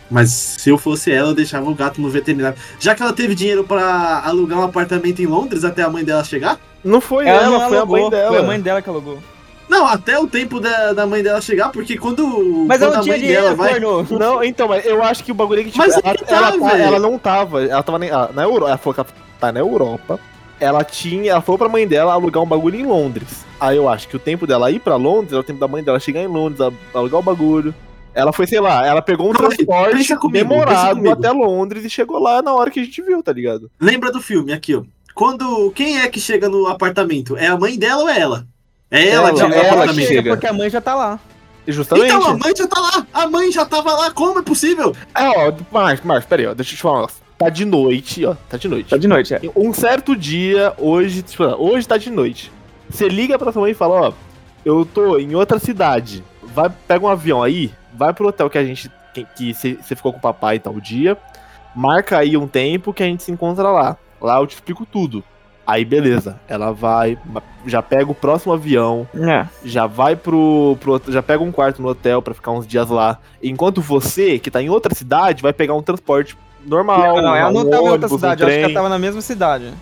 Mas 0.10 0.30
se 0.32 0.70
eu 0.70 0.78
fosse 0.78 1.12
ela, 1.12 1.30
eu 1.30 1.36
deixava 1.36 1.70
o 1.70 1.74
gato 1.74 2.02
no 2.02 2.10
veterinário. 2.10 2.58
Já 2.80 2.94
que 2.94 3.02
ela 3.02 3.14
teve 3.14 3.34
dinheiro 3.34 3.64
para 3.64 4.22
alugar 4.26 4.60
um 4.60 4.64
apartamento 4.64 5.22
em 5.22 5.26
Londres 5.26 5.64
até 5.64 5.84
a 5.84 5.90
mãe 5.90 6.04
dela 6.04 6.24
chegar? 6.24 6.60
Não 6.84 7.02
foi 7.02 7.28
ela, 7.28 7.44
ela 7.44 7.68
foi 7.68 7.78
alugou, 7.78 7.96
a 7.96 8.02
mãe 8.02 8.10
dela. 8.10 8.30
Foi 8.30 8.40
a 8.40 8.44
mãe 8.44 8.62
dela 8.62 8.82
que 8.82 8.90
alugou. 8.90 9.20
Não, 9.68 9.86
até 9.86 10.20
o 10.20 10.28
tempo 10.28 10.60
da, 10.60 10.94
da 10.94 11.08
mãe 11.08 11.24
dela 11.24 11.42
chegar, 11.42 11.70
porque 11.70 11.98
quando. 11.98 12.26
Mas 12.68 12.78
quando 12.78 12.84
ela 12.84 12.98
não 12.98 13.04
tinha 13.04 13.18
dinheiro, 13.18 13.56
vai... 13.56 13.80
Porno. 13.80 14.08
Não, 14.18 14.44
então, 14.44 14.68
mas 14.68 14.86
eu 14.86 15.04
acho 15.04 15.24
que 15.24 15.32
o 15.32 15.36
bagulho 15.36 15.62
é 15.62 15.64
que 15.64 15.72
tipo, 15.72 15.80
mas 15.80 15.94
ela, 15.94 16.02
tá, 16.02 16.10
ela, 16.28 16.60
tá, 16.60 16.78
ela, 16.78 17.00
não 17.00 17.18
tava. 17.18 17.64
Ela 17.64 17.84
tava 17.84 18.00
na, 18.00 18.32
na 18.32 18.44
Europa. 18.44 18.68
Ela 18.70 18.78
falou 18.78 18.94
que 18.94 19.00
ela 19.00 19.10
tá 19.40 19.52
na 19.52 19.60
Europa. 19.60 20.20
Ela 20.60 20.84
tinha. 20.84 21.32
Ela 21.32 21.42
falou 21.42 21.58
pra 21.58 21.68
mãe 21.70 21.88
dela 21.88 22.14
alugar 22.14 22.44
um 22.44 22.48
bagulho 22.48 22.80
em 22.80 22.86
Londres. 22.86 23.46
Aí 23.60 23.78
eu 23.78 23.90
acho 23.90 24.08
que 24.08 24.16
o 24.16 24.20
tempo 24.20 24.46
dela 24.46 24.72
ir 24.72 24.80
pra 24.80 24.96
Londres 24.96 25.32
era 25.32 25.42
o 25.42 25.44
tempo 25.44 25.60
da 25.60 25.68
mãe 25.68 25.84
dela 25.84 26.00
chegar 26.00 26.22
em 26.22 26.28
Londres, 26.28 26.60
alugar 26.94 27.20
o 27.20 27.24
bagulho. 27.24 27.74
Ela 28.14 28.32
foi, 28.32 28.48
sei 28.48 28.62
lá, 28.62 28.86
ela 28.86 29.02
pegou 29.02 29.30
um 29.30 29.34
não, 29.34 29.40
transporte 29.42 30.16
comigo, 30.16 30.32
demorado 30.32 31.12
até 31.12 31.32
Londres 31.32 31.84
e 31.84 31.90
chegou 31.90 32.18
lá 32.18 32.42
na 32.42 32.54
hora 32.54 32.72
que 32.72 32.80
a 32.80 32.84
gente 32.84 33.02
viu, 33.02 33.22
tá 33.22 33.34
ligado? 33.34 33.70
Lembra 33.80 34.10
do 34.10 34.22
filme 34.22 34.54
aqui, 34.54 34.74
ó. 34.74 34.84
Quando. 35.14 35.72
Quem 35.72 36.00
é 36.00 36.08
que 36.08 36.20
chega 36.20 36.48
no 36.48 36.68
apartamento? 36.68 37.36
É 37.36 37.48
a 37.48 37.58
mãe 37.58 37.78
dela 37.78 38.04
ou 38.04 38.10
é 38.10 38.20
ela? 38.20 38.48
É 38.92 39.10
ela, 39.10 39.30
ela 39.30 39.34
que 39.34 39.40
chega 39.40 39.56
no 39.56 39.62
apartamento. 39.74 40.08
Chega 40.08 40.30
porque 40.32 40.48
a 40.48 40.54
mãe 40.54 40.70
já 40.70 40.82
tá 40.82 40.96
lá. 40.96 41.20
Justamente. 41.68 42.08
Então, 42.08 42.24
a 42.28 42.38
mãe 42.38 42.56
já 42.56 42.68
tá 42.68 42.80
lá. 42.80 43.08
A 43.14 43.28
mãe 43.28 43.52
já 43.52 43.66
tava 43.66 43.94
lá. 43.94 44.12
Como 44.12 44.40
é 44.40 44.44
possível? 44.44 44.96
É, 45.16 45.28
ó, 45.28 45.54
Marcos, 45.72 46.06
Marcos, 46.06 46.26
peraí, 46.26 46.46
ó. 46.46 46.54
Deixa 46.54 46.74
eu 46.74 46.78
te 46.78 46.82
falar. 46.82 47.08
Tá 47.38 47.50
de 47.50 47.66
noite, 47.66 48.24
ó. 48.26 48.36
Tá 48.50 48.58
de 48.58 48.68
noite. 48.68 48.90
Tá 48.90 48.98
de 48.98 49.08
noite, 49.08 49.34
é. 49.34 49.42
Um 49.56 49.74
certo 49.74 50.16
dia, 50.16 50.74
hoje, 50.78 51.22
tipo, 51.22 51.44
hoje 51.44 51.88
tá 51.88 51.98
de 51.98 52.10
noite. 52.10 52.52
Você 52.90 53.10
liga 53.10 53.38
pra 53.38 53.52
sua 53.52 53.64
mãe 53.64 53.72
e 53.72 53.76
fala, 53.76 54.10
ó, 54.10 54.14
eu 54.64 54.86
tô 54.86 55.18
em 55.18 55.36
outra 55.36 55.60
cidade. 55.60 56.24
Vai, 56.44 56.72
pega 56.88 57.06
um 57.06 57.10
avião 57.10 57.44
aí, 57.44 57.72
vai 57.94 58.14
pro 58.14 58.28
hotel 58.28 58.50
que 58.50 58.58
a 58.58 58.64
gente. 58.64 58.90
que 59.36 59.54
você 59.54 59.96
ficou 59.96 60.14
com 60.14 60.20
o 60.20 60.22
papai 60.22 60.60
tal 60.60 60.80
dia. 60.80 61.18
Marca 61.76 62.20
aí 62.20 62.38
um 62.38 62.48
tempo 62.48 62.94
que 62.94 63.04
a 63.04 63.06
gente 63.06 63.24
se 63.24 63.32
encontra 63.32 63.70
lá. 63.70 63.98
Lá 64.22 64.40
eu 64.40 64.48
te 64.48 64.54
explico 64.56 64.86
tudo. 64.86 65.24
Aí 65.68 65.84
beleza, 65.84 66.40
ela 66.48 66.72
vai, 66.72 67.18
já 67.66 67.82
pega 67.82 68.12
o 68.12 68.16
próximo 68.16 68.54
avião, 68.54 69.08
é. 69.16 69.48
já 69.64 69.88
vai 69.88 70.16
pro, 70.16 70.78
pro, 70.80 71.02
já 71.08 71.24
pega 71.24 71.44
um 71.44 71.52
quarto 71.52 71.82
no 71.82 71.88
hotel 71.88 72.22
para 72.22 72.36
ficar 72.36 72.52
uns 72.52 72.68
dias 72.68 72.90
lá. 72.90 73.18
Enquanto 73.42 73.82
você, 73.82 74.38
que 74.38 74.52
tá 74.52 74.62
em 74.62 74.70
outra 74.70 74.94
cidade, 74.94 75.42
vai 75.42 75.52
pegar 75.52 75.74
um 75.74 75.82
transporte 75.82 76.38
normal. 76.64 77.16
Não, 77.16 77.22
não 77.24 77.36
ela 77.36 77.50
um 77.50 77.54
não 77.54 77.70
tava 77.70 77.84
em 77.84 77.90
outra 77.90 78.08
cidade, 78.08 78.44
um 78.44 78.46
eu 78.46 78.50
acho 78.50 78.58
que 78.60 78.64
ela 78.66 78.74
tava 78.74 78.90
na 78.90 79.00
mesma 79.00 79.22
cidade. 79.22 79.74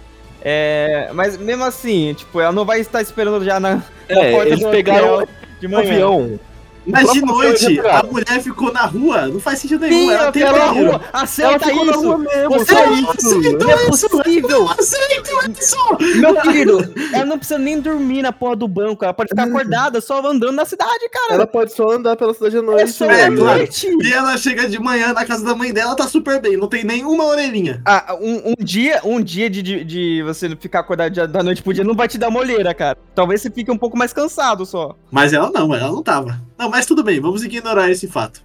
É, 0.42 1.10
mas 1.14 1.38
mesmo 1.38 1.66
assim, 1.66 2.14
tipo, 2.14 2.40
ela 2.40 2.54
não 2.54 2.64
vai 2.64 2.80
estar 2.80 3.02
esperando 3.02 3.44
já 3.44 3.60
na, 3.60 3.76
na 3.76 3.82
é, 4.22 4.32
porta 4.32 4.50
eles 4.50 4.60
do 4.60 4.70
pegaram 4.70 5.28
de 5.60 5.68
manhã. 5.68 5.92
avião 5.92 6.40
mas 6.86 7.12
de 7.12 7.22
noite, 7.22 7.80
a 7.80 8.04
mulher 8.04 8.42
ficou 8.42 8.72
na 8.72 8.86
rua, 8.86 9.28
não 9.28 9.40
faz 9.40 9.60
sentido 9.60 9.82
nenhum. 9.82 10.10
Sim, 10.10 10.14
ela 10.14 10.32
tem 10.32 10.44
na 10.44 10.66
rua. 10.66 11.02
Aceita 11.14 11.70
ela 11.70 11.84
isso. 11.84 11.86
Na 11.86 11.98
rua 11.98 12.18
mesmo, 12.18 12.50
Você 12.50 12.74
não 12.74 12.94
isso. 12.94 13.42
Não 13.58 13.70
é 13.70 13.86
possível. 13.86 14.70
Aceita 14.70 15.52
isso. 15.60 15.78
Meu 16.20 16.36
querido, 16.42 16.94
ela 17.14 17.26
não 17.26 17.38
precisa 17.38 17.60
nem 17.60 17.80
dormir 17.80 18.22
na 18.22 18.32
porra 18.32 18.56
do 18.56 18.68
banco. 18.68 19.04
Ela 19.04 19.14
pode 19.14 19.30
ficar 19.30 19.44
acordada 19.44 20.02
só 20.02 20.26
andando 20.26 20.54
na 20.54 20.66
cidade, 20.66 21.10
cara. 21.10 21.36
Ela 21.36 21.48
pode 21.48 21.74
só 21.74 21.90
andar 21.92 22.16
pela 22.16 22.34
cidade 22.34 22.58
à 22.58 22.62
noite. 22.62 22.84
É 22.84 22.88
só 22.88 23.06
é, 23.06 23.30
noite. 23.30 23.88
E 24.02 24.14
ela 24.14 24.38
chega 24.38 24.68
de 24.68 24.80
manhã 24.80 25.14
na 25.14 25.26
casa 25.26 25.44
da 25.44 25.56
mãe 25.56 25.74
dela, 25.74 25.96
tá 25.96 26.08
super 26.08 26.42
bem. 26.42 26.58
Não 26.58 26.68
tem 26.68 26.84
nenhuma 26.84 27.26
orelhinha. 27.26 27.82
Ah, 27.86 28.18
um, 28.20 28.52
um 28.52 28.56
dia, 28.60 29.02
um 29.04 29.22
dia 29.22 29.50
de, 29.50 29.62
de, 29.62 29.84
de, 29.84 30.24
você 30.24 30.50
ficar 30.56 30.80
acordado 30.80 31.28
da 31.28 31.44
noite 31.44 31.62
pro 31.62 31.74
dia 31.74 31.84
não 31.84 31.96
vai 31.96 32.08
te 32.08 32.18
dar 32.18 32.30
molheira, 32.30 32.74
cara. 32.74 32.98
Talvez 33.16 33.42
você 33.42 33.50
fique 33.50 33.72
um 33.72 33.78
pouco 33.78 33.98
mais 33.98 34.12
cansado 34.12 34.66
só. 34.66 34.96
Mas 35.12 35.34
ela 35.34 35.52
não, 35.52 35.74
ela 35.74 35.92
não 35.92 36.04
tava. 36.04 36.42
Não, 36.58 36.70
mas 36.74 36.88
tudo 36.88 37.04
bem, 37.04 37.22
vamos 37.22 37.44
ignorar 37.44 37.92
esse 37.92 38.08
fato. 38.08 38.44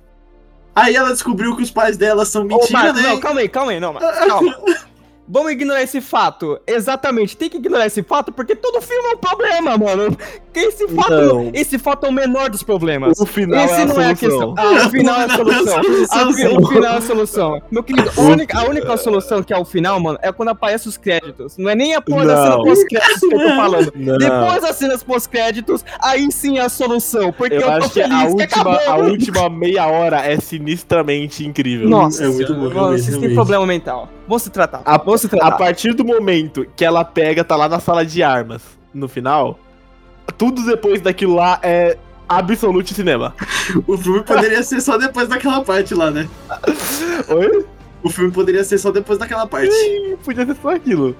Aí 0.76 0.94
ela 0.94 1.12
descobriu 1.12 1.56
que 1.56 1.62
os 1.62 1.70
pais 1.70 1.96
dela 1.96 2.26
são 2.26 2.44
mentira, 2.44 2.92
né? 2.92 3.00
Não, 3.00 3.18
calma 3.18 3.40
aí, 3.40 3.48
calma 3.48 3.72
aí, 3.72 3.80
não, 3.80 3.94
calma. 3.94 4.58
Vamos 5.30 5.52
ignorar 5.52 5.82
esse 5.82 6.00
fato. 6.00 6.58
Exatamente, 6.66 7.36
tem 7.36 7.50
que 7.50 7.58
ignorar 7.58 7.86
esse 7.86 8.02
fato 8.02 8.32
porque 8.32 8.56
todo 8.56 8.80
filme 8.80 9.10
é 9.10 9.14
um 9.14 9.18
problema, 9.18 9.76
mano. 9.76 10.16
Que 10.52 10.60
esse 10.60 10.88
fato, 10.88 11.10
Não. 11.10 11.50
esse 11.52 11.78
fato 11.78 12.06
é 12.06 12.08
o 12.08 12.12
menor 12.12 12.48
dos 12.48 12.62
problemas. 12.62 13.18
O 13.20 13.26
final 13.26 13.64
Esse 13.64 13.74
é 13.74 13.82
a 13.82 13.86
não 13.86 14.00
é 14.00 14.10
a 14.12 14.16
solução. 14.16 14.54
questão. 14.54 14.54
Ah, 14.56 14.86
o 14.86 14.90
final 14.90 15.20
é 15.20 15.24
a 15.24 15.28
solução. 15.28 15.80
Ah, 16.10 16.28
o 16.28 16.32
fi- 16.32 16.46
o 16.48 16.66
final 16.66 16.92
é 16.94 16.96
a 16.96 17.00
solução. 17.02 17.62
Meu 17.70 17.82
querido, 17.82 18.10
a 18.16 18.20
única, 18.22 18.58
a 18.58 18.64
única 18.64 18.96
solução 18.96 19.42
que 19.42 19.52
é 19.52 19.58
o 19.58 19.64
final, 19.64 20.00
mano, 20.00 20.18
é 20.22 20.32
quando 20.32 20.48
aparece 20.48 20.88
os 20.88 20.96
créditos. 20.96 21.56
Não 21.58 21.68
é 21.68 21.74
nem 21.74 21.94
a 21.94 22.00
porra 22.00 22.24
da 22.26 22.42
cena 22.42 22.56
pós-créditos 22.64 23.20
que 23.20 23.34
eu 23.34 23.38
tô 23.38 23.48
falando. 23.56 23.92
Não. 23.96 24.18
Depois 24.18 24.62
das 24.62 24.76
cenas 24.76 25.02
pós-créditos, 25.02 25.84
aí 26.00 26.32
sim 26.32 26.58
é 26.58 26.62
a 26.62 26.68
solução. 26.68 27.32
Porque 27.32 27.54
eu, 27.56 27.60
Eu 27.60 27.80
tô 27.80 27.88
feliz 27.90 28.10
a 28.12 28.18
que 28.20 28.26
última, 28.32 28.44
acabou. 28.44 28.78
a 28.88 28.96
última 28.96 29.50
meia 29.50 29.86
hora 29.86 30.18
é 30.24 30.40
sinistramente 30.40 31.46
incrível. 31.46 31.88
Nossa, 31.88 32.24
É 32.24 32.28
muito 32.28 32.54
bom, 32.54 32.70
vocês 32.88 33.16
têm 33.18 33.34
problema 33.34 33.66
mental. 33.66 34.08
Vão 34.28 34.38
se 34.38 34.50
tratar. 34.50 34.82
A, 34.84 34.98
Vão 34.98 35.16
se 35.16 35.26
a 35.26 35.30
tratar. 35.30 35.52
partir 35.56 35.94
do 35.94 36.04
momento 36.04 36.66
que 36.76 36.84
ela 36.84 37.04
pega, 37.04 37.42
tá 37.42 37.56
lá 37.56 37.68
na 37.68 37.80
sala 37.80 38.04
de 38.04 38.22
armas, 38.22 38.62
no 38.92 39.08
final, 39.08 39.58
tudo 40.36 40.64
depois 40.66 41.00
daquilo 41.00 41.34
lá 41.36 41.58
é 41.62 41.96
absolute 42.28 42.92
cinema. 42.92 43.34
O 43.86 43.96
filme 43.96 44.22
poderia 44.22 44.62
ser 44.62 44.80
só 44.82 44.98
depois 44.98 45.28
daquela 45.28 45.64
parte 45.64 45.94
lá, 45.94 46.10
né? 46.10 46.28
Oi? 47.28 47.64
O 48.02 48.10
filme 48.10 48.30
poderia 48.30 48.62
ser 48.62 48.76
só 48.78 48.92
depois 48.92 49.18
daquela 49.18 49.46
parte. 49.46 49.70
Ih, 49.74 50.16
Podia 50.22 50.44
ser 50.46 50.56
só 50.62 50.70
aquilo. 50.76 51.16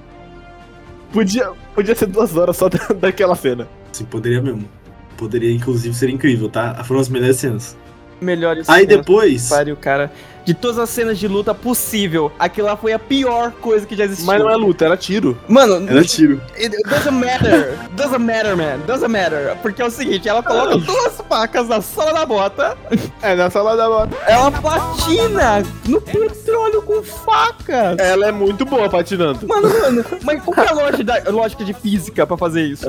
Podia, 1.13 1.51
podia 1.75 1.95
ser 1.95 2.07
duas 2.07 2.37
horas 2.37 2.57
só 2.57 2.69
da- 2.71 2.95
daquela 3.01 3.35
cena. 3.35 3.67
Sim, 3.93 4.05
poderia 4.05 4.41
mesmo. 4.43 4.69
Poderia, 5.17 5.51
inclusive, 5.53 5.95
ser 5.95 6.11
incrível, 6.11 6.49
tá? 6.49 6.75
Foram 6.85 7.01
as 7.01 7.09
melhores 7.09 7.37
cenas. 7.39 7.77
Melhores 8.21 8.69
Aí 8.69 8.85
cenas. 8.87 8.97
depois. 8.99 9.49
Pariu, 9.49 9.77
cara. 9.77 10.13
De 10.49 10.55
todas 10.55 10.79
as 10.79 10.89
cenas 10.89 11.19
de 11.19 11.29
luta 11.29 11.55
possível, 11.55 12.33
aquilo 12.39 12.69
lá 12.69 12.75
foi 12.75 12.95
a 12.95 12.99
pior 12.99 13.53
coisa 13.61 13.85
que 13.85 13.95
já 13.95 14.05
existiu. 14.07 14.27
Mas 14.27 14.39
não 14.41 14.49
é 14.49 14.57
luta, 14.57 14.87
era 14.87 14.97
tiro. 14.97 15.37
Mano, 15.47 15.87
Era 15.87 16.03
tiro. 16.03 16.41
it 16.57 16.75
doesn't 16.89 17.11
matter. 17.13 17.77
Doesn't 17.93 18.19
matter, 18.25 18.57
man. 18.57 18.79
Doesn't 18.87 19.09
matter. 19.13 19.55
Porque 19.61 19.83
é 19.83 19.85
o 19.85 19.91
seguinte, 19.91 20.27
ela 20.27 20.43
coloca 20.43 20.79
duas 20.79 21.21
facas 21.29 21.69
na 21.69 21.83
sola 21.83 22.15
da 22.15 22.25
bota, 22.25 22.79
É, 23.21 23.35
na 23.35 23.51
sala 23.51 23.77
da 23.77 23.87
bota. 23.91 24.17
ela 24.27 24.51
patina 24.51 25.63
no 25.87 26.01
petróleo 26.01 26.81
com 26.81 27.03
facas. 27.03 27.99
Ela 27.99 28.29
é 28.29 28.33
muito 28.33 28.65
boa 28.65 28.89
patinando. 28.89 29.47
Mano, 29.47 29.69
mano, 29.69 30.05
mas 30.23 30.43
qual 30.43 30.55
que 30.55 30.61
é 30.63 30.69
a 30.71 30.73
lógica, 30.73 31.31
lógica 31.31 31.63
de 31.67 31.75
física 31.75 32.27
pra 32.27 32.39
fazer 32.39 32.63
isso? 32.63 32.87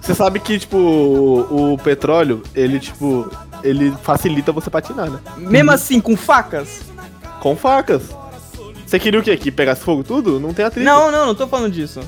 Você 0.00 0.14
sabe 0.14 0.40
que, 0.40 0.58
tipo, 0.58 0.78
o, 0.78 1.74
o 1.74 1.78
petróleo, 1.78 2.42
ele, 2.54 2.78
tipo, 2.80 3.30
ele 3.64 3.92
facilita 4.02 4.52
você 4.52 4.68
patinar, 4.70 5.10
né? 5.10 5.18
Mesmo 5.38 5.70
assim, 5.72 6.00
com 6.00 6.16
facas? 6.16 6.82
Com 7.40 7.56
facas. 7.56 8.02
Você 8.86 8.98
queria 8.98 9.18
o 9.18 9.22
quê? 9.22 9.36
Que 9.36 9.50
pegasse 9.50 9.80
fogo 9.80 10.04
tudo? 10.04 10.38
Não 10.38 10.52
tem 10.52 10.64
atrito. 10.64 10.84
Não, 10.84 11.10
não, 11.10 11.26
não 11.26 11.34
tô 11.34 11.48
falando 11.48 11.72
disso. 11.72 12.00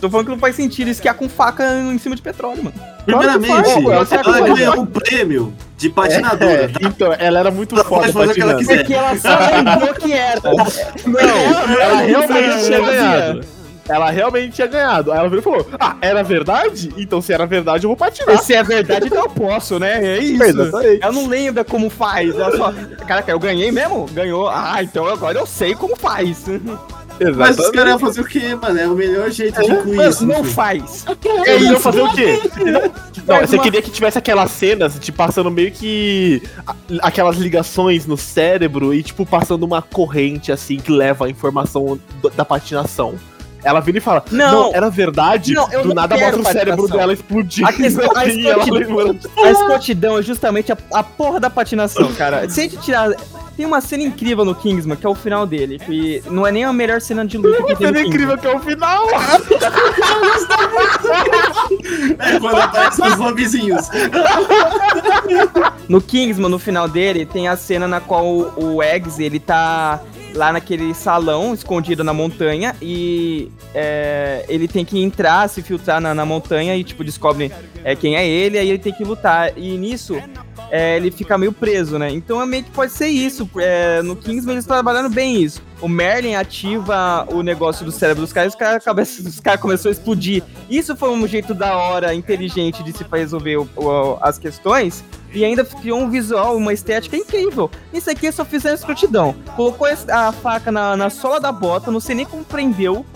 Tô 0.00 0.08
falando 0.08 0.26
que 0.26 0.32
não 0.32 0.38
faz 0.38 0.56
sentido 0.56 0.88
esquiar 0.88 1.14
com 1.14 1.28
faca 1.28 1.78
em 1.78 1.98
cima 1.98 2.16
de 2.16 2.22
petróleo, 2.22 2.64
mano. 2.64 2.76
Primeiramente, 3.04 3.52
faz, 3.52 3.74
pô, 3.74 3.92
ela 3.92 4.06
ela 4.10 4.40
ganhou 4.54 4.80
um 4.80 4.86
prêmio 4.86 5.52
de 5.76 5.88
É, 5.88 5.90
patinadora, 5.90 6.68
tá? 6.70 6.80
então, 6.82 7.12
ela 7.18 7.40
era 7.40 7.50
muito 7.50 7.74
Ela 7.74 7.84
foda 7.84 8.06
ela 8.08 8.26
patinando. 8.26 8.64
Porque 8.64 8.94
ela 8.94 9.16
só 9.18 9.38
lembrou 9.38 9.94
que 9.94 10.12
era. 10.12 10.40
Não, 10.42 11.78
ela 11.78 11.96
realmente 12.00 12.64
tinha 12.64 12.80
ganhado. 12.80 13.59
Ela 13.90 14.10
realmente 14.10 14.54
tinha 14.54 14.66
ganhado. 14.66 15.12
Aí 15.12 15.18
ela 15.18 15.28
virou 15.28 15.40
e 15.40 15.44
falou: 15.44 15.66
Ah, 15.78 15.96
era 16.00 16.22
verdade? 16.22 16.92
Então 16.96 17.20
se 17.20 17.32
era 17.32 17.44
verdade, 17.46 17.84
eu 17.84 17.88
vou 17.88 17.96
patinar. 17.96 18.38
Se 18.42 18.54
é 18.54 18.62
verdade, 18.62 19.06
então 19.06 19.22
eu 19.24 19.30
posso, 19.30 19.78
né? 19.78 20.04
É 20.04 20.18
isso. 20.18 20.42
Exatamente. 20.42 21.02
Ela 21.02 21.12
não 21.12 21.26
lembra 21.26 21.64
como 21.64 21.90
faz. 21.90 22.34
Ela 22.38 22.56
só. 22.56 22.72
Caraca, 23.06 23.30
eu 23.30 23.38
ganhei 23.38 23.70
mesmo? 23.72 24.06
Ganhou. 24.12 24.48
Ah, 24.48 24.78
então 24.82 25.06
agora 25.06 25.38
eu 25.38 25.46
sei 25.46 25.74
como 25.74 25.96
faz. 25.96 26.44
Mas 27.36 27.58
os 27.58 27.70
caras 27.70 27.90
iam 27.90 27.98
fazer 27.98 28.20
o 28.22 28.24
quê, 28.24 28.54
mano? 28.54 28.78
É 28.80 28.86
o 28.88 28.94
melhor 28.94 29.30
jeito 29.30 29.60
de 29.60 29.70
incluir 29.70 29.96
Mas 29.96 30.14
isso. 30.14 30.26
no 30.26 30.32
não 30.32 30.44
faz. 30.44 31.04
Eles 31.46 31.68
iam 31.68 31.78
fazer 31.80 32.00
o 32.00 32.12
quê? 32.14 32.40
Não, 33.26 33.40
você 33.40 33.56
uma- 33.56 33.62
queria 33.62 33.82
que 33.82 33.90
tivesse 33.90 34.16
aquelas 34.16 34.50
cenas, 34.50 34.98
tipo, 34.98 35.18
passando 35.18 35.50
meio 35.50 35.70
que 35.70 36.42
aquelas 37.02 37.36
ligações 37.36 38.06
no 38.06 38.16
cérebro 38.16 38.94
e, 38.94 39.02
tipo, 39.02 39.26
passando 39.26 39.64
uma 39.64 39.82
corrente, 39.82 40.50
assim, 40.50 40.78
que 40.78 40.90
leva 40.90 41.26
a 41.26 41.28
informação 41.28 42.00
da 42.34 42.44
patinação. 42.44 43.14
Ela 43.62 43.80
vira 43.80 43.98
e 43.98 44.00
fala, 44.00 44.24
Não. 44.30 44.52
não, 44.70 44.74
era 44.74 44.88
verdade, 44.90 45.52
Não, 45.52 45.70
eu 45.72 45.82
do 45.82 45.88
não 45.88 45.94
nada 45.94 46.16
mostra 46.16 46.40
o 46.40 46.44
cérebro 46.44 46.88
dela 46.88 47.12
explodindo. 47.12 47.68
A 47.68 47.72
questão- 47.72 48.10
a 48.16 48.26
escrotidão-. 48.26 49.18
A 49.44 49.50
escrotidão 49.50 50.18
é 50.18 50.22
justamente 50.22 50.72
a, 50.72 50.78
a 50.92 51.02
porra 51.02 51.38
da 51.40 51.50
patinação, 51.50 52.12
cara. 52.14 52.48
Se 52.48 52.60
a 52.60 52.62
gente 52.64 52.78
tirar. 52.78 53.10
Tem 53.56 53.66
uma 53.66 53.80
cena 53.82 54.04
incrível 54.04 54.42
no 54.42 54.54
Kingsman, 54.54 54.96
que 54.96 55.04
é 55.04 55.08
o 55.08 55.14
final 55.14 55.46
dele. 55.46 55.78
Que 55.78 56.22
não 56.30 56.46
é 56.46 56.52
nem 56.52 56.64
a 56.64 56.72
melhor 56.72 56.98
cena 56.98 57.26
de 57.26 57.36
luta 57.36 57.62
que 57.64 57.76
tem 57.76 57.88
no 57.88 57.94
Cena 57.94 58.00
incrível 58.08 58.38
que 58.38 58.46
é 58.46 58.56
o 58.56 58.60
final. 58.60 59.04
É 62.18 62.38
quando 62.40 62.56
aparecem 62.60 63.06
os 63.06 63.16
lobbyzinhos. 63.18 63.88
No 65.88 66.00
Kingsman, 66.00 66.48
no 66.50 66.58
final 66.58 66.88
dele, 66.88 67.26
tem 67.26 67.48
a 67.48 67.56
cena 67.56 67.86
na 67.86 68.00
qual 68.00 68.24
o 68.56 68.82
Eggs, 68.82 69.22
ele 69.22 69.38
tá 69.38 70.00
lá 70.34 70.52
naquele 70.52 70.94
salão, 70.94 71.54
escondido 71.54 72.04
na 72.04 72.12
montanha, 72.12 72.74
e 72.80 73.50
é, 73.74 74.44
ele 74.48 74.68
tem 74.68 74.84
que 74.84 75.02
entrar, 75.02 75.48
se 75.48 75.62
filtrar 75.62 76.00
na, 76.00 76.14
na 76.14 76.24
montanha 76.24 76.76
e, 76.76 76.84
tipo, 76.84 77.04
descobre 77.04 77.52
é, 77.84 77.96
quem 77.96 78.16
é 78.16 78.26
ele, 78.26 78.58
aí 78.58 78.68
ele 78.68 78.78
tem 78.78 78.92
que 78.92 79.04
lutar. 79.04 79.52
E 79.56 79.76
nisso, 79.76 80.16
é, 80.70 80.96
ele 80.96 81.10
fica 81.10 81.36
meio 81.36 81.52
preso, 81.52 81.98
né? 81.98 82.10
Então 82.10 82.40
é 82.40 82.46
meio 82.46 82.64
que 82.64 82.70
pode 82.70 82.92
ser 82.92 83.08
isso. 83.08 83.48
É, 83.56 84.02
no 84.02 84.16
Kingsman 84.16 84.54
eles 84.54 84.66
trabalharam 84.66 85.10
bem 85.10 85.42
isso. 85.42 85.62
O 85.80 85.88
Merlin 85.88 86.34
ativa 86.34 87.26
o 87.32 87.42
negócio 87.42 87.84
do 87.84 87.90
cérebro 87.92 88.22
dos 88.22 88.32
caras 88.32 88.52
e 88.52 88.54
os 88.54 88.58
caras 88.58 88.84
cabeça- 88.84 89.22
os 89.28 89.40
caras 89.40 89.60
começou 89.60 89.88
a 89.88 89.92
explodir. 89.92 90.42
Isso 90.68 90.94
foi 90.94 91.10
um 91.10 91.26
jeito 91.26 91.54
da 91.54 91.76
hora, 91.76 92.14
inteligente 92.14 92.82
de 92.82 92.92
se 92.96 93.04
resolver 93.10 93.56
o- 93.56 93.68
o- 93.76 94.18
as 94.20 94.38
questões. 94.38 95.02
E 95.32 95.44
ainda 95.44 95.64
criou 95.64 96.00
um 96.00 96.10
visual, 96.10 96.56
uma 96.56 96.72
estética 96.72 97.16
incrível. 97.16 97.70
Isso 97.92 98.10
aqui 98.10 98.30
só 98.32 98.44
fizeram 98.44 98.74
escrotidão. 98.74 99.34
Colocou 99.54 99.86
a 100.08 100.32
faca 100.32 100.72
na, 100.72 100.96
na 100.96 101.08
sola 101.08 101.38
da 101.40 101.52
bota, 101.52 101.90
não 101.90 102.00
sei 102.00 102.16
nem 102.16 102.26
como 102.26 102.44
prendeu 102.44 103.06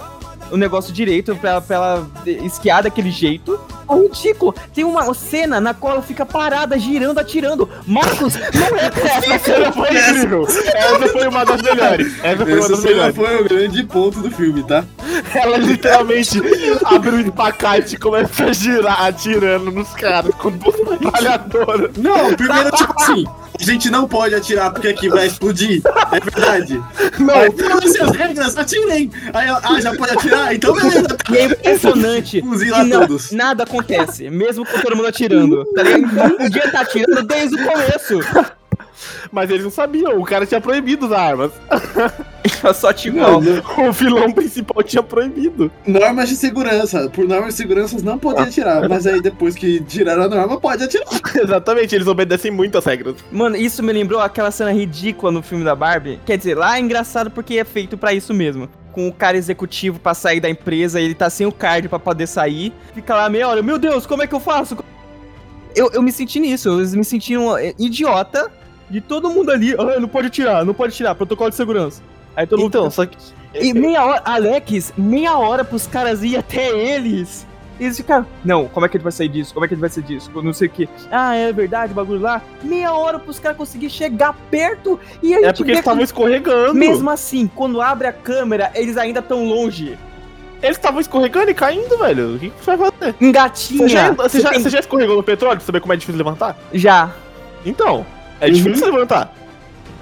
o 0.55 0.57
negócio 0.57 0.93
direito 0.93 1.35
pra, 1.35 1.61
pra 1.61 1.77
ela 1.77 2.11
esquiar 2.25 2.85
daquele 2.85 3.11
jeito. 3.11 3.59
É 3.91 3.95
ridículo. 3.95 4.55
Tem 4.73 4.85
uma 4.85 5.13
cena 5.13 5.61
na 5.61 5.75
qual 5.75 5.95
ela 5.95 6.03
fica 6.03 6.25
parada, 6.25 6.79
girando, 6.79 7.19
atirando. 7.19 7.69
Marcos, 7.87 8.35
não 8.37 8.79
é 8.79 8.87
Essa 9.05 9.39
cena 9.41 9.73
foi 9.73 9.91
incrível. 9.91 10.47
Essa 10.47 11.09
foi 11.09 11.29
uma 11.29 11.45
das 11.45 11.61
melhores. 11.61 12.25
Essa 12.25 12.47
foi 12.47 12.55
uma 12.55 12.69
das 12.69 12.79
cena 12.79 12.91
melhores. 12.91 13.17
foi 13.17 13.41
o 13.41 13.45
grande 13.45 13.83
ponto 13.83 14.21
do 14.21 14.31
filme, 14.31 14.63
tá? 14.63 14.85
Ela 15.35 15.57
literalmente 15.59 16.41
abre 16.85 17.11
o 17.11 17.21
espacate 17.21 17.97
e 17.97 17.99
começa 17.99 18.45
a 18.45 18.53
girar, 18.53 19.07
atirando 19.07 19.73
nos 19.73 19.91
caras 19.91 20.33
com 20.37 20.51
metralhadoras. 20.51 21.91
Não, 21.97 22.33
primeiro, 22.35 22.71
tipo 22.71 22.95
assim, 23.03 23.25
a 23.61 23.65
gente 23.65 23.91
não 23.91 24.07
pode 24.07 24.35
atirar 24.35 24.71
porque 24.71 24.89
aqui 24.89 25.09
vai 25.09 25.27
explodir. 25.27 25.83
É 26.17 26.21
verdade. 26.21 26.83
Não, 27.19 27.35
Aí, 27.35 27.51
foda-se 27.51 28.01
as 28.01 28.11
regras, 28.17 28.57
atirem. 28.57 29.11
Aí 29.33 29.49
ela, 29.49 29.61
ah, 29.63 29.81
já 29.81 29.95
pode 29.95 30.13
atirar? 30.13 30.55
Então 30.55 30.75
beleza. 30.77 31.07
E 31.33 31.37
é 31.37 31.45
impressionante 31.45 32.41
Fuzila 32.41 32.85
não- 32.85 33.01
todos. 33.01 33.31
nada 33.33 33.65
acontece, 33.65 34.31
mesmo 34.31 34.65
com 34.65 34.79
todo 34.81 34.97
mundo 34.97 35.09
atirando. 35.09 35.65
Tá 35.75 35.83
ligado? 35.83 36.05
Então 36.13 36.37
podia 36.37 36.65
estar 36.67 36.81
atirando 36.81 37.23
desde 37.27 37.55
o 37.61 37.65
começo. 37.67 38.21
Mas 39.31 39.51
eles 39.51 39.65
não 39.65 39.71
sabiam, 39.71 40.19
o 40.19 40.25
cara 40.25 40.47
tinha 40.47 40.61
proibido 40.61 41.07
usar 41.07 41.21
armas. 41.21 41.53
Só 42.75 42.91
atirou. 42.91 43.41
O 43.89 43.93
vilão 43.93 44.33
principal 44.33 44.83
tinha 44.83 45.03
proibido. 45.03 45.71
Normas 45.87 46.29
de 46.29 46.37
segurança. 46.37 47.09
Por 47.11 47.27
normas 47.27 47.49
de 47.49 47.55
segurança 47.55 47.97
não 48.03 48.19
podia 48.19 48.45
atirar. 48.45 48.87
Mas 48.89 49.07
aí 49.07 49.21
depois 49.21 49.55
que 49.55 49.81
tiraram 49.81 50.25
a 50.25 50.29
norma, 50.29 50.61
pode 50.61 50.85
atirar. 50.85 51.07
Exatamente, 51.35 51.95
eles 51.95 52.07
obedecem 52.07 52.51
muito 52.51 52.79
às 52.79 52.85
regras. 52.85 53.17
Mano, 53.31 53.57
isso 53.57 53.83
me 53.83 53.93
lembrou 53.93 54.21
aquela 54.21 54.51
cena 54.51 54.73
ridícula 54.73 55.33
no 55.33 55.43
filme 55.43 55.65
da 55.65 55.75
Barbie. 55.75 56.21
Quer 56.25 56.39
dizer, 56.39 56.57
lá 56.57 56.77
é 56.77 56.81
engraçado 56.81 57.31
porque 57.31 57.59
é 57.59 57.65
feito 57.65 57.97
pra 57.97 58.13
isso 58.13 58.33
mesmo. 58.33 58.69
Com 58.93 59.09
o 59.09 59.13
cara 59.13 59.37
executivo 59.37 59.99
pra 59.99 60.15
sair 60.15 60.41
da 60.41 60.49
empresa, 60.49 61.01
ele 61.01 61.15
tá 61.15 61.29
sem 61.29 61.47
o 61.47 61.53
card 61.53 61.89
pra 61.89 61.99
poder 61.99 62.27
sair. 62.27 62.73
Fica 62.95 63.15
lá 63.15 63.29
meia 63.29 63.49
hora, 63.49 63.63
meu 63.63 63.79
Deus, 63.79 64.07
como 64.07 64.23
é 64.23 64.27
que 64.27 64.35
eu 64.35 64.41
faço? 64.41 64.77
Eu, 65.75 65.91
eu 65.93 66.03
me 66.03 66.13
senti 66.13 66.39
nisso, 66.39 66.69
eu 66.69 66.97
me 66.97 67.05
senti 67.05 67.37
um 67.37 67.57
é, 67.57 67.75
idiota 67.77 68.51
de 68.91 69.01
todo 69.01 69.31
mundo 69.31 69.51
ali. 69.51 69.75
Ah, 69.79 69.99
não 70.01 70.09
pode 70.09 70.31
tirar, 70.31 70.65
não 70.65 70.75
pode 70.75 70.95
tirar, 70.95 71.15
protocolo 71.15 71.51
de 71.51 71.57
segurança. 71.57 72.03
Aí 72.37 72.47
todo 72.47 72.61
mundo 72.61 72.69
Então, 72.69 72.91
só 72.91 73.07
que. 73.07 73.17
E 73.55 73.73
meia 73.73 74.05
hora, 74.05 74.23
Alex, 74.25 74.93
meia 74.97 75.37
hora 75.39 75.65
pros 75.65 75.87
caras 75.87 76.23
ir 76.25 76.37
até 76.37 76.69
eles. 76.71 77.47
E 77.79 77.85
eles 77.85 77.97
ficaram, 77.97 78.25
não, 78.45 78.67
como 78.69 78.87
é 78.87 78.89
que 78.89 78.97
ele 78.97 79.03
vai 79.03 79.11
sair 79.13 79.29
disso? 79.29 79.53
Como 79.53 79.65
é 79.65 79.69
que 79.69 79.75
ele 79.75 79.81
vai 79.81 79.91
sair 79.91 80.05
disso? 80.05 80.31
Não 80.43 80.53
sei 80.53 80.69
o 80.69 80.71
que. 80.71 80.89
Ah, 81.11 81.35
é 81.35 81.53
verdade, 81.53 81.93
o 81.93 81.95
bagulho 81.95 82.21
lá. 82.21 82.41
Meia 82.63 82.93
hora 82.93 83.19
pros 83.19 83.39
caras 83.41 83.57
conseguirem 83.59 83.93
chegar 83.95 84.33
perto 84.51 84.99
e 85.23 85.35
aí 85.35 85.45
É 85.45 85.53
porque 85.53 85.71
eles 85.73 85.81
estavam 85.81 86.03
escorregando. 86.03 86.75
Mesmo 86.75 87.11
assim, 87.11 87.49
quando 87.53 87.81
abre 87.81 88.07
a 88.07 88.13
câmera, 88.13 88.71
eles 88.77 88.97
ainda 88.97 89.19
estão 89.21 89.45
longe. 89.45 89.99
Eles 90.63 90.77
estavam 90.77 91.01
escorregando 91.01 91.51
e 91.51 91.55
caindo, 91.55 91.99
velho. 91.99 92.37
O 92.37 92.39
que, 92.39 92.51
que 92.51 92.65
você 92.65 92.77
vai 92.77 92.91
fazer? 92.93 93.15
Engatinha. 93.21 93.83
Você 93.83 93.89
já, 93.89 94.11
você, 94.13 94.41
já, 94.41 94.51
tem- 94.51 94.61
você 94.63 94.71
já 94.71 94.79
escorregou 94.81 95.17
no 95.17 95.23
petróleo 95.23 95.57
pra 95.59 95.67
saber 95.67 95.81
como 95.81 95.93
é 95.93 95.97
difícil 95.97 96.17
levantar? 96.19 96.57
já. 96.73 97.11
Então, 97.67 98.07
é 98.41 98.47
Uhum. 98.47 98.53
difícil 98.53 98.87
levantar. 98.93 99.35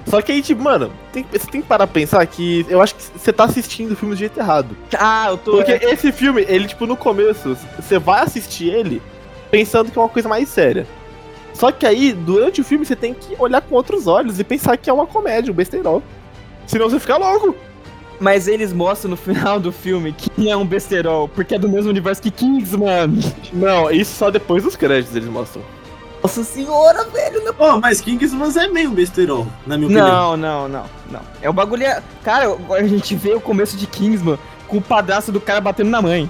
Só 0.05 0.21
que 0.21 0.31
aí, 0.33 0.41
tipo, 0.41 0.61
mano, 0.61 0.91
tem- 1.13 1.25
você 1.31 1.47
tem 1.49 1.61
que 1.61 1.67
parar 1.67 1.87
pra 1.87 1.93
pensar 1.93 2.25
que 2.25 2.65
eu 2.67 2.81
acho 2.81 2.93
que 2.95 3.03
você 3.17 3.31
tá 3.31 3.45
assistindo 3.45 3.93
o 3.93 3.95
filme 3.95 4.13
do 4.15 4.19
jeito 4.19 4.37
errado. 4.37 4.75
Ah, 4.99 5.27
eu 5.29 5.37
tô. 5.37 5.51
Porque 5.53 5.71
esse 5.71 6.11
filme, 6.11 6.45
ele, 6.47 6.67
tipo, 6.67 6.85
no 6.85 6.97
começo, 6.97 7.55
você 7.79 7.97
vai 7.97 8.21
assistir 8.21 8.67
ele 8.67 9.01
pensando 9.49 9.89
que 9.91 9.97
é 9.97 10.01
uma 10.01 10.09
coisa 10.09 10.27
mais 10.27 10.49
séria. 10.49 10.85
Só 11.53 11.71
que 11.71 11.85
aí, 11.85 12.11
durante 12.11 12.59
o 12.59 12.63
filme, 12.63 12.83
você 12.85 12.95
tem 12.95 13.13
que 13.13 13.35
olhar 13.39 13.61
com 13.61 13.75
outros 13.75 14.05
olhos 14.07 14.39
e 14.39 14.43
pensar 14.43 14.75
que 14.75 14.89
é 14.89 14.93
uma 14.93 15.05
comédia, 15.07 15.51
um 15.51 15.55
besteirol. 15.55 16.03
Senão 16.67 16.89
você 16.89 16.99
fica 16.99 17.15
louco. 17.15 17.55
Mas 18.19 18.47
eles 18.47 18.71
mostram 18.73 19.11
no 19.11 19.17
final 19.17 19.59
do 19.59 19.71
filme 19.71 20.13
que 20.13 20.29
é 20.49 20.55
um 20.57 20.65
besterol, 20.65 21.27
porque 21.29 21.55
é 21.55 21.59
do 21.59 21.69
mesmo 21.69 21.89
universo 21.89 22.21
que 22.21 22.29
Kingsman. 22.31 23.19
Não, 23.53 23.89
isso 23.89 24.15
só 24.15 24.29
depois 24.29 24.63
dos 24.63 24.75
créditos 24.75 25.15
eles 25.15 25.29
mostram. 25.29 25.61
Nossa 26.23 26.43
senhora, 26.43 27.03
velho. 27.05 27.43
Não, 27.43 27.53
Ó, 27.59 27.79
mas 27.79 27.99
Kingsman 28.01 28.49
é 28.57 28.67
meio 28.69 28.91
besterol, 28.91 29.45
na 29.67 29.77
minha 29.77 29.87
opinião. 29.87 30.07
não, 30.07 30.37
não, 30.37 30.67
não. 30.69 30.85
não. 31.11 31.19
É 31.41 31.49
o 31.49 31.53
bagulho. 31.53 31.83
É... 31.83 32.01
Cara, 32.23 32.45
agora 32.45 32.81
a 32.81 32.87
gente 32.87 33.13
vê 33.15 33.33
o 33.33 33.41
começo 33.41 33.75
de 33.75 33.85
Kingsman 33.85 34.39
com 34.67 34.77
o 34.77 34.81
padrasto 34.81 35.31
do 35.31 35.41
cara 35.41 35.59
batendo 35.59 35.89
na 35.89 36.01
mãe. 36.01 36.29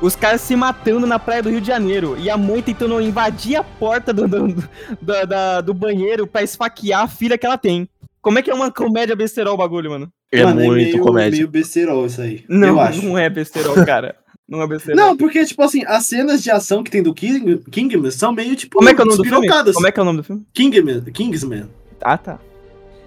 Os 0.00 0.16
caras 0.16 0.40
se 0.40 0.56
matando 0.56 1.06
na 1.06 1.18
praia 1.18 1.42
do 1.42 1.50
Rio 1.50 1.60
de 1.60 1.66
Janeiro. 1.66 2.16
E 2.18 2.28
a 2.28 2.36
mãe 2.36 2.60
tentando 2.62 3.00
invadir 3.00 3.56
a 3.56 3.62
porta 3.62 4.12
do, 4.12 4.26
do, 4.26 4.48
do, 4.48 5.26
da- 5.26 5.60
do 5.60 5.72
banheiro 5.74 6.26
pra 6.26 6.42
esfaquear 6.42 7.02
a 7.02 7.08
filha 7.08 7.38
que 7.38 7.46
ela 7.46 7.56
tem. 7.58 7.88
Como 8.20 8.38
é 8.38 8.42
que 8.42 8.50
é 8.50 8.54
uma 8.54 8.70
comédia 8.72 9.14
besterol 9.14 9.54
o 9.54 9.58
bagulho, 9.58 9.90
mano? 9.90 10.08
É 10.32 10.42
Mano, 10.42 10.62
muito 10.64 10.72
meio, 10.92 10.98
comédia. 11.00 11.30
meio 11.32 11.48
besterol 11.48 12.06
isso 12.06 12.20
aí. 12.20 12.44
Não, 12.48 12.68
eu 12.68 12.80
acho. 12.80 13.02
não 13.04 13.16
é 13.18 13.28
besterol, 13.30 13.74
cara. 13.86 14.16
Não 14.46 14.62
é. 14.62 14.94
Não, 14.94 15.16
porque, 15.16 15.44
tipo 15.44 15.62
assim, 15.62 15.82
as 15.86 16.04
cenas 16.04 16.42
de 16.42 16.50
ação 16.50 16.84
que 16.84 16.90
tem 16.90 17.02
do 17.02 17.14
King, 17.14 17.58
Kingman 17.70 18.10
são 18.10 18.30
meio, 18.30 18.54
tipo, 18.54 18.76
Como 18.76 18.88
é 18.88 18.94
que 18.94 19.00
é 19.00 19.04
o 19.04 19.06
nome 19.06 19.16
do 19.16 19.24
filme? 19.24 19.48
Como 19.72 19.86
é 19.86 19.92
que 19.92 19.98
é 19.98 20.02
o 20.02 20.04
nome 20.04 20.18
do 20.18 20.24
filme? 20.24 20.46
Kingman, 20.52 21.00
Kingsman. 21.12 21.70
Ah, 22.02 22.18
tá. 22.18 22.38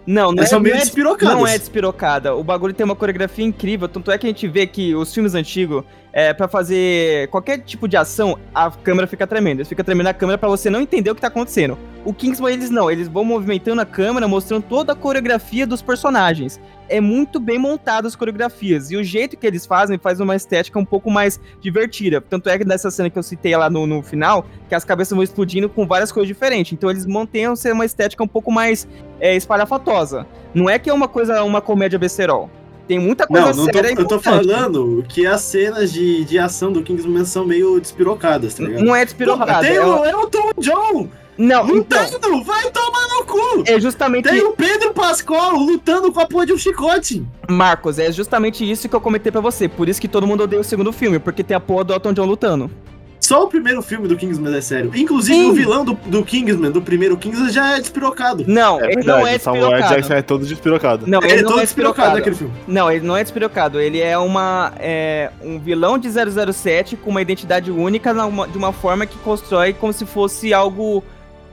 Não, 0.07 0.31
não 0.31 0.41
é, 0.41 0.45
são 0.45 0.61
meio 0.61 0.73
não 0.75 0.81
é 0.81 0.85
despirocadas. 0.85 1.35
Não 1.35 1.45
é 1.45 1.57
despirocada. 1.57 2.33
O 2.33 2.41
bagulho 2.41 2.73
tem 2.73 2.85
uma 2.85 2.95
coreografia 2.95 3.43
incrível. 3.43 3.89
Tanto 3.89 4.09
é 4.09 4.17
que 4.17 4.25
a 4.25 4.29
gente 4.29 4.47
vê 4.47 4.65
que 4.65 4.95
os 4.95 5.13
filmes 5.13 5.35
antigos, 5.35 5.83
é, 6.13 6.33
para 6.33 6.47
fazer 6.47 7.27
qualquer 7.27 7.59
tipo 7.59 7.89
de 7.89 7.97
ação, 7.97 8.39
a 8.55 8.71
câmera 8.71 9.05
fica 9.05 9.27
tremendo. 9.27 9.59
Eles 9.59 9.67
ficam 9.67 9.83
tremendo 9.83 10.07
a 10.07 10.13
câmera 10.13 10.37
pra 10.37 10.47
você 10.47 10.69
não 10.69 10.79
entender 10.79 11.11
o 11.11 11.15
que 11.15 11.19
tá 11.19 11.27
acontecendo. 11.27 11.77
O 12.05 12.13
Kingsman, 12.13 12.53
eles 12.53 12.69
não. 12.69 12.89
Eles 12.89 13.09
vão 13.09 13.25
movimentando 13.25 13.81
a 13.81 13.85
câmera, 13.85 14.29
mostrando 14.29 14.63
toda 14.63 14.93
a 14.93 14.95
coreografia 14.95 15.67
dos 15.67 15.81
personagens. 15.81 16.57
É 16.89 17.01
muito 17.01 17.39
bem 17.39 17.57
montado 17.59 18.07
as 18.07 18.15
coreografias. 18.15 18.91
E 18.91 18.95
o 18.97 19.03
jeito 19.03 19.35
que 19.37 19.45
eles 19.45 19.65
fazem 19.65 19.97
faz 19.97 20.19
uma 20.19 20.35
estética 20.35 20.79
um 20.79 20.85
pouco 20.85 21.11
mais 21.11 21.39
divertida. 21.61 22.21
Tanto 22.21 22.49
é 22.49 22.57
que 22.57 22.65
nessa 22.65 22.89
cena 22.89 23.09
que 23.09 23.17
eu 23.17 23.23
citei 23.23 23.55
lá 23.55 23.69
no, 23.69 23.85
no 23.85 24.01
final, 24.01 24.45
que 24.69 24.75
as 24.75 24.83
cabeças 24.85 25.13
vão 25.13 25.23
explodindo 25.23 25.67
com 25.69 25.85
várias 25.85 26.11
coisas 26.11 26.27
diferentes. 26.27 26.73
Então 26.73 26.89
eles 26.89 27.05
mantêm 27.05 27.53
ser 27.55 27.73
uma 27.73 27.85
estética 27.85 28.23
um 28.23 28.27
pouco 28.27 28.51
mais 28.51 28.87
é, 29.19 29.35
espalhafatosa. 29.35 30.25
Não 30.53 30.69
é 30.69 30.79
que 30.79 30.89
é 30.89 30.93
uma 30.93 31.07
coisa, 31.07 31.43
uma 31.43 31.61
comédia 31.61 31.99
besterol. 31.99 32.49
Tem 32.87 32.97
muita 32.99 33.27
coisa 33.27 33.47
Não, 33.47 33.53
não 33.53 33.65
tô, 33.65 33.73
séria 33.73 33.89
e 33.91 33.95
eu 33.97 34.07
tô 34.07 34.17
falando 34.17 35.03
que 35.09 35.27
as 35.27 35.41
cenas 35.41 35.91
de, 35.91 36.23
de 36.23 36.39
ação 36.39 36.71
do 36.71 36.81
Kingsman 36.81 37.25
são 37.25 37.45
meio 37.45 37.79
despirocadas, 37.81 38.53
tá 38.53 38.63
ligado? 38.63 38.85
Não 38.85 38.95
é 38.95 39.03
despirocada. 39.03 39.59
tem 39.59 39.75
é 39.75 39.85
o 39.85 39.99
o- 40.01 40.05
Elton 40.05 40.51
John 40.59 41.09
Não, 41.37 41.69
então, 41.75 42.01
lutando, 42.05 42.43
vai 42.45 42.71
tomar 42.71 43.06
cu! 43.27 43.63
é 43.67 43.79
justamente 43.79 44.29
Tem 44.29 44.41
o 44.43 44.53
Pedro 44.53 44.93
Pascoal 44.93 45.55
lutando 45.57 46.11
com 46.11 46.19
a 46.19 46.25
porra 46.25 46.45
de 46.45 46.53
um 46.53 46.57
chicote. 46.57 47.23
Marcos, 47.49 47.99
é 47.99 48.11
justamente 48.11 48.69
isso 48.69 48.87
que 48.89 48.95
eu 48.95 49.01
comentei 49.01 49.31
pra 49.31 49.41
você. 49.41 49.67
Por 49.67 49.87
isso 49.89 50.01
que 50.01 50.07
todo 50.07 50.25
mundo 50.25 50.43
odeia 50.43 50.61
o 50.61 50.63
segundo 50.63 50.91
filme, 50.91 51.19
porque 51.19 51.43
tem 51.43 51.55
a 51.55 51.59
porra 51.59 51.83
do 51.83 51.93
Elton 51.93 52.13
John 52.13 52.25
lutando. 52.25 52.71
Só 53.19 53.43
o 53.43 53.47
primeiro 53.47 53.81
filme 53.81 54.07
do 54.07 54.15
Kingsman 54.15 54.55
é 54.55 54.61
sério. 54.61 54.91
Inclusive, 54.95 55.35
Sim. 55.37 55.49
o 55.49 55.53
vilão 55.53 55.83
do, 55.83 55.93
do 56.05 56.23
Kingsman, 56.23 56.71
do 56.71 56.81
primeiro 56.81 57.17
Kingsman, 57.17 57.49
já 57.49 57.75
é 57.75 57.79
despirocado. 57.81 58.45
Não, 58.47 58.79
É 58.79 58.85
ele 58.85 58.95
verdade, 58.95 59.07
não 59.21 59.27
é 59.27 59.35
o 59.35 59.39
Samuel 59.39 59.69
Jackson 59.69 59.79
despirocado. 59.95 60.13
é 60.13 60.21
todo 60.21 60.45
despirocado. 60.45 61.07
Não, 61.07 61.19
Ele 61.19 61.31
ele 61.31 61.39
é 61.39 61.41
não 61.41 61.49
todo 61.49 61.59
é 61.59 61.63
despirocado 61.63 62.15
despirocado. 62.15 62.15
naquele 62.19 62.35
filme. 62.35 62.53
Não, 62.67 62.91
ele 62.91 63.05
não 63.05 63.17
é 63.17 63.23
despirocado. 63.23 63.81
Ele 63.81 63.99
é 63.99 64.17
uma 64.17 64.71
é, 64.79 65.31
um 65.43 65.59
vilão 65.59 65.97
de 65.97 66.07
007 66.09 66.95
com 66.95 67.09
uma 67.09 67.21
identidade 67.21 67.69
única 67.71 68.13
uma- 68.25 68.47
de 68.47 68.57
uma 68.57 68.71
forma 68.71 69.05
que 69.05 69.17
constrói 69.17 69.73
como 69.73 69.91
se 69.91 70.05
fosse 70.05 70.53
algo. 70.53 71.03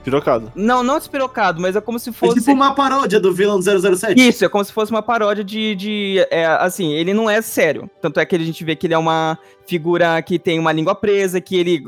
Despirocado. 0.04 0.52
Não, 0.54 0.82
não 0.82 0.98
despirocado, 0.98 1.62
mas 1.62 1.74
é 1.74 1.80
como 1.80 1.98
se 1.98 2.10
É 2.10 2.12
fosse. 2.12 2.34
tipo 2.38 2.52
uma 2.52 2.74
paródia 2.74 3.18
do 3.18 3.32
vilão 3.32 3.58
do 3.58 3.96
007. 3.96 4.20
Isso, 4.20 4.44
é 4.44 4.48
como 4.50 4.62
se 4.62 4.70
fosse 4.70 4.92
uma 4.92 5.02
paródia 5.02 5.42
de. 5.42 5.74
de 5.74 6.26
é, 6.30 6.44
assim, 6.44 6.92
ele 6.92 7.14
não 7.14 7.28
é 7.28 7.40
sério. 7.40 7.88
Tanto 8.02 8.20
é 8.20 8.26
que 8.26 8.36
a 8.36 8.38
gente 8.38 8.62
vê 8.64 8.76
que 8.76 8.86
ele 8.86 8.92
é 8.92 8.98
uma 8.98 9.38
figura 9.66 10.20
que 10.20 10.38
tem 10.38 10.58
uma 10.58 10.72
língua 10.72 10.94
presa, 10.94 11.40
que 11.40 11.56
ele. 11.56 11.82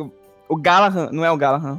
O 0.48 0.56
Galahad, 0.56 1.12
não 1.12 1.26
é 1.26 1.30
o 1.30 1.36
Galahad? 1.36 1.78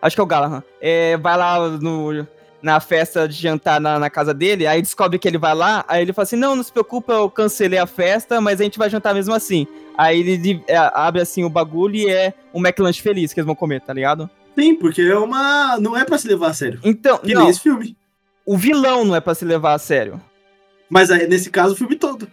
Acho 0.00 0.16
que 0.16 0.20
é 0.20 0.24
o 0.24 0.26
Galahad. 0.26 0.64
É, 0.80 1.16
vai 1.16 1.36
lá 1.36 1.68
no, 1.68 2.26
na 2.60 2.80
festa 2.80 3.28
de 3.28 3.34
jantar 3.36 3.80
na, 3.80 4.00
na 4.00 4.10
casa 4.10 4.34
dele, 4.34 4.66
aí 4.66 4.82
descobre 4.82 5.16
que 5.16 5.28
ele 5.28 5.38
vai 5.38 5.54
lá, 5.54 5.84
aí 5.86 6.02
ele 6.02 6.12
fala 6.12 6.24
assim: 6.24 6.34
Não, 6.36 6.56
não 6.56 6.62
se 6.64 6.72
preocupa, 6.72 7.12
eu 7.12 7.30
cancelei 7.30 7.78
a 7.78 7.86
festa, 7.86 8.40
mas 8.40 8.60
a 8.60 8.64
gente 8.64 8.78
vai 8.78 8.90
jantar 8.90 9.14
mesmo 9.14 9.32
assim. 9.32 9.64
Aí 9.96 10.18
ele 10.20 10.64
é, 10.66 10.76
abre 10.76 11.22
assim 11.22 11.44
o 11.44 11.48
bagulho 11.48 11.94
e 11.94 12.10
é 12.10 12.34
um 12.52 12.58
McLanche 12.58 13.00
feliz 13.00 13.32
que 13.32 13.38
eles 13.38 13.46
vão 13.46 13.54
comer, 13.54 13.80
tá 13.80 13.92
ligado? 13.92 14.28
Sim, 14.58 14.74
porque 14.74 15.00
é 15.02 15.16
uma. 15.16 15.78
Não 15.78 15.96
é 15.96 16.04
pra 16.04 16.18
se 16.18 16.28
levar 16.28 16.48
a 16.48 16.54
sério. 16.54 16.78
Então, 16.84 17.18
Que 17.18 17.34
não, 17.34 17.42
nem 17.42 17.50
esse 17.50 17.60
filme. 17.60 17.96
o 18.44 18.56
vilão 18.56 19.04
não 19.04 19.16
é 19.16 19.20
pra 19.20 19.34
se 19.34 19.44
levar 19.44 19.74
a 19.74 19.78
sério. 19.78 20.20
Mas 20.90 21.10
aí, 21.10 21.26
nesse 21.26 21.50
caso, 21.50 21.72
o 21.74 21.76
filme 21.76 21.96
todo. 21.96 22.28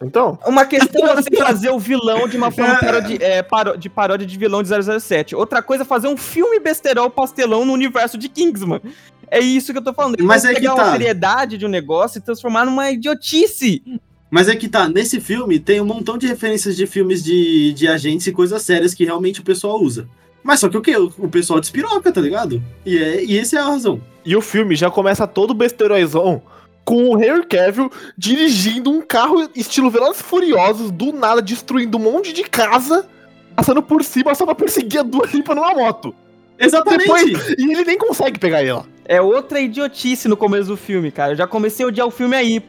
Então, 0.00 0.38
Uma 0.46 0.64
questão 0.64 1.08
é 1.08 1.16
você 1.16 1.28
fazer 1.36 1.70
o 1.70 1.78
vilão 1.78 2.28
de 2.28 2.36
uma 2.36 2.52
forma 2.52 2.76
parodi- 2.78 3.18
é, 3.20 3.42
paro- 3.42 3.76
de 3.76 3.88
paródia 3.90 4.24
de 4.26 4.38
vilão 4.38 4.62
de 4.62 4.68
007. 5.00 5.34
Outra 5.34 5.60
coisa 5.60 5.82
é 5.82 5.86
fazer 5.86 6.06
um 6.06 6.16
filme 6.16 6.60
besterol 6.60 7.10
pastelão 7.10 7.64
no 7.64 7.72
universo 7.72 8.16
de 8.16 8.28
Kingsman. 8.28 8.80
É 9.28 9.40
isso 9.40 9.72
que 9.72 9.78
eu 9.78 9.82
tô 9.82 9.92
falando. 9.92 10.14
Eles 10.14 10.24
Mas 10.26 10.44
é 10.44 10.54
que 10.54 10.60
pegar 10.60 10.76
tá. 10.76 10.84
uma 10.84 10.92
seriedade 10.92 11.58
de 11.58 11.66
um 11.66 11.68
negócio 11.68 12.18
e 12.18 12.22
transformar 12.22 12.64
numa 12.64 12.90
idiotice. 12.92 13.82
Mas 14.30 14.48
é 14.48 14.54
que 14.54 14.68
tá, 14.68 14.88
nesse 14.88 15.20
filme 15.20 15.58
tem 15.58 15.80
um 15.80 15.84
montão 15.86 16.16
de 16.16 16.28
referências 16.28 16.76
de 16.76 16.86
filmes 16.86 17.22
de, 17.24 17.72
de 17.72 17.88
agentes 17.88 18.26
e 18.28 18.32
coisas 18.32 18.62
sérias 18.62 18.94
que 18.94 19.04
realmente 19.04 19.40
o 19.40 19.44
pessoal 19.44 19.82
usa. 19.82 20.08
Mas 20.42 20.60
só 20.60 20.68
que 20.68 20.76
o 20.76 20.80
que? 20.82 20.96
O, 20.96 21.12
o 21.18 21.28
pessoal 21.28 21.60
despiroca, 21.60 22.10
tá 22.12 22.20
ligado? 22.20 22.62
E, 22.84 22.96
é, 22.98 23.24
e 23.24 23.38
essa 23.38 23.56
é 23.56 23.60
a 23.60 23.64
razão. 23.64 24.00
e 24.24 24.36
o 24.36 24.40
filme 24.40 24.74
já 24.76 24.90
começa 24.90 25.26
todo 25.26 25.54
besteroizão 25.54 26.42
com 26.88 27.10
o 27.10 27.22
Henry 27.22 27.44
Cavill 27.44 27.92
dirigindo 28.16 28.90
um 28.90 29.02
carro 29.02 29.46
estilo 29.54 29.90
Velozes 29.90 30.20
e 30.20 30.24
Furiosos, 30.24 30.90
do 30.90 31.12
nada 31.12 31.42
destruindo 31.42 31.98
um 31.98 32.00
monte 32.00 32.32
de 32.32 32.44
casa, 32.44 33.06
passando 33.54 33.82
por 33.82 34.02
cima 34.02 34.34
só 34.34 34.46
pra 34.46 34.54
perseguir 34.54 35.00
a 35.00 35.02
Dua 35.02 35.26
Lipa 35.26 35.54
numa 35.54 35.74
moto. 35.74 36.14
Exatamente! 36.58 37.04
Depois, 37.04 37.54
e 37.58 37.72
ele 37.72 37.84
nem 37.84 37.98
consegue 37.98 38.38
pegar 38.38 38.64
ela. 38.64 38.86
É 39.04 39.20
outra 39.20 39.60
idiotice 39.60 40.28
no 40.28 40.36
começo 40.36 40.68
do 40.68 40.78
filme, 40.78 41.10
cara. 41.10 41.32
Eu 41.32 41.36
já 41.36 41.46
comecei 41.46 41.84
a 41.84 41.88
odiar 41.88 42.06
o 42.06 42.10
filme 42.10 42.34
aí. 42.34 42.62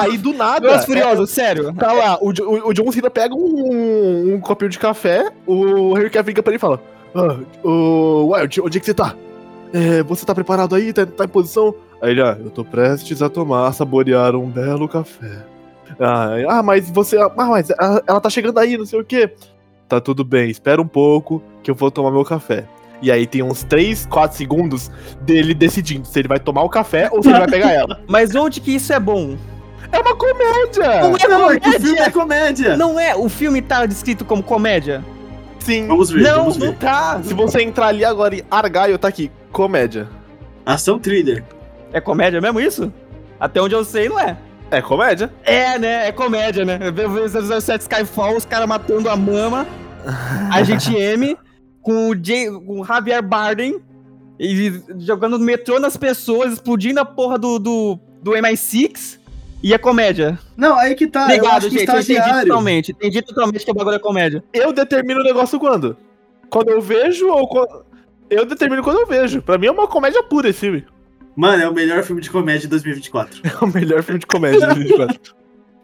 Aí 0.00 0.16
do 0.16 0.32
nada. 0.32 0.60
Velozes 0.60 0.84
e 0.84 0.86
Furiosos, 0.86 1.30
sério. 1.30 1.74
Tá 1.74 1.92
lá, 1.92 2.18
o, 2.20 2.28
o, 2.30 2.68
o 2.68 2.72
John 2.72 2.90
Cena 2.92 3.10
pega 3.10 3.34
um, 3.34 4.34
um 4.34 4.40
copinho 4.40 4.70
de 4.70 4.78
café, 4.78 5.30
o 5.44 5.98
Henry 5.98 6.08
Cavill 6.08 6.30
liga 6.30 6.42
pra 6.42 6.52
ele 6.52 6.56
e 6.56 6.60
fala: 6.60 6.80
ah, 7.16 7.38
o 7.66 8.32
Wild, 8.32 8.60
onde 8.60 8.78
é 8.78 8.80
que 8.80 8.86
você 8.86 8.94
tá? 8.94 9.14
É, 9.72 10.02
você 10.02 10.24
tá 10.24 10.34
preparado 10.34 10.74
aí? 10.74 10.92
Tá, 10.92 11.04
tá 11.04 11.24
em 11.24 11.28
posição? 11.28 11.74
Aí 12.00 12.10
ele, 12.10 12.22
ah, 12.22 12.36
eu 12.38 12.50
tô 12.50 12.64
prestes 12.64 13.22
a 13.22 13.28
tomar, 13.28 13.72
saborear 13.72 14.36
um 14.36 14.48
belo 14.48 14.88
café. 14.88 15.44
Ah, 15.98 16.30
ah, 16.48 16.62
mas 16.62 16.90
você. 16.90 17.16
Ah, 17.18 17.30
mas 17.34 17.70
ela, 17.70 18.02
ela 18.06 18.20
tá 18.20 18.28
chegando 18.28 18.58
aí, 18.58 18.76
não 18.76 18.84
sei 18.86 19.00
o 19.00 19.04
quê. 19.04 19.30
Tá 19.88 20.00
tudo 20.00 20.24
bem, 20.24 20.50
espera 20.50 20.80
um 20.82 20.86
pouco 20.86 21.42
que 21.62 21.70
eu 21.70 21.74
vou 21.74 21.90
tomar 21.90 22.10
meu 22.10 22.24
café. 22.24 22.64
E 23.00 23.10
aí 23.10 23.26
tem 23.26 23.42
uns 23.42 23.62
3, 23.62 24.06
4 24.06 24.36
segundos 24.36 24.90
dele 25.20 25.54
decidindo 25.54 26.06
se 26.06 26.18
ele 26.18 26.28
vai 26.28 26.40
tomar 26.40 26.62
o 26.62 26.68
café 26.68 27.08
ou 27.12 27.22
se 27.22 27.28
ele 27.28 27.38
vai 27.38 27.48
pegar 27.48 27.70
ela. 27.70 28.00
Mas 28.08 28.34
onde 28.34 28.60
que 28.60 28.74
isso 28.74 28.92
é 28.92 28.98
bom? 28.98 29.36
É 29.92 30.00
uma 30.00 30.16
comédia! 30.16 31.02
Não 31.02 31.16
é 31.16 31.28
Não, 31.28 31.50
é 31.50 31.60
que 31.60 31.68
o 31.68 31.72
filme 31.72 31.86
comédia. 31.86 32.02
é 32.02 32.10
comédia! 32.10 32.76
Não 32.76 32.98
é. 33.00 33.14
O 33.14 33.28
filme 33.28 33.62
tá 33.62 33.86
descrito 33.86 34.24
como 34.24 34.42
comédia? 34.42 35.04
Sim. 35.66 35.86
Vamos 35.88 36.10
ver, 36.10 36.22
Não, 36.22 36.38
vamos 36.42 36.56
não 36.56 36.68
ver. 36.68 36.76
tá. 36.78 37.20
Se 37.22 37.34
você 37.34 37.60
entrar 37.62 37.88
ali 37.88 38.04
agora 38.04 38.36
em 38.36 38.42
Argyle, 38.50 38.96
tá 38.98 39.08
aqui, 39.08 39.30
comédia. 39.50 40.08
Ação 40.64 40.98
thriller. 40.98 41.44
É 41.92 42.00
comédia 42.00 42.40
mesmo 42.40 42.60
isso? 42.60 42.92
Até 43.38 43.60
onde 43.60 43.74
eu 43.74 43.84
sei, 43.84 44.08
não 44.08 44.18
é. 44.18 44.36
É 44.70 44.80
comédia? 44.80 45.32
É, 45.44 45.78
né? 45.78 46.08
É 46.08 46.12
comédia, 46.12 46.64
né? 46.64 46.78
Ver 46.90 47.08
o 47.08 47.60
007 47.60 47.82
Skyfall, 47.82 48.36
os 48.36 48.44
caras 48.44 48.68
matando 48.68 49.08
a 49.08 49.16
mama, 49.16 49.66
a 50.52 50.62
gente 50.62 50.94
M, 50.96 51.36
com 51.82 52.10
o, 52.10 52.14
Jay, 52.14 52.48
com 52.50 52.80
o 52.80 52.84
Javier 52.84 53.22
Bardem, 53.22 53.80
e 54.38 54.80
jogando 54.98 55.38
metrô 55.38 55.78
nas 55.80 55.96
pessoas, 55.96 56.52
explodindo 56.52 57.00
a 57.00 57.04
porra 57.04 57.38
do, 57.38 57.58
do, 57.58 57.98
do 58.22 58.32
MI6, 58.32 59.18
e 59.62 59.74
é 59.74 59.78
comédia. 59.78 60.38
Não, 60.56 60.78
aí 60.78 60.94
que 60.94 61.06
tá. 61.06 61.26
acho 61.26 61.68
que 61.68 61.78
gente, 61.78 61.88
eu 61.88 61.94
entendi 61.94 62.12
estagiário. 62.12 62.48
totalmente. 62.48 62.92
Entendi 62.92 63.22
totalmente 63.22 63.64
que 63.64 63.70
o 63.70 63.74
bagulho 63.74 63.96
é 63.96 63.98
comédia. 63.98 64.44
Eu 64.52 64.72
determino 64.72 65.20
o 65.20 65.24
negócio 65.24 65.58
quando? 65.58 65.96
Quando 66.48 66.70
eu 66.70 66.80
vejo 66.80 67.28
ou 67.28 67.48
quando... 67.48 67.84
Eu 68.28 68.44
determino 68.44 68.82
quando 68.82 69.00
eu 69.00 69.06
vejo. 69.06 69.40
Pra 69.42 69.58
mim 69.58 69.66
é 69.66 69.70
uma 69.70 69.86
comédia 69.86 70.22
pura 70.22 70.48
esse 70.48 70.60
filme. 70.60 70.84
Mano, 71.34 71.62
é 71.62 71.68
o 71.68 71.74
melhor 71.74 72.02
filme 72.02 72.22
de 72.22 72.30
comédia 72.30 72.62
de 72.62 72.68
2024. 72.68 73.42
É 73.44 73.64
o 73.64 73.68
melhor 73.68 74.02
filme 74.02 74.20
de 74.20 74.26
comédia 74.26 74.60
de 74.60 74.66
2024. 74.66 75.34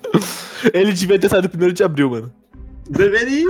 Ele 0.72 0.92
devia 0.92 1.18
ter 1.18 1.28
saído 1.28 1.48
primeiro 1.48 1.74
de 1.74 1.82
abril, 1.82 2.10
mano. 2.10 2.32
Deveria, 2.88 3.46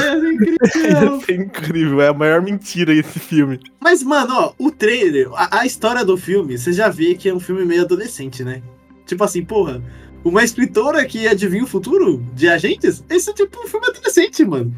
é 0.00 0.32
incrível. 0.32 1.18
Isso 1.18 1.30
é 1.30 1.34
incrível, 1.34 2.00
é 2.00 2.08
a 2.08 2.14
maior 2.14 2.42
mentira 2.42 2.92
esse 2.92 3.18
filme. 3.18 3.60
Mas, 3.80 4.02
mano, 4.02 4.34
ó, 4.34 4.52
o 4.58 4.70
trailer, 4.70 5.28
a, 5.34 5.60
a 5.60 5.66
história 5.66 6.04
do 6.04 6.16
filme, 6.16 6.58
você 6.58 6.72
já 6.72 6.88
vê 6.88 7.14
que 7.14 7.28
é 7.28 7.34
um 7.34 7.40
filme 7.40 7.64
meio 7.64 7.82
adolescente, 7.82 8.42
né? 8.42 8.62
Tipo 9.06 9.24
assim, 9.24 9.44
porra, 9.44 9.82
uma 10.24 10.42
escritora 10.42 11.04
que 11.04 11.26
adivinha 11.28 11.64
o 11.64 11.66
futuro 11.66 12.24
de 12.34 12.48
agentes? 12.48 13.04
Esse 13.10 13.30
é 13.30 13.34
tipo 13.34 13.58
um 13.62 13.66
filme 13.68 13.86
adolescente, 13.86 14.44
mano. 14.44 14.74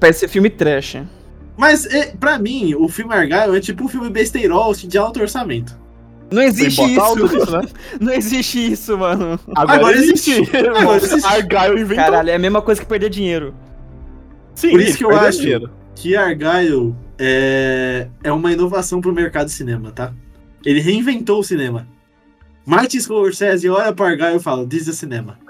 Parece 0.00 0.20
ser 0.20 0.28
filme 0.28 0.50
trash. 0.50 0.98
Mas, 1.56 1.86
é, 1.86 2.14
pra 2.18 2.38
mim, 2.38 2.74
o 2.76 2.88
filme 2.88 3.12
Argyle 3.14 3.56
é 3.56 3.60
tipo 3.60 3.84
um 3.84 3.88
filme 3.88 4.08
besteirol 4.10 4.72
de 4.74 4.96
alto 4.98 5.20
orçamento. 5.20 5.76
Não 6.30 6.42
existe 6.42 6.82
isso. 6.82 7.16
né? 7.56 7.62
Não 8.00 8.12
existe 8.12 8.72
isso, 8.72 8.98
mano. 8.98 9.40
Agora, 9.56 9.78
Agora 9.78 9.96
existe. 9.96 10.30
existe. 10.32 10.56
Agora 10.56 10.96
existe. 10.98 11.26
Argyle 11.26 11.80
inventou. 11.80 12.04
Caralho, 12.04 12.30
é 12.30 12.34
a 12.34 12.38
mesma 12.38 12.60
coisa 12.62 12.80
que 12.80 12.86
perder 12.86 13.08
dinheiro. 13.10 13.54
Sim, 14.54 14.70
Por 14.70 14.80
isso 14.80 14.98
que 14.98 15.04
eu 15.04 15.16
acho- 15.16 15.40
dinheiro. 15.40 15.70
Que 15.94 16.14
Argyle 16.16 16.94
é, 17.18 18.08
é 18.22 18.30
uma 18.30 18.52
inovação 18.52 19.00
pro 19.00 19.12
mercado 19.12 19.46
de 19.46 19.52
cinema, 19.52 19.90
tá? 19.90 20.12
Ele 20.64 20.80
reinventou 20.80 21.40
o 21.40 21.42
cinema. 21.44 21.88
Martin 22.68 23.00
Scorsese 23.00 23.66
olha 23.68 23.92
pra 23.94 24.08
Argyle 24.10 24.36
e 24.36 24.40
fala, 24.40 24.66
this 24.66 24.86
is 24.86 24.96
cinema. 24.98 25.38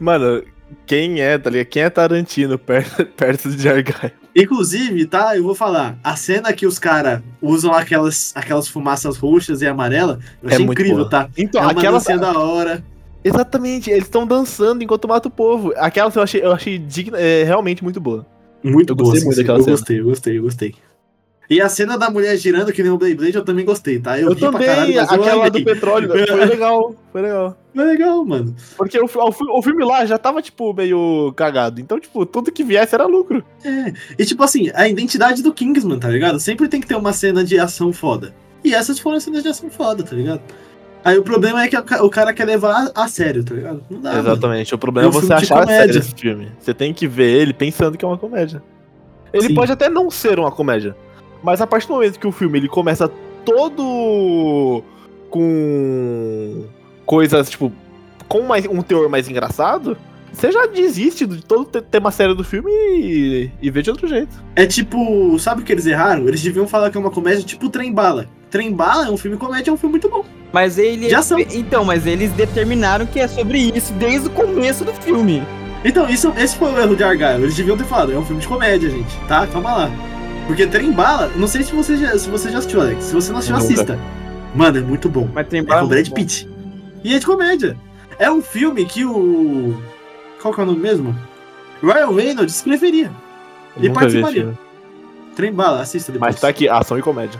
Mano, 0.00 0.42
quem 0.86 1.20
é, 1.20 1.38
tá 1.38 1.50
ligado? 1.50 1.66
Quem 1.68 1.82
é 1.82 1.90
Tarantino 1.90 2.58
perto, 2.58 3.04
perto 3.16 3.50
de 3.50 3.68
Argyle? 3.68 4.12
Inclusive, 4.34 5.06
tá? 5.06 5.36
Eu 5.36 5.42
vou 5.44 5.54
falar. 5.54 5.98
A 6.02 6.16
cena 6.16 6.52
que 6.52 6.66
os 6.66 6.78
caras 6.78 7.20
usam 7.40 7.72
aquelas, 7.72 8.32
aquelas 8.34 8.68
fumaças 8.68 9.16
roxas 9.16 9.62
e 9.62 9.66
amarelas, 9.66 10.18
eu 10.42 10.48
É 10.50 10.54
achei 10.54 10.66
muito 10.66 10.78
incrível, 10.80 10.98
boa. 10.98 11.10
tá? 11.10 11.28
Então, 11.36 11.60
é 11.60 11.64
uma 11.64 11.72
aquela. 11.72 11.98
dancinha 11.98 12.18
da 12.18 12.38
hora. 12.38 12.84
Exatamente, 13.24 13.90
eles 13.90 14.04
estão 14.04 14.26
dançando 14.26 14.82
enquanto 14.82 15.08
mata 15.08 15.28
o 15.28 15.30
povo. 15.30 15.72
Aquela 15.76 16.10
eu 16.14 16.22
achei, 16.22 16.42
eu 16.42 16.52
achei 16.52 16.78
digna, 16.78 17.18
é, 17.18 17.42
realmente 17.44 17.82
muito 17.82 18.00
boa. 18.00 18.24
Muito 18.62 18.92
Eu 18.92 18.96
boa. 18.96 19.10
gostei 19.10 19.24
muito 19.24 19.36
daquela 19.36 19.58
eu 19.58 19.64
cena. 19.64 19.76
gostei, 19.76 20.00
eu 20.00 20.04
gostei, 20.04 20.38
eu 20.38 20.42
gostei. 20.42 20.74
E 21.50 21.62
a 21.62 21.68
cena 21.70 21.96
da 21.96 22.10
mulher 22.10 22.36
girando 22.36 22.70
que 22.72 22.82
nem 22.82 22.92
o 22.92 22.98
Beyblade 22.98 23.34
eu 23.36 23.42
também 23.44 23.64
gostei, 23.64 23.98
tá? 23.98 24.18
Eu, 24.20 24.28
Eu, 24.30 24.36
também, 24.36 24.66
caralho, 24.66 24.92
eu 24.92 25.00
aquela 25.02 25.32
amei. 25.46 25.50
do 25.50 25.64
petróleo, 25.64 26.08
foi 26.10 26.44
legal, 26.44 26.94
foi 27.10 27.22
legal. 27.22 27.56
Foi 27.74 27.84
legal, 27.86 28.24
mano. 28.24 28.54
Porque 28.76 28.98
o, 29.00 29.06
o, 29.06 29.58
o 29.58 29.62
filme 29.62 29.82
lá 29.84 30.04
já 30.04 30.18
tava, 30.18 30.42
tipo, 30.42 30.74
meio 30.74 31.32
cagado. 31.34 31.80
Então, 31.80 31.98
tipo, 31.98 32.26
tudo 32.26 32.52
que 32.52 32.62
viesse 32.62 32.94
era 32.94 33.06
lucro. 33.06 33.42
É. 33.64 33.92
E 34.18 34.26
tipo 34.26 34.42
assim, 34.42 34.70
a 34.74 34.86
identidade 34.88 35.42
do 35.42 35.54
Kingsman, 35.54 35.98
tá 35.98 36.08
ligado? 36.10 36.38
Sempre 36.38 36.68
tem 36.68 36.80
que 36.82 36.86
ter 36.86 36.96
uma 36.96 37.12
cena 37.14 37.42
de 37.42 37.58
ação 37.58 37.92
foda. 37.94 38.34
E 38.62 38.74
essas 38.74 38.98
foram 38.98 39.18
cenas 39.18 39.42
de 39.42 39.48
ação 39.48 39.70
foda, 39.70 40.02
tá 40.02 40.14
ligado? 40.14 40.42
Aí 41.02 41.16
o 41.16 41.22
problema 41.22 41.62
é 41.62 41.68
que 41.68 41.76
o 41.78 41.82
ca- 41.82 42.02
o 42.04 42.10
cara 42.10 42.34
quer 42.34 42.44
levar 42.44 42.90
a 42.94 43.08
sério, 43.08 43.42
tá 43.42 43.54
ligado? 43.54 43.82
Não 43.88 44.00
dá. 44.00 44.10
mano. 44.12 44.28
Exatamente. 44.28 44.74
O 44.74 44.78
problema 44.78 45.08
É 45.08 45.10
é, 45.10 45.12
você 45.12 45.32
achar 45.32 45.66
sério 45.66 45.98
esse 45.98 46.14
filme. 46.14 46.48
Você 46.60 46.74
tem 46.74 46.92
que 46.92 47.06
ver 47.06 47.30
ele 47.40 47.54
pensando 47.54 47.96
que 47.96 48.04
é 48.04 48.08
uma 48.08 48.18
comédia. 48.18 48.62
Ele 49.32 49.46
Sim. 49.46 49.54
pode 49.54 49.72
até 49.72 49.88
não 49.88 50.10
ser 50.10 50.38
uma 50.38 50.50
comédia. 50.50 50.94
Mas 51.42 51.60
a 51.60 51.66
partir 51.66 51.86
do 51.88 51.94
momento 51.94 52.18
que 52.18 52.26
o 52.26 52.32
filme 52.32 52.58
ele 52.58 52.68
começa 52.68 53.10
todo 53.44 54.82
com 55.30 56.64
coisas, 57.06 57.48
tipo, 57.50 57.72
com 58.28 58.42
mais, 58.42 58.66
um 58.66 58.82
teor 58.82 59.08
mais 59.08 59.28
engraçado, 59.28 59.96
você 60.32 60.52
já 60.52 60.66
desiste 60.66 61.26
de 61.26 61.42
todo 61.44 61.62
o 61.62 61.64
te- 61.64 61.80
tema 61.80 62.10
sério 62.10 62.34
do 62.34 62.44
filme 62.44 62.70
e, 62.70 63.50
e 63.62 63.70
vê 63.70 63.82
de 63.82 63.90
outro 63.90 64.06
jeito. 64.06 64.36
É 64.54 64.66
tipo, 64.66 65.38
sabe 65.38 65.62
o 65.62 65.64
que 65.64 65.72
eles 65.72 65.86
erraram? 65.86 66.28
Eles 66.28 66.42
deviam 66.42 66.66
falar 66.66 66.90
que 66.90 66.96
é 66.96 67.00
uma 67.00 67.10
comédia 67.10 67.42
tipo 67.42 67.68
Trem 67.68 67.92
Bala. 67.92 68.26
Trem 68.50 68.72
Bala 68.72 69.06
é 69.06 69.10
um 69.10 69.16
filme 69.16 69.36
comédia, 69.36 69.70
é 69.70 69.74
um 69.74 69.76
filme 69.76 69.92
muito 69.92 70.08
bom. 70.08 70.24
Mas 70.52 70.78
ele. 70.78 71.08
De 71.08 71.14
ação. 71.14 71.38
Então, 71.38 71.84
mas 71.84 72.06
eles 72.06 72.30
determinaram 72.32 73.06
que 73.06 73.20
é 73.20 73.28
sobre 73.28 73.58
isso 73.74 73.92
desde 73.94 74.28
o 74.28 74.30
começo 74.30 74.84
do 74.84 74.92
filme. 74.94 75.42
Então, 75.84 76.08
isso, 76.08 76.32
esse 76.36 76.56
foi 76.56 76.72
o 76.72 76.78
erro 76.78 76.96
de 76.96 77.04
Argyle. 77.04 77.42
Eles 77.42 77.54
deviam 77.54 77.76
ter 77.76 77.84
falado, 77.84 78.12
é 78.12 78.18
um 78.18 78.24
filme 78.24 78.40
de 78.40 78.48
comédia, 78.48 78.90
gente. 78.90 79.14
Tá? 79.28 79.46
Calma 79.46 79.72
lá. 79.74 79.90
Porque 80.48 80.66
Trem 80.66 80.90
Bala, 80.90 81.30
não 81.36 81.46
sei 81.46 81.62
se 81.62 81.72
você 81.74 81.94
já, 81.98 82.18
se 82.18 82.26
você 82.28 82.50
já 82.50 82.58
assistiu, 82.58 82.80
Alex. 82.80 83.04
Se 83.04 83.14
você 83.14 83.30
não 83.30 83.38
assistiu, 83.38 83.58
Nunca. 83.58 83.74
assista. 83.74 83.98
Mano, 84.54 84.78
é 84.78 84.80
muito 84.80 85.06
bom. 85.10 85.28
Mas 85.32 85.46
tem 85.46 85.60
É 85.60 85.62
com 85.62 85.84
o 85.84 85.86
Brad 85.86 86.08
Pitt. 86.08 86.48
E 87.04 87.14
é 87.14 87.18
de 87.18 87.26
comédia. 87.26 87.76
É 88.18 88.30
um 88.30 88.40
filme 88.40 88.86
que 88.86 89.04
o. 89.04 89.76
Qual 90.40 90.54
que 90.54 90.60
é 90.60 90.62
o 90.62 90.66
nome 90.66 90.80
mesmo? 90.80 91.14
Ryan 91.82 92.10
Reynolds 92.12 92.56
escreveria. 92.56 93.12
E 93.76 93.84
esse 93.84 93.94
participaria. 93.94 94.58
Trem 95.36 95.52
Bala, 95.52 95.82
assista 95.82 96.10
depois. 96.10 96.32
Mas 96.32 96.40
tá 96.40 96.48
aqui, 96.48 96.66
ação 96.66 96.98
e 96.98 97.02
comédia. 97.02 97.38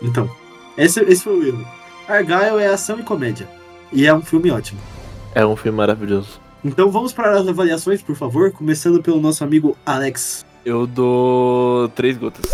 Então, 0.00 0.30
esse, 0.78 1.00
esse 1.00 1.24
foi 1.24 1.36
o 1.36 1.46
erro. 1.48 1.66
Argyle 2.08 2.60
é 2.60 2.68
ação 2.68 2.98
e 3.00 3.02
comédia. 3.02 3.48
E 3.92 4.06
é 4.06 4.14
um 4.14 4.22
filme 4.22 4.52
ótimo. 4.52 4.80
É 5.34 5.44
um 5.44 5.56
filme 5.56 5.76
maravilhoso. 5.76 6.40
Então 6.64 6.90
vamos 6.92 7.12
para 7.12 7.32
as 7.32 7.48
avaliações, 7.48 8.00
por 8.00 8.14
favor, 8.14 8.52
começando 8.52 9.02
pelo 9.02 9.20
nosso 9.20 9.42
amigo 9.42 9.76
Alex. 9.84 10.46
Eu 10.64 10.86
dou 10.86 11.88
três 11.90 12.16
gotas. 12.16 12.44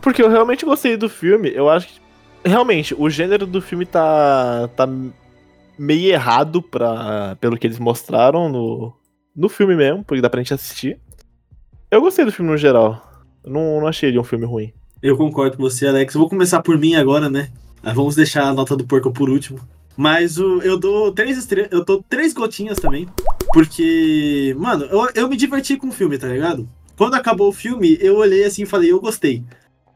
Porque 0.00 0.22
eu 0.22 0.30
realmente 0.30 0.64
gostei 0.64 0.96
do 0.96 1.08
filme. 1.08 1.50
Eu 1.54 1.68
acho 1.68 1.88
que. 1.88 2.00
Realmente, 2.44 2.94
o 2.98 3.08
gênero 3.10 3.46
do 3.46 3.60
filme 3.60 3.84
tá. 3.84 4.68
tá 4.76 4.88
meio 5.78 6.12
errado 6.12 6.60
pra, 6.62 7.36
pelo 7.40 7.56
que 7.56 7.66
eles 7.66 7.78
mostraram 7.78 8.48
no, 8.48 8.92
no 9.34 9.48
filme 9.48 9.74
mesmo, 9.74 10.04
porque 10.04 10.20
dá 10.20 10.28
pra 10.28 10.40
gente 10.40 10.54
assistir. 10.54 10.98
Eu 11.90 12.00
gostei 12.00 12.24
do 12.24 12.32
filme 12.32 12.50
no 12.50 12.56
geral. 12.56 13.02
Eu 13.42 13.50
não, 13.50 13.80
não 13.80 13.86
achei 13.86 14.08
ele 14.08 14.18
um 14.18 14.24
filme 14.24 14.44
ruim. 14.44 14.72
Eu 15.02 15.16
concordo 15.16 15.56
com 15.56 15.62
você, 15.62 15.86
Alex. 15.86 16.14
Eu 16.14 16.20
vou 16.20 16.28
começar 16.28 16.62
por 16.62 16.76
mim 16.78 16.94
agora, 16.94 17.30
né? 17.30 17.50
Vamos 17.82 18.14
deixar 18.14 18.44
a 18.44 18.52
nota 18.52 18.76
do 18.76 18.86
porco 18.86 19.10
por 19.10 19.30
último. 19.30 19.58
Mas 19.96 20.38
o, 20.38 20.60
eu 20.62 20.78
dou 20.78 21.12
três 21.12 21.38
estrelas. 21.38 21.72
Eu 21.72 21.84
dou 21.84 22.04
três 22.08 22.32
gotinhas 22.32 22.78
também. 22.78 23.08
Porque, 23.52 24.54
mano, 24.58 24.84
eu, 24.84 25.08
eu 25.14 25.28
me 25.28 25.36
diverti 25.36 25.76
com 25.76 25.88
o 25.88 25.92
filme, 25.92 26.18
tá 26.18 26.28
ligado? 26.28 26.68
Quando 27.00 27.14
acabou 27.14 27.48
o 27.48 27.52
filme, 27.52 27.96
eu 27.98 28.16
olhei 28.18 28.44
assim 28.44 28.64
e 28.64 28.66
falei, 28.66 28.92
eu 28.92 29.00
gostei. 29.00 29.42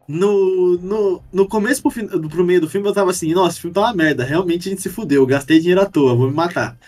No, 0.09 0.79
no, 0.79 1.23
no 1.31 1.47
começo 1.47 1.83
pro, 1.83 1.91
fin- 1.91 2.07
pro 2.09 2.43
meio 2.43 2.63
do 2.63 2.69
filme, 2.71 2.89
eu 2.89 2.95
tava 2.95 3.11
assim, 3.11 3.35
nossa, 3.35 3.51
esse 3.51 3.61
filme 3.61 3.75
tá 3.75 3.83
uma 3.83 3.93
merda. 3.93 4.25
Realmente 4.25 4.67
a 4.67 4.71
gente 4.71 4.81
se 4.81 4.89
fudeu. 4.89 5.21
Eu 5.21 5.27
gastei 5.27 5.59
dinheiro 5.59 5.83
à 5.83 5.85
toa, 5.85 6.15
vou 6.15 6.29
me 6.29 6.35
matar. 6.35 6.79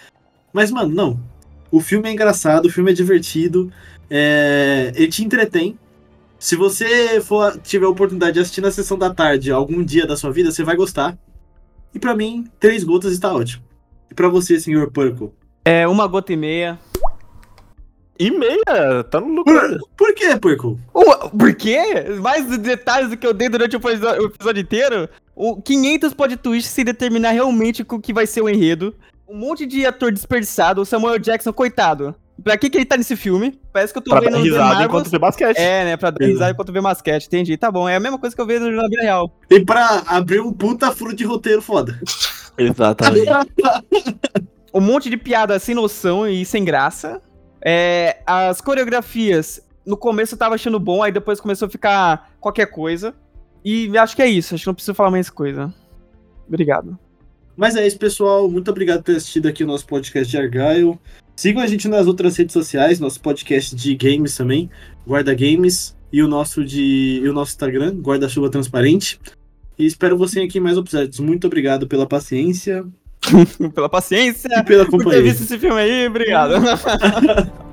Mas, 0.55 0.71
mano, 0.71 0.95
não. 0.95 1.21
O 1.71 1.81
filme 1.81 2.09
é 2.09 2.13
engraçado, 2.13 2.65
o 2.65 2.71
filme 2.71 2.93
é 2.93 2.95
divertido. 2.95 3.71
é, 4.09 4.91
ele 4.97 5.09
te 5.09 5.23
entretém. 5.23 5.79
Se 6.39 6.57
você 6.57 7.21
for 7.21 7.59
tiver 7.59 7.85
a 7.85 7.91
oportunidade 7.91 8.33
de 8.33 8.41
assistir 8.41 8.63
na 8.63 8.71
sessão 8.71 8.97
da 8.97 9.13
tarde 9.13 9.53
algum 9.53 9.85
dia 9.85 10.07
da 10.07 10.17
sua 10.17 10.31
vida, 10.33 10.51
você 10.51 10.65
vai 10.65 10.77
gostar. 10.77 11.15
E 11.95 11.99
pra 11.99 12.17
mim, 12.17 12.47
três 12.59 12.83
gotas 12.85 13.13
está 13.13 13.35
ótimo. 13.35 13.63
E 14.11 14.15
pra 14.15 14.31
você, 14.31 14.59
senhor 14.59 14.91
Purple? 14.91 15.29
É 15.63 15.87
uma 15.87 16.07
gota 16.07 16.33
e 16.33 16.37
meia. 16.37 16.79
E 18.19 18.31
meia, 18.31 19.05
tá 19.11 19.21
no 19.21 19.29
lucro. 19.29 19.79
Por 19.97 20.15
que, 20.15 20.37
Purple? 20.37 20.79
Uma- 20.95 21.29
por 21.31 21.55
quê? 21.55 21.79
Mais 22.21 22.47
detalhes 22.59 23.11
do 23.11 23.17
que 23.17 23.27
eu 23.27 23.35
dei 23.35 23.49
durante 23.49 23.77
o 23.77 23.79
episódio, 23.79 24.23
o 24.23 24.27
episódio 24.27 24.63
inteiro? 24.63 25.09
O 25.35 25.61
500 25.61 26.15
plot 26.15 26.37
twists 26.39 26.73
se 26.73 26.83
determinar 26.83 27.33
realmente 27.33 27.85
o 27.87 28.01
que 28.01 28.13
vai 28.13 28.27
ser 28.27 28.41
o 28.41 28.49
enredo. 28.49 28.95
Um 29.29 29.37
monte 29.37 29.67
de 29.67 29.85
ator 29.85 30.11
desperdiçado. 30.13 30.81
O 30.81 30.87
Samuel 30.87 31.19
Jackson, 31.19 31.53
coitado. 31.53 32.15
Pra 32.43 32.57
que 32.57 32.69
que 32.71 32.79
ele 32.79 32.85
tá 32.85 32.97
nesse 32.97 33.17
filme? 33.17 33.59
Parece 33.73 33.93
que 33.93 33.99
eu 33.99 34.03
tô 34.03 34.11
Pra 34.11 34.21
vendo 34.21 34.33
dar 34.35 34.39
risada 34.39 34.65
Marvels. 34.65 34.87
enquanto 34.87 35.11
vê 35.11 35.19
basquete. 35.19 35.57
É, 35.59 35.85
né? 35.85 35.97
Pra 35.97 36.11
dar 36.11 36.21
Exato. 36.21 36.33
risada 36.33 36.51
enquanto 36.53 36.73
vê 36.73 36.81
basquete. 36.81 37.27
Entendi. 37.27 37.57
Tá 37.57 37.71
bom. 37.71 37.89
É 37.89 37.97
a 37.97 38.01
mesma 38.01 38.19
coisa 38.19 38.35
que 38.37 38.41
eu 38.41 38.47
vejo 38.47 38.71
na 38.71 38.89
vida 38.89 39.03
real. 39.03 39.31
E 39.51 39.61
pra 39.65 40.03
abrir 40.07 40.41
um 40.41 40.53
puta 40.53 40.91
furo 40.93 41.15
de 41.15 41.25
roteiro 41.25 41.61
foda. 41.63 41.99
Exatamente. 42.57 43.27
um 44.73 44.81
monte 44.81 45.09
de 45.11 45.17
piada 45.17 45.59
sem 45.59 45.75
noção 45.75 46.27
e 46.29 46.45
sem 46.45 46.65
graça. 46.65 47.21
É, 47.69 48.19
as 48.25 48.61
coreografias, 48.61 49.61
no 49.85 49.97
começo 49.97 50.35
eu 50.35 50.39
tava 50.39 50.55
achando 50.55 50.79
bom, 50.79 51.03
aí 51.03 51.11
depois 51.11 51.41
começou 51.41 51.67
a 51.67 51.69
ficar 51.69 52.33
qualquer 52.39 52.67
coisa. 52.67 53.13
E 53.65 53.99
acho 53.99 54.15
que 54.15 54.23
é 54.23 54.29
isso, 54.29 54.55
acho 54.55 54.63
que 54.63 54.69
não 54.69 54.75
preciso 54.75 54.95
falar 54.95 55.11
mais 55.11 55.29
coisa. 55.29 55.75
Obrigado. 56.47 56.97
Mas 57.57 57.75
é 57.75 57.85
isso, 57.85 57.99
pessoal. 57.99 58.49
Muito 58.49 58.71
obrigado 58.71 58.99
por 58.99 59.07
ter 59.07 59.17
assistido 59.17 59.49
aqui 59.49 59.65
o 59.65 59.67
nosso 59.67 59.85
podcast 59.85 60.31
de 60.31 60.39
Argyle. 60.39 60.97
Sigam 61.35 61.61
a 61.61 61.67
gente 61.67 61.89
nas 61.89 62.07
outras 62.07 62.37
redes 62.37 62.53
sociais, 62.53 63.01
nosso 63.01 63.21
podcast 63.21 63.75
de 63.75 63.97
games 63.97 64.37
também, 64.37 64.71
Guarda 65.05 65.35
Games, 65.35 65.97
e 66.13 66.23
o 66.23 66.29
nosso 66.29 66.65
de 66.65 67.21
e 67.25 67.29
o 67.29 67.33
nosso 67.33 67.51
Instagram, 67.51 67.97
Guarda-chuva 67.97 68.49
Transparente. 68.49 69.19
E 69.77 69.85
espero 69.85 70.17
você 70.17 70.41
aqui 70.43 70.59
em 70.59 70.61
mais 70.61 70.79
episódios. 70.79 71.19
Muito 71.19 71.49
obrigado 71.49 71.89
pela 71.89 72.07
paciência 72.07 72.87
Pela 73.75 73.89
paciência, 73.89 74.49
e 74.53 74.63
pela 74.63 74.87
por 74.87 75.05
ter 75.05 75.23
visto 75.23 75.43
esse 75.43 75.59
filme 75.59 75.81
aí, 75.81 76.07
obrigado. 76.07 76.55